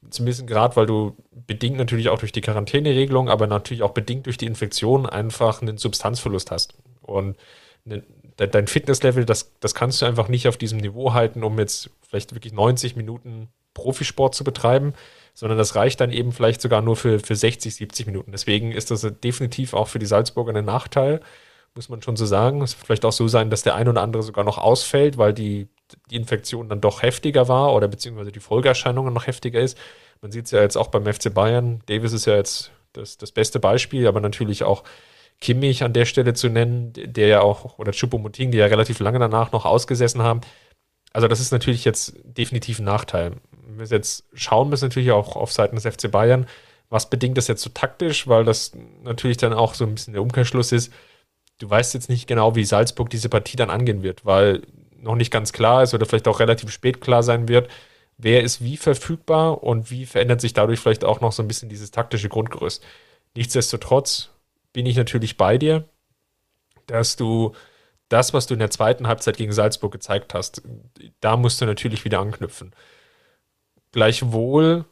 Zumindest 0.09 0.47
gerade, 0.47 0.77
weil 0.77 0.87
du 0.87 1.15
bedingt 1.31 1.77
natürlich 1.77 2.09
auch 2.09 2.19
durch 2.19 2.33
die 2.33 2.41
Quarantäneregelung, 2.41 3.29
aber 3.29 3.47
natürlich 3.47 3.83
auch 3.83 3.93
bedingt 3.93 4.25
durch 4.25 4.39
die 4.39 4.47
Infektion 4.47 5.05
einfach 5.05 5.61
einen 5.61 5.77
Substanzverlust 5.77 6.51
hast. 6.51 6.75
Und 7.03 7.37
ne, 7.85 8.03
dein 8.37 8.67
Fitnesslevel, 8.67 9.27
das, 9.27 9.53
das 9.61 9.75
kannst 9.75 10.01
du 10.01 10.07
einfach 10.07 10.29
nicht 10.29 10.49
auf 10.49 10.57
diesem 10.57 10.79
Niveau 10.79 11.13
halten, 11.13 11.45
um 11.45 11.59
jetzt 11.59 11.91
vielleicht 12.01 12.33
wirklich 12.35 12.55
90 12.55 12.97
Minuten 12.97 13.49
Profisport 13.75 14.35
zu 14.35 14.43
betreiben, 14.43 14.95
sondern 15.35 15.59
das 15.59 15.77
reicht 15.77 16.01
dann 16.01 16.13
eben 16.13 16.33
vielleicht 16.33 16.63
sogar 16.63 16.81
nur 16.81 16.97
für, 16.97 17.21
für 17.21 17.37
60, 17.37 17.75
70 17.75 18.07
Minuten. 18.07 18.33
Deswegen 18.33 18.73
ist 18.73 18.91
das 18.91 19.07
definitiv 19.23 19.75
auch 19.75 19.89
für 19.89 19.99
die 19.99 20.07
Salzburger 20.07 20.55
ein 20.55 20.65
Nachteil, 20.65 21.21
muss 21.75 21.91
man 21.91 22.01
schon 22.03 22.17
so 22.17 22.27
sagen. 22.27 22.63
Es 22.63 22.77
wird 22.77 22.87
vielleicht 22.87 23.05
auch 23.05 23.13
so 23.13 23.29
sein, 23.29 23.51
dass 23.51 23.63
der 23.63 23.75
ein 23.75 23.89
oder 23.89 24.03
andere 24.03 24.23
sogar 24.23 24.45
noch 24.45 24.59
ausfällt, 24.59 25.19
weil 25.19 25.35
die, 25.35 25.69
die 26.11 26.17
Infektion 26.17 26.69
dann 26.69 26.81
doch 26.81 27.03
heftiger 27.03 27.49
war 27.49 27.75
oder 27.75 27.89
beziehungsweise 27.89 28.33
die 28.33 28.41
Folgeerscheinungen 28.41 29.13
noch 29.13 29.27
heftiger 29.27 29.61
ist. 29.61 29.79
Man 30.21 30.33
sieht 30.33 30.47
es 30.47 30.51
ja 30.51 30.61
jetzt 30.61 30.77
auch 30.77 30.89
beim 30.89 31.05
FC 31.05 31.33
Bayern. 31.33 31.81
Davis 31.87 32.13
ist 32.13 32.27
ja 32.27 32.37
jetzt 32.37 32.71
das, 32.93 33.19
das 33.19 33.33
beste 33.33 33.59
Beispiel, 33.61 34.07
aber 34.07 34.21
natürlich 34.21 34.65
auch 34.65 34.85
Kimmich 35.41 35.83
an 35.83 35.93
der 35.93 36.05
Stelle 36.05 36.35
zu 36.35 36.49
nennen, 36.49 36.93
der 36.95 37.27
ja 37.27 37.41
auch, 37.41 37.79
oder 37.79 37.93
Chupomoting, 37.93 38.53
die 38.53 38.59
ja 38.59 38.67
relativ 38.67 39.01
lange 39.01 39.19
danach 39.19 39.53
noch 39.53 39.65
ausgesessen 39.65 40.23
haben. 40.23 40.41
Also 41.13 41.29
das 41.29 41.41
ist 41.41 41.53
natürlich 41.53 41.85
jetzt 41.85 42.15
definitiv 42.25 42.79
ein 42.79 42.85
Nachteil. 42.85 43.33
Wir 43.77 43.87
jetzt 43.87 44.25
schauen 44.35 44.69
müssen, 44.69 44.87
natürlich 44.87 45.11
auch 45.11 45.37
auf 45.37 45.53
Seiten 45.53 45.77
des 45.77 45.85
FC 45.85 46.11
Bayern, 46.11 46.47
was 46.89 47.11
bedingt 47.11 47.37
das 47.37 47.49
jetzt 47.49 47.63
so 47.63 47.71
taktisch, 47.71 48.29
weil 48.29 48.45
das 48.45 48.73
natürlich 49.03 49.39
dann 49.39 49.53
auch 49.53 49.75
so 49.75 49.85
ein 49.85 49.95
bisschen 49.95 50.13
der 50.13 50.23
Umkehrschluss 50.23 50.73
ist. 50.73 50.93
Du 51.59 51.69
weißt 51.69 51.95
jetzt 51.95 52.09
nicht 52.09 52.27
genau, 52.27 52.55
wie 52.55 52.65
Salzburg 52.65 53.11
diese 53.11 53.29
Partie 53.29 53.57
dann 53.57 53.71
angehen 53.71 54.03
wird, 54.03 54.25
weil 54.25 54.63
noch 55.03 55.17
nicht 55.17 55.31
ganz 55.31 55.53
klar 55.53 55.83
ist 55.83 55.95
oder 55.95 56.07
vielleicht 56.07 56.29
auch 56.29 56.41
relativ 56.41 56.71
spät 56.71 57.01
klar 57.01 57.23
sein 57.23 57.49
wird, 57.49 57.69
wer 58.19 58.43
ist 58.43 58.63
wie 58.63 58.77
verfügbar 58.77 59.63
und 59.63 59.91
wie 59.91 60.07
verändert 60.07 60.41
sich 60.41 60.53
dadurch 60.53 60.81
vielleicht 60.81 61.05
auch 61.05 61.21
noch 61.21 61.33
so 61.33 61.43
ein 61.43 61.49
bisschen 61.49 61.69
dieses 61.69 61.91
taktische 61.91 62.29
Grundgerüst. 62.29 62.83
Nichtsdestotrotz 63.35 64.31
bin 64.73 64.87
ich 64.87 64.97
natürlich 64.97 65.37
bei 65.37 65.59
dir, 65.59 65.85
dass 66.87 67.17
du 67.17 67.53
das, 68.09 68.35
was 68.35 68.47
du 68.47 68.55
in 68.55 68.61
der 68.61 68.71
zweiten 68.71 69.07
Halbzeit 69.09 69.37
gegen 69.37 69.53
Salzburg 69.53 69.93
gezeigt 69.93 70.35
hast, 70.35 70.63
da 71.21 71.37
musst 71.37 71.61
du 71.61 71.67
natürlich 71.67 72.05
wieder 72.05 72.21
anknüpfen. 72.21 72.75
Gleichwohl 73.91 74.85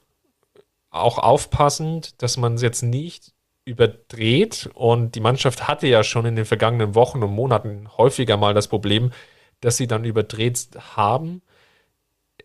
auch 0.90 1.18
aufpassend, 1.18 2.20
dass 2.22 2.36
man 2.36 2.54
es 2.54 2.62
jetzt 2.62 2.82
nicht 2.82 3.32
überdreht 3.64 4.70
und 4.74 5.14
die 5.14 5.20
Mannschaft 5.20 5.68
hatte 5.68 5.86
ja 5.86 6.02
schon 6.02 6.26
in 6.26 6.34
den 6.34 6.46
vergangenen 6.46 6.94
Wochen 6.94 7.22
und 7.22 7.30
Monaten 7.30 7.88
häufiger 7.96 8.36
mal 8.36 8.54
das 8.54 8.68
Problem, 8.68 9.12
dass 9.60 9.76
sie 9.76 9.86
dann 9.86 10.04
überdreht 10.04 10.68
haben. 10.96 11.42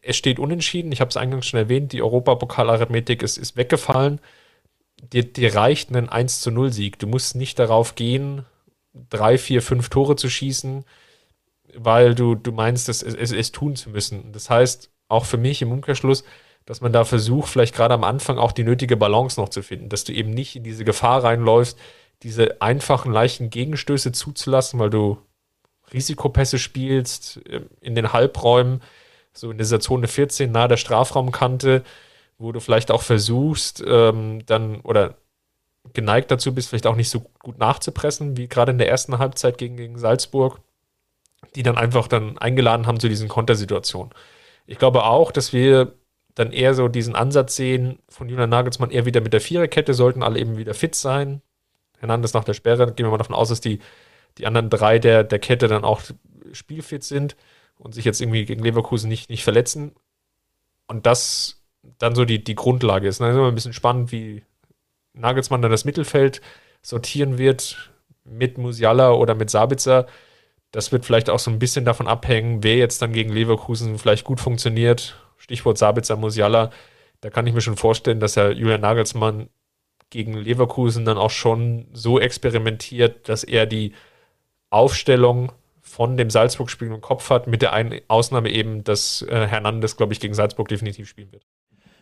Es 0.01 0.17
steht 0.17 0.39
unentschieden, 0.39 0.91
ich 0.91 1.01
habe 1.01 1.09
es 1.09 1.17
eingangs 1.17 1.47
schon 1.47 1.59
erwähnt, 1.59 1.91
die 1.93 2.01
Europapokalarithmetik 2.01 3.23
ist, 3.23 3.37
ist 3.37 3.57
weggefallen 3.57 4.19
dir, 5.01 5.23
dir 5.23 5.55
reicht 5.55 5.91
ein 5.91 6.09
1 6.09 6.41
zu 6.41 6.51
0 6.51 6.71
Sieg. 6.71 6.99
Du 6.99 7.07
musst 7.07 7.35
nicht 7.35 7.59
darauf 7.59 7.95
gehen, 7.95 8.45
drei, 9.09 9.37
vier, 9.37 9.61
fünf 9.61 9.89
Tore 9.89 10.15
zu 10.15 10.29
schießen, 10.29 10.85
weil 11.75 12.15
du, 12.15 12.35
du 12.35 12.51
meinst, 12.51 12.89
es, 12.89 13.03
es, 13.03 13.31
es 13.31 13.51
tun 13.51 13.75
zu 13.75 13.89
müssen. 13.89 14.31
Das 14.31 14.49
heißt, 14.49 14.91
auch 15.07 15.25
für 15.25 15.37
mich 15.37 15.61
im 15.61 15.71
Umkehrschluss, 15.71 16.23
dass 16.65 16.81
man 16.81 16.93
da 16.93 17.03
versucht, 17.03 17.49
vielleicht 17.49 17.75
gerade 17.75 17.93
am 17.93 18.03
Anfang 18.03 18.37
auch 18.37 18.51
die 18.51 18.63
nötige 18.63 18.97
Balance 18.97 19.39
noch 19.39 19.49
zu 19.49 19.61
finden, 19.61 19.89
dass 19.89 20.03
du 20.03 20.13
eben 20.13 20.31
nicht 20.31 20.55
in 20.55 20.63
diese 20.63 20.85
Gefahr 20.85 21.23
reinläufst, 21.23 21.77
diese 22.23 22.61
einfachen, 22.61 23.11
leichten 23.11 23.49
Gegenstöße 23.49 24.11
zuzulassen, 24.13 24.79
weil 24.79 24.89
du 24.89 25.17
Risikopässe 25.93 26.59
spielst 26.59 27.41
äh, 27.47 27.61
in 27.81 27.95
den 27.95 28.13
Halbräumen, 28.13 28.81
so 29.33 29.51
in 29.51 29.57
dieser 29.57 29.79
Zone 29.79 30.07
14 30.07 30.51
nahe 30.51 30.67
der 30.67 30.77
Strafraumkante, 30.77 31.83
wo 32.37 32.51
du 32.51 32.59
vielleicht 32.59 32.91
auch 32.91 33.01
versuchst, 33.01 33.83
ähm, 33.85 34.45
dann 34.45 34.81
oder 34.81 35.15
geneigt 35.93 36.31
dazu 36.31 36.53
bist, 36.53 36.69
vielleicht 36.69 36.87
auch 36.87 36.95
nicht 36.95 37.09
so 37.09 37.25
gut 37.39 37.59
nachzupressen, 37.59 38.37
wie 38.37 38.47
gerade 38.47 38.71
in 38.71 38.77
der 38.77 38.89
ersten 38.89 39.17
Halbzeit 39.19 39.57
gegen, 39.57 39.77
gegen 39.77 39.97
Salzburg, 39.97 40.59
die 41.55 41.63
dann 41.63 41.77
einfach 41.77 42.07
dann 42.07 42.37
eingeladen 42.37 42.87
haben 42.87 42.99
zu 42.99 43.07
diesen 43.07 43.29
Kontersituationen. 43.29 44.13
Ich 44.65 44.79
glaube 44.79 45.03
auch, 45.03 45.31
dass 45.31 45.53
wir 45.53 45.93
dann 46.33 46.51
eher 46.51 46.73
so 46.73 46.87
diesen 46.87 47.15
Ansatz 47.15 47.55
sehen 47.55 47.99
von 48.09 48.27
Julian 48.27 48.49
Nagelsmann, 48.49 48.91
eher 48.91 49.05
wieder 49.05 49.21
mit 49.21 49.31
der 49.31 49.41
Viererkette, 49.41 49.93
sollten 49.93 50.23
alle 50.23 50.39
eben 50.39 50.57
wieder 50.57 50.73
fit 50.73 50.95
sein. 50.95 51.41
Hernandez 51.99 52.33
nach 52.33 52.43
der 52.43 52.53
Sperre, 52.53 52.91
gehen 52.91 53.05
wir 53.05 53.11
mal 53.11 53.17
davon 53.17 53.35
aus, 53.35 53.49
dass 53.49 53.61
die, 53.61 53.79
die 54.37 54.45
anderen 54.45 54.69
drei 54.69 54.99
der, 54.99 55.23
der 55.23 55.39
Kette 55.39 55.67
dann 55.67 55.83
auch 55.83 56.01
spielfit 56.51 57.03
sind 57.03 57.35
und 57.77 57.93
sich 57.93 58.05
jetzt 58.05 58.21
irgendwie 58.21 58.45
gegen 58.45 58.63
Leverkusen 58.63 59.09
nicht, 59.09 59.29
nicht 59.29 59.43
verletzen. 59.43 59.93
Und 60.87 61.05
das 61.05 61.61
dann 61.97 62.15
so 62.15 62.25
die, 62.25 62.43
die 62.43 62.55
Grundlage 62.55 63.07
ist. 63.07 63.19
Dann 63.19 63.29
ist 63.29 63.35
immer 63.35 63.47
ein 63.47 63.55
bisschen 63.55 63.73
spannend, 63.73 64.11
wie 64.11 64.43
Nagelsmann 65.13 65.61
dann 65.61 65.71
das 65.71 65.85
Mittelfeld 65.85 66.41
sortieren 66.81 67.37
wird 67.37 67.91
mit 68.23 68.57
Musiala 68.57 69.11
oder 69.11 69.35
mit 69.35 69.49
Sabitzer. 69.49 70.07
Das 70.71 70.91
wird 70.91 71.05
vielleicht 71.05 71.29
auch 71.29 71.39
so 71.39 71.51
ein 71.51 71.59
bisschen 71.59 71.85
davon 71.85 72.07
abhängen, 72.07 72.63
wer 72.63 72.75
jetzt 72.75 73.01
dann 73.01 73.13
gegen 73.13 73.31
Leverkusen 73.31 73.97
vielleicht 73.97 74.25
gut 74.25 74.39
funktioniert. 74.39 75.15
Stichwort 75.37 75.77
Sabitzer, 75.77 76.17
Musiala. 76.17 76.71
Da 77.21 77.29
kann 77.29 77.47
ich 77.47 77.53
mir 77.53 77.61
schon 77.61 77.77
vorstellen, 77.77 78.19
dass 78.19 78.35
er 78.35 78.51
Julian 78.51 78.81
Nagelsmann 78.81 79.49
gegen 80.09 80.33
Leverkusen 80.33 81.05
dann 81.05 81.17
auch 81.17 81.29
schon 81.29 81.87
so 81.93 82.19
experimentiert, 82.19 83.29
dass 83.29 83.43
er 83.43 83.65
die 83.65 83.93
Aufstellung 84.75 85.51
von 85.81 86.17
dem 86.17 86.29
Salzburg-Spiel 86.29 86.89
im 86.89 86.99
Kopf 86.99 87.29
hat, 87.29 87.47
mit 87.47 87.61
der 87.61 87.71
einen 87.71 88.01
Ausnahme 88.09 88.49
eben, 88.49 88.83
dass 88.83 89.21
äh, 89.21 89.47
Hernandez, 89.47 89.95
glaube 89.95 90.11
ich, 90.11 90.19
gegen 90.19 90.33
Salzburg 90.33 90.67
definitiv 90.67 91.07
spielen 91.07 91.31
wird. 91.31 91.45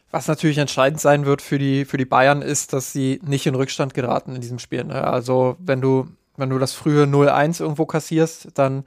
Was 0.10 0.28
natürlich 0.28 0.58
entscheidend 0.58 1.00
sein 1.00 1.26
wird 1.26 1.42
für 1.42 1.60
die, 1.60 1.86
für 1.86 1.98
die 1.98 2.06
Bayern, 2.06 2.42
ist, 2.42 2.74
dass 2.74 2.92
sie 2.92 3.20
nicht 3.24 3.46
in 3.46 3.56
Rückstand 3.56 3.94
geraten 3.94 4.36
in 4.36 4.42
diesem 4.42 4.58
Spiel. 4.58 4.84
Ne? 4.84 5.04
Also, 5.04 5.58
wenn 5.60 5.82
du, 5.82 6.08
wenn 6.36 6.50
du 6.50 6.58
das 6.58 6.74
frühe 6.74 7.04
0-1 7.04 7.62
irgendwo 7.62 7.86
kassierst, 7.86 8.50
dann 8.56 8.84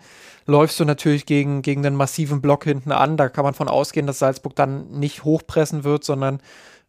läufst 0.47 0.81
du 0.81 0.85
natürlich 0.85 1.25
gegen, 1.25 1.63
gegen 1.63 1.85
den 1.85 1.95
massiven 1.95 2.41
Block 2.41 2.65
hinten 2.65 2.91
an. 2.91 3.17
Da 3.17 3.29
kann 3.29 3.45
man 3.45 3.55
von 3.55 3.69
ausgehen, 3.69 4.09
dass 4.09 4.19
Salzburg 4.19 4.57
dann 4.57 4.91
nicht 4.91 5.25
hochpressen 5.25 5.85
wird, 5.85 6.03
sondern 6.03 6.41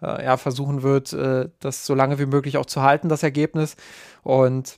äh, 0.01 0.23
ja, 0.23 0.37
versuchen 0.37 0.81
wird, 0.81 1.13
äh, 1.13 1.49
das 1.59 1.85
so 1.85 1.93
lange 1.93 2.17
wie 2.17 2.25
möglich 2.25 2.57
auch 2.57 2.65
zu 2.65 2.81
halten, 2.81 3.09
das 3.09 3.23
Ergebnis. 3.23 3.75
Und 4.23 4.77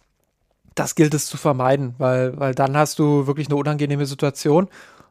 das 0.75 0.95
gilt 0.95 1.13
es 1.13 1.25
zu 1.25 1.37
vermeiden, 1.37 1.95
weil, 1.97 2.39
weil 2.39 2.55
dann 2.55 2.77
hast 2.77 2.99
du 2.99 3.27
wirklich 3.27 3.47
eine 3.47 3.55
unangenehme 3.55 4.05
Situation. 4.05 4.67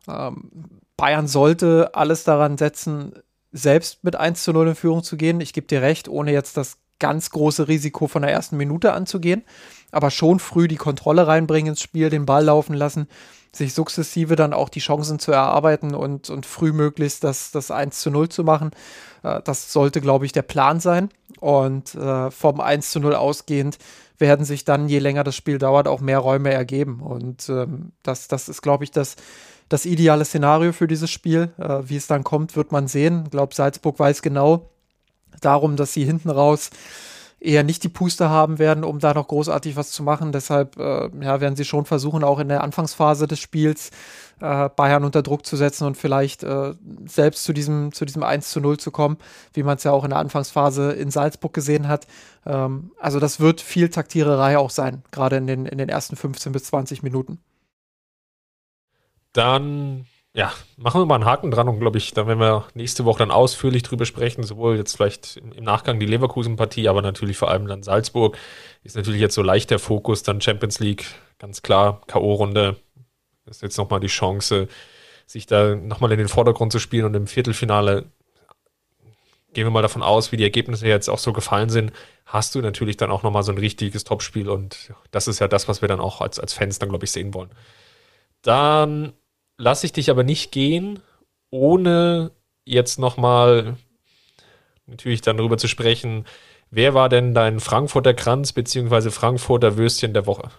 Ähm, 0.09 0.51
Bayern 0.97 1.29
sollte 1.29 1.91
alles 1.95 2.25
daran 2.25 2.59
setzen, 2.59 3.13
selbst 3.53 4.05
mit 4.05 4.17
1 4.17 4.45
zu 4.45 4.53
0 4.53 4.69
in 4.69 4.75
Führung 4.75 5.03
zu 5.03 5.17
gehen. 5.17 5.41
Ich 5.41 5.53
gebe 5.53 5.67
dir 5.67 5.83
recht, 5.83 6.09
ohne 6.09 6.33
jetzt 6.33 6.57
das 6.57 6.79
ganz 6.99 7.31
große 7.31 7.69
Risiko 7.69 8.09
von 8.09 8.23
der 8.23 8.33
ersten 8.33 8.57
Minute 8.57 8.93
anzugehen, 8.93 9.45
aber 9.93 10.11
schon 10.11 10.41
früh 10.41 10.69
die 10.69 10.77
Kontrolle 10.77 11.27
reinbringen 11.27 11.71
ins 11.71 11.83
Spiel, 11.83 12.11
den 12.11 12.27
Ball 12.27 12.45
laufen 12.45 12.75
lassen, 12.75 13.07
sich 13.53 13.73
sukzessive 13.73 14.37
dann 14.37 14.53
auch 14.53 14.69
die 14.69 14.81
Chancen 14.81 15.19
zu 15.19 15.33
erarbeiten 15.33 15.95
und, 15.95 16.29
und 16.29 16.45
früh 16.45 16.73
möglichst 16.73 17.25
das, 17.25 17.51
das 17.51 17.71
1 17.71 18.01
zu 18.01 18.11
0 18.11 18.29
zu 18.29 18.45
machen. 18.45 18.71
Äh, 19.23 19.41
das 19.43 19.73
sollte, 19.73 20.01
glaube 20.01 20.27
ich, 20.27 20.33
der 20.33 20.43
Plan 20.43 20.81
sein. 20.81 21.11
Und 21.41 21.95
äh, 21.95 22.31
vom 22.31 22.61
1 22.61 22.91
zu 22.91 23.01
0 23.01 23.15
ausgehend 23.15 23.79
werden 24.19 24.45
sich 24.45 24.64
dann, 24.64 24.89
je 24.89 24.99
länger 24.99 25.25
das 25.25 25.37
Spiel 25.37 25.59
dauert, 25.59 25.89
auch 25.89 26.01
mehr 26.01 26.19
Räume 26.19 26.53
ergeben. 26.53 27.01
Und 27.01 27.49
ähm, 27.49 27.93
das, 28.03 28.29
das 28.29 28.49
ist, 28.49 28.62
glaube 28.62 28.85
ich, 28.85 28.91
das 28.91 29.16
das 29.69 29.85
ideale 29.85 30.25
Szenario 30.25 30.73
für 30.73 30.87
dieses 30.87 31.11
Spiel. 31.11 31.51
Äh, 31.59 31.81
wie 31.85 31.97
es 31.97 32.07
dann 32.07 32.25
kommt, 32.25 32.57
wird 32.57 32.73
man 32.73 32.89
sehen. 32.89 33.25
Ich 33.25 33.31
glaube, 33.31 33.55
Salzburg 33.55 33.99
weiß 33.99 34.23
genau 34.23 34.71
darum, 35.41 35.77
dass 35.77 35.93
sie 35.93 36.05
hinten 36.05 36.31
raus 36.31 36.71
eher 37.41 37.62
nicht 37.62 37.84
die 37.84 37.89
Puste 37.89 38.30
haben 38.30 38.59
werden, 38.59 38.84
um 38.84 38.99
da 38.99 39.14
noch 39.14 39.28
großartig 39.28 39.76
was 39.76 39.91
zu 39.91 40.03
machen. 40.03 40.32
Deshalb 40.32 40.76
äh, 40.76 41.09
ja, 41.20 41.41
werden 41.41 41.57
sie 41.57 41.64
schon 41.64 41.84
versuchen, 41.84 42.24
auch 42.24 42.39
in 42.39 42.49
der 42.49 42.62
Anfangsphase 42.62 43.26
des 43.26 43.39
Spiels 43.39 43.91
äh, 44.41 44.68
Bayern 44.68 45.05
unter 45.05 45.22
Druck 45.22 45.47
zu 45.47 45.57
setzen 45.57 45.86
und 45.86 45.97
vielleicht 45.97 46.43
äh, 46.43 46.74
selbst 47.07 47.45
zu 47.45 47.53
diesem, 47.53 47.93
zu 47.93 48.05
diesem 48.05 48.22
1 48.22 48.51
zu 48.51 48.61
0 48.61 48.78
zu 48.78 48.91
kommen, 48.91 49.18
wie 49.53 49.62
man 49.62 49.76
es 49.76 49.84
ja 49.84 49.93
auch 49.93 50.05
in 50.05 50.11
der 50.11 50.18
Anfangsphase 50.18 50.93
in 50.93 51.11
Salzburg 51.11 51.55
gesehen 51.55 51.89
hat. 51.89 52.07
Ähm, 52.45 52.93
also 52.99 53.20
das 53.20 53.41
wird 53.41 53.61
viel 53.61 53.89
Taktiererei 53.89 54.59
auch 54.59 54.70
sein, 54.70 55.03
gerade 55.11 55.36
in 55.36 55.47
den, 55.47 55.66
in 55.66 55.78
den 55.78 55.89
ersten 55.89 56.16
15 56.16 56.53
bis 56.53 56.64
20 56.64 57.03
Minuten 57.03 57.39
dann 59.39 60.07
ja, 60.35 60.53
machen 60.76 61.01
wir 61.01 61.07
mal 61.07 61.16
einen 61.16 61.24
Haken 61.24 61.51
dran 61.51 61.68
und 61.68 61.81
glaube 61.81 61.99
ich, 61.99 62.12
dann 62.12 62.26
werden 62.26 62.39
wir 62.39 62.66
nächste 62.74 63.05
Woche 63.05 63.18
dann 63.18 63.31
ausführlich 63.31 63.83
drüber 63.83 64.05
sprechen, 64.05 64.43
sowohl 64.43 64.76
jetzt 64.76 64.95
vielleicht 64.95 65.39
im 65.39 65.64
Nachgang 65.64 65.99
die 65.99 66.07
Leverkusen-Partie, 66.07 66.89
aber 66.89 67.03
natürlich 67.03 67.37
vor 67.37 67.51
allem 67.51 67.66
dann 67.66 67.83
Salzburg. 67.83 68.37
Ist 68.85 68.97
natürlich 68.97 69.20
jetzt 69.20 69.35
so 69.35 69.43
leicht 69.43 69.70
der 69.70 69.79
Fokus, 69.79 70.22
dann 70.22 70.41
Champions 70.41 70.81
League, 70.81 71.07
ganz 71.39 71.62
klar, 71.62 72.03
K.O.-Runde. 72.07 72.76
Ist 73.47 73.62
jetzt 73.62 73.79
nochmal 73.79 74.01
die 74.01 74.09
Chance, 74.09 74.68
sich 75.26 75.47
da 75.47 75.74
nochmal 75.74 76.12
in 76.12 76.18
den 76.18 76.29
Vordergrund 76.29 76.72
zu 76.72 76.79
spielen 76.79 77.07
und 77.07 77.14
im 77.14 77.26
Viertelfinale 77.26 78.05
gehen 79.55 79.66
wir 79.66 79.70
mal 79.70 79.83
davon 79.83 80.03
aus, 80.03 80.31
wie 80.31 80.37
die 80.37 80.45
Ergebnisse 80.45 80.87
jetzt 80.87 81.09
auch 81.09 81.18
so 81.18 81.33
gefallen 81.33 81.70
sind, 81.70 81.93
hast 82.26 82.55
du 82.55 82.61
natürlich 82.61 82.97
dann 82.97 83.11
auch 83.11 83.22
nochmal 83.22 83.43
so 83.43 83.51
ein 83.51 83.59
richtiges 83.59 84.05
Topspiel 84.05 84.49
und 84.49 84.93
das 85.11 85.26
ist 85.26 85.39
ja 85.39 85.49
das, 85.49 85.68
was 85.68 85.81
wir 85.81 85.89
dann 85.89 86.01
auch 86.01 86.20
als, 86.20 86.39
als 86.39 86.53
Fans 86.53 86.79
dann, 86.79 86.91
glaube 86.91 87.07
ich, 87.07 87.11
sehen 87.11 87.35
wollen. 87.35 87.51
Dann 88.43 89.14
lasse 89.59 89.87
ich 89.87 89.93
dich 89.93 90.11
aber 90.11 90.25
nicht 90.25 90.53
gehen, 90.53 91.01
ohne 91.51 92.31
jetzt 92.65 92.99
nochmal 92.99 93.77
natürlich 94.87 95.21
dann 95.21 95.37
darüber 95.37 95.59
zu 95.59 95.69
sprechen, 95.69 96.25
wer 96.71 96.95
war 96.95 97.09
denn 97.09 97.35
dein 97.35 97.61
Frankfurter 97.61 98.15
Kranz 98.15 98.53
bzw. 98.53 99.11
Frankfurter 99.11 99.77
Würstchen 99.77 100.15
der 100.15 100.27
Woche? 100.27 100.51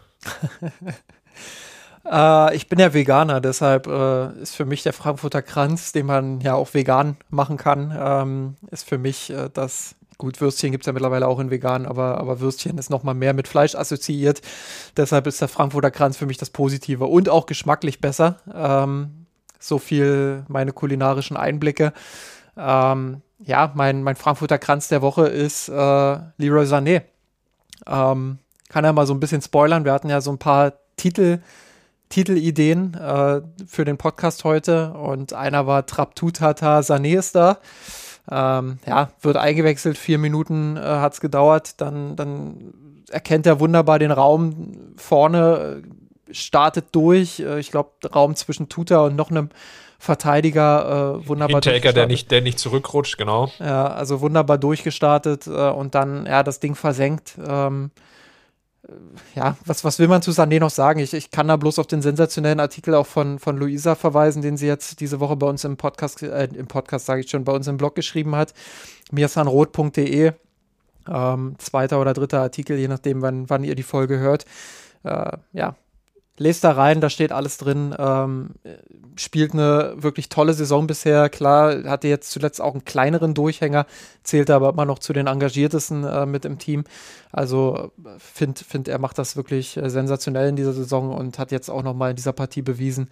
äh, 2.11 2.55
ich 2.55 2.67
bin 2.67 2.79
ja 2.79 2.93
Veganer, 2.93 3.41
deshalb 3.41 3.87
äh, 3.87 4.33
ist 4.41 4.55
für 4.55 4.65
mich 4.65 4.83
der 4.83 4.93
Frankfurter 4.93 5.41
Kranz, 5.41 5.91
den 5.91 6.05
man 6.05 6.41
ja 6.41 6.53
auch 6.53 6.73
vegan 6.73 7.17
machen 7.29 7.57
kann, 7.57 7.95
ähm, 7.97 8.55
ist 8.69 8.87
für 8.87 8.97
mich 8.97 9.31
äh, 9.31 9.49
das 9.51 9.95
Gut, 10.19 10.41
Würstchen 10.41 10.73
gibt 10.73 10.83
es 10.83 10.85
ja 10.85 10.91
mittlerweile 10.91 11.29
auch 11.29 11.39
in 11.39 11.49
vegan, 11.49 11.85
aber, 11.85 12.17
aber 12.17 12.41
Würstchen 12.41 12.77
ist 12.77 12.89
noch 12.89 13.03
mal 13.03 13.13
mehr 13.13 13.33
mit 13.33 13.47
Fleisch 13.47 13.73
assoziiert. 13.73 14.41
Deshalb 14.97 15.27
ist 15.27 15.39
der 15.39 15.47
Frankfurter 15.47 15.91
Kranz 15.91 16.17
für 16.17 16.25
mich 16.25 16.37
das 16.37 16.49
Positive 16.49 17.05
und 17.05 17.29
auch 17.29 17.45
geschmacklich 17.45 18.01
besser. 18.01 18.35
Ähm, 18.53 19.27
so 19.59 19.79
viel 19.79 20.43
meine 20.49 20.73
kulinarischen 20.73 21.37
Einblicke. 21.37 21.93
Ähm, 22.57 23.21
ja, 23.39 23.71
mein, 23.75 24.03
mein 24.03 24.17
Frankfurter 24.17 24.57
Kranz 24.57 24.89
der 24.89 25.01
Woche 25.01 25.25
ist 25.27 25.69
äh, 25.69 25.71
Leroy 25.71 26.65
Sané. 26.65 27.03
Ähm, 27.87 28.39
kann 28.67 28.83
ja 28.83 28.91
mal 28.91 29.07
so 29.07 29.13
ein 29.13 29.21
bisschen 29.21 29.41
spoilern. 29.41 29.85
Wir 29.85 29.93
hatten 29.93 30.09
ja 30.09 30.19
so 30.19 30.31
ein 30.31 30.37
paar 30.37 30.73
Titel, 30.97 31.39
Titelideen 32.09 32.93
äh, 32.93 33.41
für 33.65 33.85
den 33.85 33.97
Podcast 33.97 34.43
heute 34.43 34.91
und 34.95 35.31
einer 35.31 35.65
war 35.65 35.85
Trap 35.85 36.13
Tutata, 36.15 36.79
Sané 36.79 37.17
ist 37.17 37.35
da. 37.35 37.59
Ähm, 38.31 38.79
ja, 38.85 39.09
wird 39.21 39.37
eingewechselt, 39.37 39.97
vier 39.97 40.17
Minuten 40.17 40.77
äh, 40.77 40.81
hat 40.81 41.13
es 41.13 41.21
gedauert, 41.21 41.81
dann, 41.81 42.15
dann 42.15 42.73
erkennt 43.09 43.45
er 43.45 43.59
wunderbar 43.59 43.99
den 43.99 44.11
Raum 44.11 44.93
vorne, 44.97 45.81
startet 46.31 46.87
durch. 46.91 47.39
Äh, 47.39 47.59
ich 47.59 47.71
glaube, 47.71 47.91
Raum 48.13 48.35
zwischen 48.35 48.69
Tuta 48.69 49.01
und 49.05 49.15
noch 49.15 49.31
einem 49.31 49.49
Verteidiger 50.01 51.19
äh, 51.21 51.27
wunderbar 51.27 51.55
Hinteregger, 51.55 51.91
der 51.91 52.07
nicht, 52.07 52.31
der 52.31 52.41
nicht 52.41 52.57
zurückrutscht, 52.57 53.17
genau. 53.17 53.51
Ja, 53.59 53.87
also 53.87 54.21
wunderbar 54.21 54.57
durchgestartet 54.57 55.45
äh, 55.47 55.69
und 55.69 55.93
dann 55.93 56.25
ja 56.25 56.41
das 56.41 56.61
Ding 56.61 56.75
versenkt. 56.75 57.37
Ähm, 57.45 57.91
ja, 59.35 59.57
was, 59.65 59.83
was 59.83 59.99
will 59.99 60.07
man 60.07 60.21
zu 60.21 60.31
Sané 60.31 60.59
noch 60.59 60.69
sagen? 60.69 60.99
Ich, 60.99 61.13
ich 61.13 61.31
kann 61.31 61.47
da 61.47 61.55
bloß 61.55 61.79
auf 61.79 61.87
den 61.87 62.01
sensationellen 62.01 62.59
Artikel 62.59 62.93
auch 62.95 63.05
von, 63.05 63.39
von 63.39 63.57
Luisa 63.57 63.95
verweisen, 63.95 64.41
den 64.41 64.57
sie 64.57 64.67
jetzt 64.67 64.99
diese 64.99 65.19
Woche 65.19 65.35
bei 65.35 65.47
uns 65.47 65.63
im 65.63 65.77
Podcast, 65.77 66.23
äh, 66.23 66.49
im 66.53 66.67
Podcast 66.67 67.05
sage 67.05 67.21
ich 67.21 67.29
schon, 67.29 67.43
bei 67.43 67.53
uns 67.53 67.67
im 67.67 67.77
Blog 67.77 67.95
geschrieben 67.95 68.35
hat, 68.35 68.53
mirsanrot.de. 69.11 70.33
Ähm, 71.07 71.55
zweiter 71.57 71.99
oder 71.99 72.13
dritter 72.13 72.41
Artikel, 72.41 72.77
je 72.77 72.87
nachdem, 72.87 73.21
wann, 73.21 73.49
wann 73.49 73.63
ihr 73.63 73.75
die 73.75 73.83
Folge 73.83 74.19
hört. 74.19 74.45
Äh, 75.03 75.37
ja, 75.53 75.75
lest 76.39 76.63
da 76.63 76.71
rein, 76.71 77.01
da 77.01 77.09
steht 77.09 77.31
alles 77.31 77.57
drin. 77.57 77.95
Ähm, 77.97 78.51
spielt 79.15 79.53
eine 79.53 79.93
wirklich 79.97 80.29
tolle 80.29 80.53
Saison 80.53 80.87
bisher. 80.87 81.29
Klar, 81.29 81.83
hatte 81.83 82.07
jetzt 82.07 82.31
zuletzt 82.31 82.61
auch 82.61 82.73
einen 82.73 82.85
kleineren 82.85 83.33
Durchhänger, 83.33 83.85
zählt 84.23 84.49
aber 84.49 84.69
immer 84.69 84.85
noch 84.85 84.99
zu 84.99 85.13
den 85.13 85.27
engagiertesten 85.27 86.03
äh, 86.03 86.25
mit 86.25 86.45
im 86.45 86.57
Team. 86.57 86.85
Also 87.31 87.91
finde, 88.17 88.63
find, 88.63 88.87
er 88.87 88.99
macht 88.99 89.17
das 89.17 89.35
wirklich 89.35 89.77
äh, 89.77 89.89
sensationell 89.89 90.49
in 90.49 90.55
dieser 90.55 90.73
Saison 90.73 91.13
und 91.13 91.37
hat 91.37 91.51
jetzt 91.51 91.69
auch 91.69 91.83
nochmal 91.83 92.11
in 92.11 92.15
dieser 92.15 92.33
Partie 92.33 92.61
bewiesen, 92.61 93.09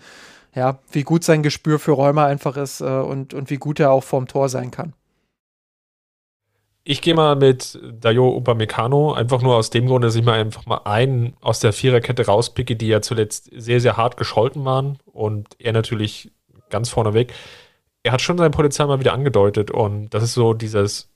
ja, 0.55 0.79
wie 0.91 1.03
gut 1.03 1.23
sein 1.23 1.43
Gespür 1.43 1.77
für 1.77 1.91
Räume 1.91 2.23
einfach 2.23 2.57
ist 2.57 2.81
äh, 2.81 2.85
und, 2.85 3.33
und 3.33 3.49
wie 3.49 3.57
gut 3.57 3.79
er 3.79 3.91
auch 3.91 4.03
vorm 4.03 4.27
Tor 4.27 4.49
sein 4.49 4.71
kann. 4.71 4.93
Ich 6.89 7.01
gehe 7.01 7.15
mal 7.15 7.35
mit 7.35 7.77
Dayo 7.99 8.33
Upamecano, 8.33 9.11
einfach 9.11 9.41
nur 9.41 9.57
aus 9.57 9.69
dem 9.69 9.87
Grund, 9.87 10.05
dass 10.05 10.15
ich 10.15 10.23
mal 10.23 10.39
einfach 10.39 10.65
mal 10.67 10.79
einen 10.85 11.35
aus 11.41 11.59
der 11.59 11.73
Viererkette 11.73 12.25
rauspicke, 12.25 12.77
die 12.77 12.87
ja 12.87 13.01
zuletzt 13.01 13.49
sehr, 13.53 13.81
sehr 13.81 13.97
hart 13.97 14.15
gescholten 14.15 14.63
waren 14.63 14.97
und 15.03 15.49
er 15.59 15.73
natürlich 15.73 16.31
ganz 16.69 16.87
vorneweg. 16.87 17.33
Er 18.03 18.13
hat 18.13 18.21
schon 18.21 18.37
sein 18.37 18.51
Potenzial 18.51 18.87
mal 18.87 19.01
wieder 19.01 19.11
angedeutet 19.11 19.69
und 19.69 20.11
das 20.11 20.23
ist 20.23 20.33
so 20.33 20.53
dieses, 20.53 21.09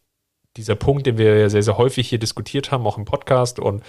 dieser 0.57 0.75
Punkt, 0.75 1.07
den 1.07 1.17
wir 1.17 1.37
ja 1.37 1.47
sehr, 1.47 1.63
sehr 1.63 1.77
häufig 1.77 2.09
hier 2.09 2.19
diskutiert 2.19 2.73
haben, 2.73 2.85
auch 2.85 2.97
im 2.97 3.05
Podcast 3.05 3.57
und 3.57 3.81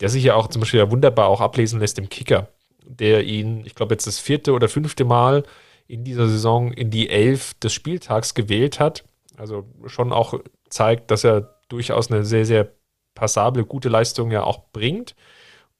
der 0.00 0.10
sich 0.10 0.24
ja 0.24 0.34
auch 0.34 0.48
zum 0.48 0.60
Beispiel 0.60 0.80
ja 0.80 0.90
wunderbar 0.90 1.28
auch 1.28 1.40
ablesen 1.40 1.80
lässt 1.80 1.98
im 1.98 2.10
Kicker, 2.10 2.48
der 2.84 3.24
ihn, 3.24 3.64
ich 3.64 3.74
glaube 3.74 3.94
jetzt 3.94 4.06
das 4.06 4.18
vierte 4.18 4.52
oder 4.52 4.68
fünfte 4.68 5.06
Mal 5.06 5.44
in 5.86 6.04
dieser 6.04 6.28
Saison 6.28 6.72
in 6.72 6.90
die 6.90 7.08
Elf 7.08 7.54
des 7.54 7.72
Spieltags 7.72 8.34
gewählt 8.34 8.80
hat. 8.80 9.04
Also 9.38 9.64
schon 9.86 10.12
auch 10.12 10.34
zeigt, 10.72 11.10
dass 11.10 11.24
er 11.24 11.58
durchaus 11.68 12.10
eine 12.10 12.24
sehr, 12.24 12.44
sehr 12.44 12.72
passable, 13.14 13.64
gute 13.64 13.88
Leistung 13.88 14.30
ja 14.30 14.42
auch 14.42 14.70
bringt 14.72 15.14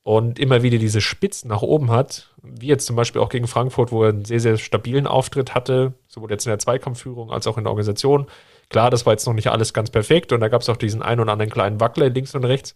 und 0.03 0.39
immer 0.39 0.63
wieder 0.63 0.79
diese 0.79 1.01
Spitzen 1.01 1.49
nach 1.49 1.63
oben 1.63 1.91
hat, 1.91 2.35
wie 2.43 2.67
jetzt 2.67 2.87
zum 2.87 2.97
Beispiel 2.97 3.21
auch 3.21 3.29
gegen 3.29 3.47
Frankfurt, 3.47 3.93
wo 3.93 4.03
er 4.03 4.11
einen 4.11 4.25
sehr, 4.25 4.41
sehr 4.41 4.57
stabilen 4.59 5.07
Auftritt 5.07 5.55
hatte, 5.55 5.95
sowohl 6.09 6.31
jetzt 6.31 6.47
in 6.47 6.51
der 6.51 6.59
Zweikampfführung 6.59 7.31
als 7.31 7.47
auch 7.47 7.57
in 7.57 7.65
der 7.65 7.71
Organisation. 7.71 8.27
Klar, 8.69 8.91
das 8.91 9.07
war 9.07 9.13
jetzt 9.13 9.27
noch 9.27 9.35
nicht 9.35 9.49
alles 9.49 9.73
ganz 9.73 9.91
perfekt 9.91 10.33
und 10.33 10.41
da 10.41 10.49
gab 10.49 10.63
es 10.63 10.69
auch 10.69 10.77
diesen 10.77 11.03
einen 11.03 11.21
oder 11.21 11.33
anderen 11.33 11.53
kleinen 11.53 11.81
Wackler 11.81 12.09
links 12.09 12.35
und 12.35 12.45
rechts, 12.45 12.75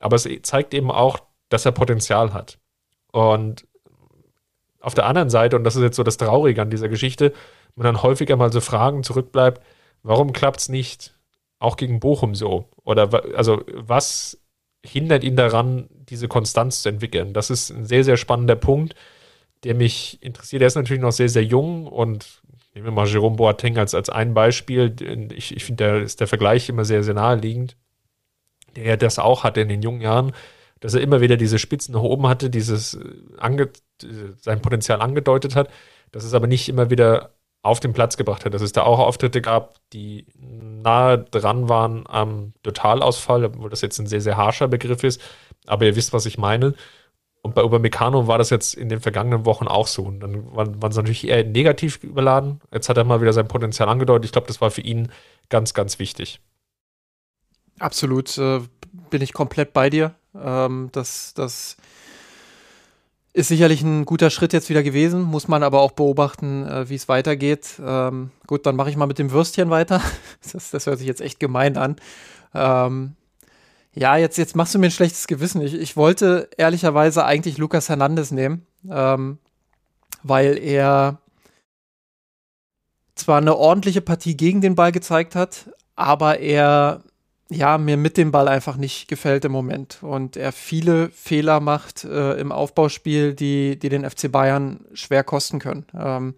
aber 0.00 0.16
es 0.16 0.28
zeigt 0.42 0.74
eben 0.74 0.90
auch, 0.90 1.20
dass 1.48 1.64
er 1.64 1.72
Potenzial 1.72 2.32
hat. 2.34 2.58
Und 3.12 3.66
auf 4.80 4.94
der 4.94 5.06
anderen 5.06 5.30
Seite, 5.30 5.56
und 5.56 5.64
das 5.64 5.76
ist 5.76 5.82
jetzt 5.82 5.96
so 5.96 6.02
das 6.02 6.16
Traurige 6.16 6.62
an 6.62 6.70
dieser 6.70 6.88
Geschichte, 6.88 7.32
man 7.76 7.84
dann 7.84 8.02
häufiger 8.02 8.36
mal 8.36 8.52
so 8.52 8.60
Fragen 8.60 9.02
zurückbleibt, 9.02 9.62
warum 10.02 10.32
klappt 10.32 10.60
es 10.60 10.68
nicht 10.68 11.15
auch 11.58 11.76
gegen 11.76 12.00
Bochum 12.00 12.34
so? 12.34 12.68
Oder 12.84 13.08
also 13.36 13.62
was 13.72 14.40
hindert 14.84 15.24
ihn 15.24 15.36
daran, 15.36 15.88
diese 15.90 16.28
Konstanz 16.28 16.82
zu 16.82 16.88
entwickeln? 16.88 17.32
Das 17.32 17.50
ist 17.50 17.70
ein 17.70 17.86
sehr, 17.86 18.04
sehr 18.04 18.16
spannender 18.16 18.56
Punkt, 18.56 18.94
der 19.64 19.74
mich 19.74 20.22
interessiert. 20.22 20.62
Er 20.62 20.68
ist 20.68 20.76
natürlich 20.76 21.02
noch 21.02 21.12
sehr, 21.12 21.28
sehr 21.28 21.44
jung 21.44 21.86
und 21.86 22.42
nehmen 22.74 22.86
wir 22.86 22.92
mal 22.92 23.06
Jerome 23.06 23.36
Boateng 23.36 23.78
als, 23.78 23.94
als 23.94 24.10
ein 24.10 24.34
Beispiel. 24.34 24.94
Ich, 25.34 25.56
ich 25.56 25.64
finde, 25.64 25.84
da 25.84 25.96
ist 25.98 26.20
der 26.20 26.26
Vergleich 26.26 26.68
immer 26.68 26.84
sehr, 26.84 27.02
sehr 27.02 27.14
naheliegend, 27.14 27.76
der 28.76 28.96
das 28.96 29.18
auch 29.18 29.44
hatte 29.44 29.62
in 29.62 29.68
den 29.68 29.82
jungen 29.82 30.02
Jahren, 30.02 30.32
dass 30.80 30.94
er 30.94 31.00
immer 31.00 31.20
wieder 31.22 31.36
diese 31.36 31.58
Spitzen 31.58 31.94
nach 31.94 32.02
oben 32.02 32.26
hatte, 32.26 32.50
dieses 32.50 32.94
äh, 32.94 33.00
ange, 33.38 33.70
sein 34.36 34.60
Potenzial 34.60 35.00
angedeutet 35.00 35.56
hat, 35.56 35.70
dass 36.12 36.24
es 36.24 36.34
aber 36.34 36.46
nicht 36.46 36.68
immer 36.68 36.90
wieder 36.90 37.35
auf 37.66 37.80
den 37.80 37.92
Platz 37.92 38.16
gebracht 38.16 38.44
hat. 38.44 38.54
Dass 38.54 38.62
es 38.62 38.72
da 38.72 38.82
auch 38.82 38.98
Auftritte 38.98 39.40
gab, 39.40 39.78
die 39.92 40.26
nahe 40.38 41.18
dran 41.18 41.68
waren 41.68 42.04
am 42.06 42.52
Totalausfall, 42.62 43.44
obwohl 43.44 43.70
das 43.70 43.80
jetzt 43.80 43.98
ein 43.98 44.06
sehr, 44.06 44.20
sehr 44.20 44.36
harscher 44.36 44.68
Begriff 44.68 45.02
ist. 45.04 45.20
Aber 45.66 45.84
ihr 45.84 45.96
wisst, 45.96 46.12
was 46.12 46.26
ich 46.26 46.38
meine. 46.38 46.74
Und 47.42 47.54
bei 47.54 47.62
Upamecano 47.62 48.26
war 48.26 48.38
das 48.38 48.50
jetzt 48.50 48.74
in 48.74 48.88
den 48.88 49.00
vergangenen 49.00 49.44
Wochen 49.44 49.68
auch 49.68 49.86
so. 49.86 50.02
Und 50.02 50.20
dann 50.20 50.54
waren, 50.54 50.82
waren 50.82 50.92
sie 50.92 50.98
natürlich 50.98 51.28
eher 51.28 51.44
negativ 51.44 52.02
überladen. 52.02 52.60
Jetzt 52.72 52.88
hat 52.88 52.96
er 52.96 53.04
mal 53.04 53.20
wieder 53.20 53.32
sein 53.32 53.46
Potenzial 53.46 53.88
angedeutet. 53.88 54.24
Ich 54.24 54.32
glaube, 54.32 54.48
das 54.48 54.60
war 54.60 54.70
für 54.70 54.80
ihn 54.80 55.12
ganz, 55.48 55.74
ganz 55.74 55.98
wichtig. 55.98 56.40
Absolut, 57.78 58.36
äh, 58.38 58.60
bin 59.10 59.22
ich 59.22 59.32
komplett 59.32 59.72
bei 59.72 59.90
dir. 59.90 60.14
Ähm, 60.34 60.88
das, 60.92 61.34
das 61.34 61.76
ist 63.36 63.48
sicherlich 63.48 63.82
ein 63.82 64.06
guter 64.06 64.30
Schritt 64.30 64.54
jetzt 64.54 64.70
wieder 64.70 64.82
gewesen, 64.82 65.20
muss 65.20 65.46
man 65.46 65.62
aber 65.62 65.82
auch 65.82 65.92
beobachten, 65.92 66.66
äh, 66.66 66.88
wie 66.88 66.94
es 66.94 67.06
weitergeht. 67.06 67.78
Ähm, 67.84 68.30
gut, 68.46 68.64
dann 68.64 68.76
mache 68.76 68.88
ich 68.88 68.96
mal 68.96 69.04
mit 69.04 69.18
dem 69.18 69.30
Würstchen 69.30 69.68
weiter. 69.68 70.00
Das, 70.52 70.70
das 70.70 70.86
hört 70.86 70.98
sich 70.98 71.06
jetzt 71.06 71.20
echt 71.20 71.38
gemein 71.38 71.76
an. 71.76 71.96
Ähm, 72.54 73.14
ja, 73.92 74.16
jetzt, 74.16 74.38
jetzt 74.38 74.56
machst 74.56 74.74
du 74.74 74.78
mir 74.78 74.86
ein 74.86 74.92
schlechtes 74.92 75.26
Gewissen. 75.26 75.60
Ich, 75.60 75.74
ich 75.74 75.96
wollte 75.98 76.48
ehrlicherweise 76.56 77.26
eigentlich 77.26 77.58
Lukas 77.58 77.90
Hernandez 77.90 78.30
nehmen, 78.30 78.64
ähm, 78.88 79.38
weil 80.22 80.56
er 80.56 81.18
zwar 83.16 83.38
eine 83.38 83.56
ordentliche 83.56 84.00
Partie 84.00 84.36
gegen 84.36 84.62
den 84.62 84.76
Ball 84.76 84.92
gezeigt 84.92 85.34
hat, 85.34 85.68
aber 85.94 86.38
er 86.38 87.02
ja, 87.48 87.78
mir 87.78 87.96
mit 87.96 88.16
dem 88.16 88.32
Ball 88.32 88.48
einfach 88.48 88.76
nicht 88.76 89.08
gefällt 89.08 89.44
im 89.44 89.52
Moment 89.52 89.98
und 90.02 90.36
er 90.36 90.52
viele 90.52 91.10
Fehler 91.10 91.60
macht 91.60 92.04
äh, 92.04 92.34
im 92.34 92.50
Aufbauspiel, 92.50 93.34
die, 93.34 93.78
die 93.78 93.88
den 93.88 94.08
FC 94.08 94.30
Bayern 94.30 94.80
schwer 94.94 95.22
kosten 95.22 95.58
können. 95.58 95.86
Ähm, 95.96 96.34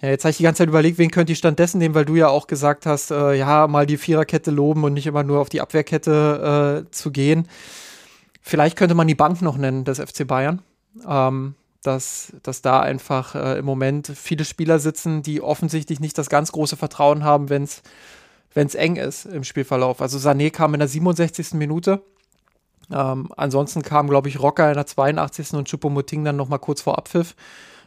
ja, 0.00 0.08
jetzt 0.08 0.24
habe 0.24 0.30
ich 0.30 0.38
die 0.38 0.42
ganze 0.42 0.58
Zeit 0.58 0.68
überlegt, 0.68 0.98
wen 0.98 1.10
könnte 1.10 1.32
ich 1.32 1.38
stattdessen 1.38 1.78
nehmen, 1.78 1.94
weil 1.94 2.04
du 2.04 2.16
ja 2.16 2.28
auch 2.28 2.46
gesagt 2.46 2.86
hast, 2.86 3.10
äh, 3.10 3.34
ja, 3.34 3.66
mal 3.66 3.86
die 3.86 3.98
Viererkette 3.98 4.50
loben 4.50 4.84
und 4.84 4.94
nicht 4.94 5.06
immer 5.06 5.22
nur 5.22 5.40
auf 5.40 5.48
die 5.48 5.60
Abwehrkette 5.60 6.84
äh, 6.86 6.90
zu 6.90 7.10
gehen. 7.10 7.48
Vielleicht 8.40 8.76
könnte 8.76 8.94
man 8.94 9.06
die 9.06 9.14
Bank 9.14 9.40
noch 9.42 9.56
nennen 9.56 9.84
des 9.84 9.98
FC 9.98 10.26
Bayern. 10.26 10.62
Ähm, 11.06 11.54
dass, 11.86 12.32
dass 12.42 12.62
da 12.62 12.80
einfach 12.80 13.34
äh, 13.34 13.58
im 13.58 13.64
Moment 13.64 14.10
viele 14.14 14.44
Spieler 14.44 14.78
sitzen, 14.78 15.22
die 15.22 15.40
offensichtlich 15.40 16.00
nicht 16.00 16.16
das 16.16 16.30
ganz 16.30 16.52
große 16.52 16.76
Vertrauen 16.76 17.24
haben, 17.24 17.50
wenn 17.50 17.64
es 17.64 17.82
wenn 18.54 18.66
es 18.66 18.74
eng 18.74 18.96
ist 18.96 19.26
im 19.26 19.44
Spielverlauf. 19.44 20.00
Also 20.00 20.18
Sané 20.18 20.50
kam 20.50 20.74
in 20.74 20.80
der 20.80 20.88
67. 20.88 21.54
Minute. 21.54 22.02
Ähm, 22.92 23.28
ansonsten 23.36 23.82
kam, 23.82 24.08
glaube 24.08 24.28
ich, 24.28 24.40
Rocker 24.40 24.68
in 24.68 24.74
der 24.74 24.86
82. 24.86 25.54
und 25.54 25.68
Choupo-Moting 25.68 26.24
dann 26.24 26.36
noch 26.36 26.48
mal 26.48 26.58
kurz 26.58 26.82
vor 26.82 26.98
Abpfiff. 26.98 27.34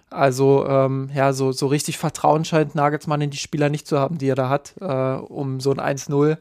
Also 0.10 0.66
ähm, 0.68 1.10
ja, 1.14 1.34
so, 1.34 1.52
so 1.52 1.68
richtig 1.68 1.98
Vertrauen 1.98 2.46
scheint 2.46 2.76
Nagelsmann 2.76 3.22
in 3.22 3.30
die 3.30 3.38
Spieler 3.38 3.70
nicht 3.70 3.88
zu 3.88 4.00
haben, 4.00 4.18
die 4.18 4.30
er 4.30 4.36
da 4.36 4.50
hat, 4.50 4.76
äh, 4.80 4.86
um 4.86 5.60
so 5.60 5.72
ein 5.72 5.98
1-0 5.98 6.38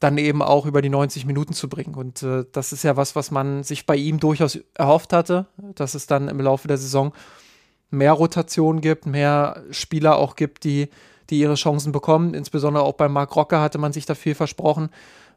dann 0.00 0.16
eben 0.16 0.42
auch 0.42 0.64
über 0.64 0.80
die 0.80 0.88
90 0.88 1.26
Minuten 1.26 1.52
zu 1.52 1.68
bringen. 1.68 1.94
Und 1.94 2.22
äh, 2.22 2.44
das 2.52 2.72
ist 2.72 2.84
ja 2.84 2.96
was, 2.96 3.16
was 3.16 3.30
man 3.30 3.64
sich 3.64 3.84
bei 3.84 3.96
ihm 3.96 4.20
durchaus 4.20 4.58
erhofft 4.74 5.12
hatte, 5.12 5.46
dass 5.74 5.94
es 5.94 6.06
dann 6.06 6.28
im 6.28 6.40
Laufe 6.40 6.68
der 6.68 6.78
Saison 6.78 7.12
mehr 7.90 8.12
Rotation 8.12 8.80
gibt, 8.80 9.06
mehr 9.06 9.62
Spieler 9.70 10.16
auch 10.16 10.36
gibt, 10.36 10.64
die, 10.64 10.88
die 11.30 11.40
ihre 11.40 11.54
Chancen 11.54 11.92
bekommen. 11.92 12.34
Insbesondere 12.34 12.84
auch 12.84 12.94
bei 12.94 13.08
Marc 13.08 13.34
Rocker 13.36 13.60
hatte 13.60 13.78
man 13.78 13.92
sich 13.92 14.06
da 14.06 14.14
viel 14.14 14.34
versprochen. 14.34 14.90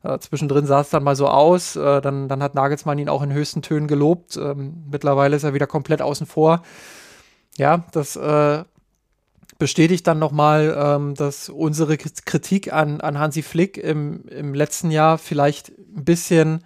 Äh, 0.03 0.17
zwischendrin 0.19 0.65
sah 0.65 0.81
es 0.81 0.89
dann 0.89 1.03
mal 1.03 1.15
so 1.15 1.27
aus. 1.27 1.75
Äh, 1.75 2.01
dann, 2.01 2.27
dann 2.27 2.41
hat 2.41 2.55
Nagelsmann 2.55 2.99
ihn 2.99 3.09
auch 3.09 3.21
in 3.21 3.33
höchsten 3.33 3.61
Tönen 3.61 3.87
gelobt. 3.87 4.37
Ähm, 4.37 4.83
mittlerweile 4.89 5.35
ist 5.35 5.43
er 5.43 5.53
wieder 5.53 5.67
komplett 5.67 6.01
außen 6.01 6.25
vor. 6.25 6.63
Ja, 7.57 7.83
das 7.91 8.15
äh, 8.15 8.63
bestätigt 9.59 10.07
dann 10.07 10.17
nochmal, 10.17 10.75
ähm, 10.75 11.13
dass 11.13 11.49
unsere 11.49 11.97
Kritik 11.97 12.73
an, 12.73 12.99
an 13.01 13.19
Hansi 13.19 13.43
Flick 13.43 13.77
im, 13.77 14.25
im 14.27 14.55
letzten 14.55 14.89
Jahr 14.89 15.17
vielleicht 15.17 15.69
ein 15.69 16.03
bisschen 16.03 16.63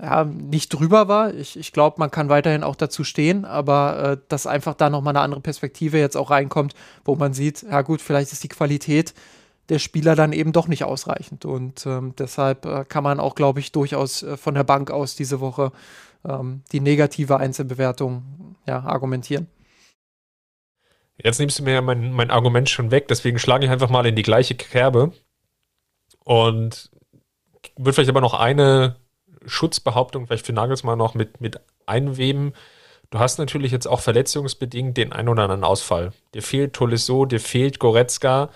ja, 0.00 0.24
nicht 0.24 0.68
drüber 0.68 1.08
war. 1.08 1.34
Ich, 1.34 1.58
ich 1.58 1.72
glaube, 1.72 1.96
man 1.98 2.10
kann 2.10 2.28
weiterhin 2.28 2.62
auch 2.62 2.76
dazu 2.76 3.04
stehen, 3.04 3.44
aber 3.44 4.12
äh, 4.12 4.16
dass 4.28 4.46
einfach 4.46 4.74
da 4.74 4.90
nochmal 4.90 5.12
eine 5.12 5.24
andere 5.24 5.40
Perspektive 5.40 5.98
jetzt 5.98 6.16
auch 6.16 6.30
reinkommt, 6.30 6.74
wo 7.04 7.16
man 7.16 7.32
sieht, 7.32 7.62
ja 7.62 7.82
gut, 7.82 8.00
vielleicht 8.00 8.32
ist 8.32 8.44
die 8.44 8.48
Qualität 8.48 9.14
der 9.68 9.78
Spieler 9.78 10.14
dann 10.14 10.32
eben 10.32 10.52
doch 10.52 10.68
nicht 10.68 10.84
ausreichend. 10.84 11.44
Und 11.44 11.84
ähm, 11.86 12.14
deshalb 12.16 12.64
äh, 12.64 12.84
kann 12.84 13.04
man 13.04 13.20
auch, 13.20 13.34
glaube 13.34 13.60
ich, 13.60 13.72
durchaus 13.72 14.22
äh, 14.22 14.36
von 14.36 14.54
der 14.54 14.64
Bank 14.64 14.90
aus 14.90 15.16
diese 15.16 15.40
Woche 15.40 15.72
ähm, 16.24 16.62
die 16.72 16.80
negative 16.80 17.36
Einzelbewertung 17.36 18.56
ja, 18.66 18.80
argumentieren. 18.80 19.48
Jetzt 21.22 21.40
nimmst 21.40 21.58
du 21.58 21.64
mir 21.64 21.74
ja 21.74 21.82
mein, 21.82 22.12
mein 22.12 22.30
Argument 22.30 22.70
schon 22.70 22.92
weg, 22.92 23.08
deswegen 23.08 23.40
schlage 23.40 23.64
ich 23.64 23.70
einfach 23.72 23.90
mal 23.90 24.06
in 24.06 24.14
die 24.14 24.22
gleiche 24.22 24.54
Kerbe 24.54 25.12
und 26.22 26.90
würde 27.76 27.92
vielleicht 27.92 28.10
aber 28.10 28.20
noch 28.20 28.34
eine 28.34 28.96
Schutzbehauptung 29.48 30.26
vielleicht 30.26 30.46
für 30.46 30.52
Nagelsmann 30.52 30.98
noch 30.98 31.14
mit, 31.14 31.40
mit 31.40 31.60
einweben. 31.86 32.52
Du 33.10 33.18
hast 33.18 33.38
natürlich 33.38 33.72
jetzt 33.72 33.86
auch 33.86 34.00
verletzungsbedingt 34.00 34.96
den 34.96 35.12
einen 35.12 35.28
oder 35.28 35.44
anderen 35.44 35.64
Ausfall. 35.64 36.12
Dir 36.34 36.42
fehlt 36.42 36.74
Tolisso, 36.74 37.24
dir 37.24 37.40
fehlt 37.40 37.78
Goretzka, 37.78 38.50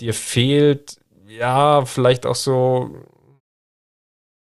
dir 0.00 0.14
fehlt, 0.14 0.96
ja, 1.26 1.84
vielleicht 1.86 2.26
auch 2.26 2.34
so, 2.34 2.90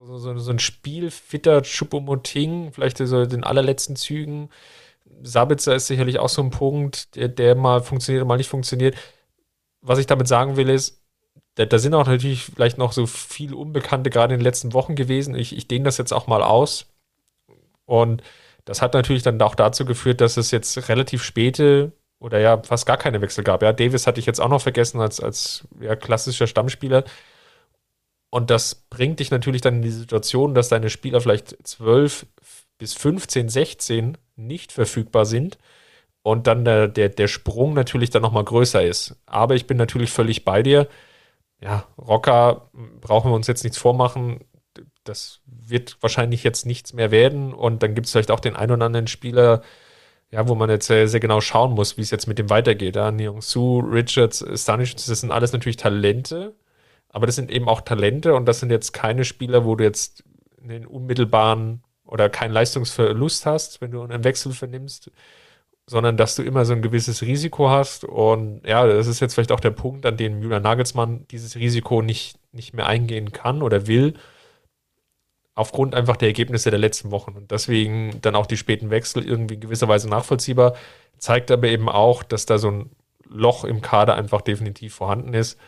so, 0.01 0.17
so, 0.17 0.37
so 0.37 0.51
ein 0.51 0.59
spielfitter 0.59 1.61
Chupomoting, 1.61 2.73
vielleicht 2.73 2.97
so 2.97 3.25
den 3.25 3.43
allerletzten 3.43 3.95
Zügen. 3.95 4.49
Sabitzer 5.23 5.75
ist 5.75 5.87
sicherlich 5.87 6.19
auch 6.19 6.29
so 6.29 6.41
ein 6.41 6.49
Punkt, 6.49 7.15
der, 7.15 7.29
der 7.29 7.55
mal 7.55 7.81
funktioniert 7.81 8.23
und 8.23 8.27
mal 8.27 8.37
nicht 8.37 8.49
funktioniert. 8.49 8.95
Was 9.81 9.99
ich 9.99 10.07
damit 10.07 10.27
sagen 10.27 10.57
will, 10.57 10.69
ist, 10.69 11.00
da, 11.55 11.65
da, 11.65 11.79
sind 11.79 11.93
auch 11.93 12.07
natürlich 12.07 12.45
vielleicht 12.45 12.77
noch 12.77 12.91
so 12.93 13.05
viele 13.05 13.55
Unbekannte 13.55 14.09
gerade 14.09 14.33
in 14.33 14.39
den 14.39 14.45
letzten 14.45 14.73
Wochen 14.73 14.95
gewesen. 14.95 15.35
Ich, 15.35 15.55
ich 15.55 15.67
dehne 15.67 15.85
das 15.85 15.97
jetzt 15.97 16.13
auch 16.13 16.27
mal 16.27 16.43
aus. 16.43 16.87
Und 17.85 18.23
das 18.65 18.81
hat 18.81 18.93
natürlich 18.93 19.23
dann 19.23 19.41
auch 19.41 19.55
dazu 19.55 19.85
geführt, 19.85 20.21
dass 20.21 20.37
es 20.37 20.51
jetzt 20.51 20.89
relativ 20.89 21.23
späte 21.23 21.91
oder 22.19 22.39
ja 22.39 22.61
fast 22.61 22.85
gar 22.85 22.97
keine 22.97 23.21
Wechsel 23.21 23.43
gab. 23.43 23.63
Ja, 23.63 23.73
Davis 23.73 24.07
hatte 24.07 24.19
ich 24.19 24.25
jetzt 24.25 24.39
auch 24.39 24.49
noch 24.49 24.61
vergessen 24.61 25.01
als, 25.01 25.19
als 25.19 25.67
ja, 25.81 25.95
klassischer 25.95 26.47
Stammspieler. 26.47 27.03
Und 28.29 28.49
das 28.49 28.75
bringt 28.75 29.19
dich 29.19 29.31
natürlich 29.31 29.61
dann 29.61 29.75
in 29.75 29.81
die 29.81 29.91
Situation, 29.91 30.53
dass 30.53 30.69
deine 30.69 30.89
Spieler 30.89 31.19
vielleicht 31.19 31.55
12 31.67 32.27
bis 32.77 32.93
15, 32.93 33.49
16 33.49 34.17
nicht 34.37 34.71
verfügbar 34.71 35.25
sind 35.25 35.57
und 36.23 36.47
dann 36.47 36.63
der, 36.63 36.87
der, 36.87 37.09
der 37.09 37.27
Sprung 37.27 37.73
natürlich 37.73 38.09
dann 38.09 38.21
nochmal 38.21 38.43
größer 38.45 38.83
ist. 38.83 39.15
Aber 39.25 39.55
ich 39.55 39.67
bin 39.67 39.77
natürlich 39.77 40.11
völlig 40.11 40.45
bei 40.45 40.63
dir. 40.63 40.87
Ja, 41.61 41.85
Rocker 41.97 42.69
brauchen 42.99 43.31
wir 43.31 43.35
uns 43.35 43.47
jetzt 43.47 43.63
nichts 43.63 43.77
vormachen. 43.77 44.39
Das 45.03 45.41
wird 45.45 45.97
wahrscheinlich 46.01 46.43
jetzt 46.43 46.65
nichts 46.65 46.93
mehr 46.93 47.11
werden. 47.11 47.53
Und 47.53 47.83
dann 47.83 47.95
gibt 47.95 48.07
es 48.07 48.11
vielleicht 48.11 48.31
auch 48.31 48.39
den 48.39 48.55
einen 48.55 48.71
oder 48.71 48.85
anderen 48.85 49.07
Spieler, 49.07 49.61
ja, 50.31 50.47
wo 50.47 50.55
man 50.55 50.69
jetzt 50.69 50.87
sehr, 50.87 51.07
sehr 51.07 51.19
genau 51.19 51.41
schauen 51.41 51.73
muss, 51.73 51.97
wie 51.97 52.01
es 52.01 52.11
jetzt 52.11 52.27
mit 52.27 52.39
dem 52.39 52.49
weitergeht. 52.49 52.95
Ja, 52.95 53.11
Neong 53.11 53.41
Su, 53.41 53.79
Richards, 53.79 54.43
Stanish, 54.55 54.95
das 54.95 55.05
sind 55.05 55.31
alles 55.31 55.51
natürlich 55.53 55.77
Talente, 55.77 56.55
aber 57.09 57.25
das 57.25 57.35
sind 57.35 57.51
eben 57.51 57.67
auch 57.67 57.81
Talente 57.81 58.33
und 58.33 58.45
das 58.45 58.59
sind 58.59 58.71
jetzt 58.71 58.93
keine 58.93 59.25
Spieler, 59.25 59.65
wo 59.65 59.75
du 59.75 59.83
jetzt 59.83 60.23
einen 60.63 60.85
unmittelbaren 60.85 61.83
oder 62.05 62.29
keinen 62.29 62.53
Leistungsverlust 62.53 63.45
hast, 63.45 63.81
wenn 63.81 63.91
du 63.91 64.01
einen 64.03 64.23
Wechsel 64.23 64.53
vernimmst, 64.53 65.11
sondern 65.87 66.17
dass 66.17 66.35
du 66.35 66.43
immer 66.43 66.65
so 66.65 66.73
ein 66.73 66.81
gewisses 66.81 67.21
Risiko 67.21 67.69
hast. 67.69 68.03
Und 68.03 68.61
ja, 68.65 68.85
das 68.85 69.07
ist 69.07 69.19
jetzt 69.19 69.33
vielleicht 69.33 69.51
auch 69.51 69.59
der 69.59 69.71
Punkt, 69.71 70.05
an 70.05 70.17
dem 70.17 70.41
Julian 70.41 70.63
Nagelsmann 70.63 71.25
dieses 71.31 71.55
Risiko 71.55 72.01
nicht, 72.01 72.37
nicht 72.51 72.73
mehr 72.73 72.87
eingehen 72.87 73.31
kann 73.31 73.61
oder 73.61 73.87
will 73.87 74.13
aufgrund 75.53 75.95
einfach 75.95 76.17
der 76.17 76.29
Ergebnisse 76.29 76.69
der 76.69 76.79
letzten 76.79 77.11
Wochen. 77.11 77.33
Und 77.33 77.51
deswegen 77.51 78.19
dann 78.21 78.35
auch 78.35 78.45
die 78.45 78.57
späten 78.57 78.89
Wechsel 78.89 79.25
irgendwie 79.25 79.55
in 79.55 79.59
gewisser 79.59 79.87
Weise 79.87 80.09
nachvollziehbar. 80.09 80.75
Zeigt 81.17 81.51
aber 81.51 81.67
eben 81.67 81.89
auch, 81.89 82.23
dass 82.23 82.45
da 82.45 82.57
so 82.57 82.71
ein 82.71 82.91
Loch 83.25 83.63
im 83.63 83.81
Kader 83.81 84.15
einfach 84.15 84.41
definitiv 84.41 84.95
vorhanden 84.95 85.33
ist. 85.33 85.59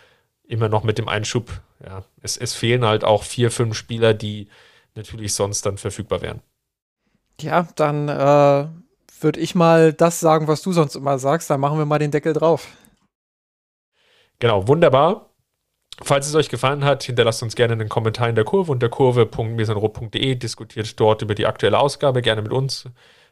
Immer 0.45 0.69
noch 0.69 0.83
mit 0.83 0.97
dem 0.97 1.07
Einschub, 1.07 1.61
ja, 1.85 2.03
es, 2.21 2.37
es 2.37 2.53
fehlen 2.53 2.85
halt 2.85 3.03
auch 3.03 3.23
vier, 3.23 3.51
fünf 3.51 3.75
Spieler, 3.75 4.13
die 4.13 4.47
natürlich 4.95 5.33
sonst 5.33 5.65
dann 5.65 5.77
verfügbar 5.77 6.21
wären. 6.21 6.41
Ja, 7.39 7.67
dann 7.75 8.09
äh, 8.09 8.67
würde 9.23 9.39
ich 9.39 9.55
mal 9.55 9.93
das 9.93 10.19
sagen, 10.19 10.47
was 10.47 10.61
du 10.61 10.71
sonst 10.73 10.95
immer 10.95 11.17
sagst. 11.19 11.49
Dann 11.49 11.59
machen 11.59 11.77
wir 11.77 11.85
mal 11.85 11.99
den 11.99 12.11
Deckel 12.11 12.33
drauf. 12.33 12.67
Genau, 14.39 14.67
wunderbar. 14.67 15.29
Falls 16.01 16.27
es 16.27 16.35
euch 16.35 16.49
gefallen 16.49 16.83
hat, 16.83 17.03
hinterlasst 17.03 17.43
uns 17.43 17.55
gerne 17.55 17.73
einen 17.73 17.87
Kommentar 17.87 18.27
in 18.27 18.35
der 18.35 18.43
Kurve 18.43 18.71
unter 18.71 18.89
kurve.mesanrot.de, 18.89 20.35
diskutiert 20.35 20.99
dort 20.99 21.21
über 21.21 21.35
die 21.35 21.45
aktuelle 21.45 21.79
Ausgabe 21.79 22.21
gerne 22.21 22.41
mit 22.41 22.51
uns. 22.51 22.89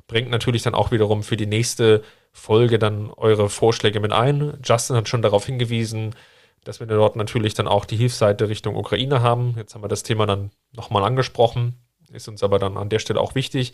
Bringt 0.08 0.30
natürlich 0.30 0.62
dann 0.62 0.76
auch 0.76 0.92
wiederum 0.92 1.24
für 1.24 1.38
die 1.38 1.48
nächste 1.48 2.04
Folge 2.32 2.80
dann 2.80 3.12
eure 3.12 3.50
Vorschläge 3.50 4.00
mit 4.00 4.12
ein. 4.12 4.60
Justin 4.64 4.96
hat 4.96 5.10
schon 5.10 5.22
darauf 5.22 5.46
hingewiesen, 5.46 6.16
dass 6.64 6.80
wir 6.80 6.88
dort 6.88 7.16
natürlich 7.16 7.56
dann 7.56 7.68
auch 7.68 7.86
die 7.86 7.98
Hilfsseite 7.98 8.48
Richtung 8.48 8.76
Ukraine 8.76 9.22
haben. 9.22 9.56
Jetzt 9.58 9.74
haben 9.74 9.84
wir 9.84 9.88
das 9.88 10.04
Thema 10.04 10.28
dann 10.28 10.52
nochmal 10.72 11.04
angesprochen, 11.04 11.76
ist 12.12 12.28
uns 12.28 12.44
aber 12.44 12.60
dann 12.60 12.78
an 12.78 12.89
der 12.89 13.00
Stelle 13.00 13.20
auch 13.20 13.36
wichtig. 13.36 13.74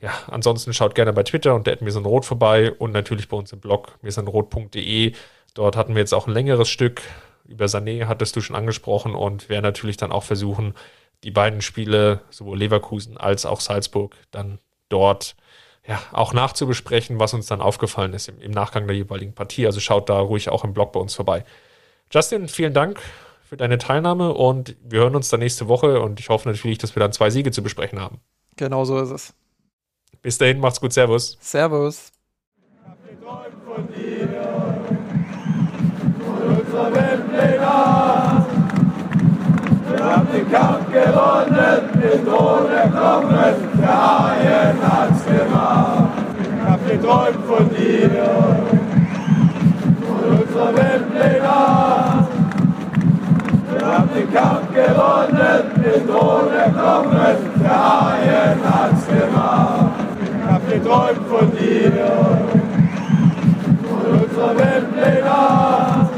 Ja, 0.00 0.12
ansonsten 0.26 0.72
schaut 0.72 0.94
gerne 0.94 1.12
bei 1.12 1.22
Twitter 1.22 1.54
und 1.54 1.66
der 1.66 1.78
Rot 1.78 2.24
vorbei 2.24 2.72
und 2.72 2.92
natürlich 2.92 3.28
bei 3.28 3.36
uns 3.36 3.52
im 3.52 3.60
Blog 3.60 3.98
mirsanrot.de. 4.02 5.14
Dort 5.54 5.76
hatten 5.76 5.94
wir 5.94 6.00
jetzt 6.00 6.12
auch 6.12 6.26
ein 6.26 6.34
längeres 6.34 6.68
Stück 6.68 7.02
über 7.48 7.66
Sané 7.66 8.06
hattest 8.06 8.36
du 8.36 8.40
schon 8.40 8.56
angesprochen 8.56 9.14
und 9.14 9.48
werden 9.48 9.62
natürlich 9.62 9.96
dann 9.96 10.12
auch 10.12 10.24
versuchen, 10.24 10.74
die 11.24 11.30
beiden 11.30 11.62
Spiele, 11.62 12.20
sowohl 12.30 12.58
Leverkusen 12.58 13.16
als 13.16 13.46
auch 13.46 13.60
Salzburg, 13.60 14.16
dann 14.30 14.58
dort 14.88 15.36
ja, 15.86 16.00
auch 16.12 16.32
nachzubesprechen, 16.32 17.18
was 17.20 17.34
uns 17.34 17.46
dann 17.46 17.60
aufgefallen 17.60 18.12
ist 18.12 18.28
im, 18.28 18.40
im, 18.40 18.50
Nachgang 18.50 18.86
der 18.86 18.96
jeweiligen 18.96 19.34
Partie. 19.34 19.66
Also 19.66 19.80
schaut 19.80 20.08
da 20.08 20.18
ruhig 20.18 20.48
auch 20.48 20.64
im 20.64 20.72
Blog 20.72 20.92
bei 20.92 21.00
uns 21.00 21.14
vorbei. 21.14 21.44
Justin, 22.10 22.48
vielen 22.48 22.74
Dank 22.74 23.00
für 23.42 23.56
deine 23.56 23.78
Teilnahme 23.78 24.32
und 24.34 24.76
wir 24.82 25.00
hören 25.00 25.16
uns 25.16 25.28
dann 25.28 25.40
nächste 25.40 25.68
Woche 25.68 26.00
und 26.00 26.18
ich 26.18 26.28
hoffe 26.28 26.48
natürlich, 26.48 26.78
dass 26.78 26.96
wir 26.96 27.00
dann 27.00 27.12
zwei 27.12 27.30
Siege 27.30 27.52
zu 27.52 27.62
besprechen 27.62 28.00
haben. 28.00 28.20
Genau 28.56 28.84
so 28.84 28.98
ist 28.98 29.10
es. 29.10 29.34
Bis 30.26 30.38
dahin, 30.38 30.58
macht's 30.58 30.80
gut, 30.80 30.92
Servus. 30.92 31.38
Servus. 31.40 32.10
Wir 39.88 40.04
haben 40.04 40.26
den 40.32 40.50
Kampf 40.50 40.92
gewonnen, 40.92 41.90
den 42.02 42.24
Thron 42.26 42.68
erklommen, 42.72 43.54
der 43.80 43.88
Haien 43.88 44.76
hat's 44.82 45.24
gemacht. 45.26 46.08
Ich 46.42 46.68
hab 46.68 46.80
geträumt 46.88 47.46
von 47.46 47.70
dir, 47.70 48.10
von 50.08 50.24
unserer 50.40 50.74
Weltpläne. 50.74 52.26
Wir 53.70 53.86
haben 53.86 54.10
den 54.12 54.32
Kampf 54.34 54.74
gewonnen, 54.74 55.62
den 55.84 56.08
Thron 56.08 56.52
erklommen, 56.52 57.36
der 57.62 57.78
Haien 57.78 58.58
hat's 58.64 59.06
gemacht 59.06 59.85
sie 60.76 60.88
träumt 60.88 61.26
von 61.28 61.50
dir, 61.52 61.92
von 63.88 64.20
unserer 64.20 64.58
Weltpläne. 64.58 66.08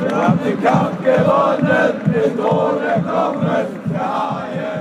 Wir 0.00 0.16
haben 0.16 0.38
den 0.44 0.62
Kampf 0.62 0.98
gewonnen, 1.02 1.94
den 2.06 2.36
Tod 2.36 2.82
erkommen, 2.82 3.66
der 3.92 4.00
Haie. 4.00 4.73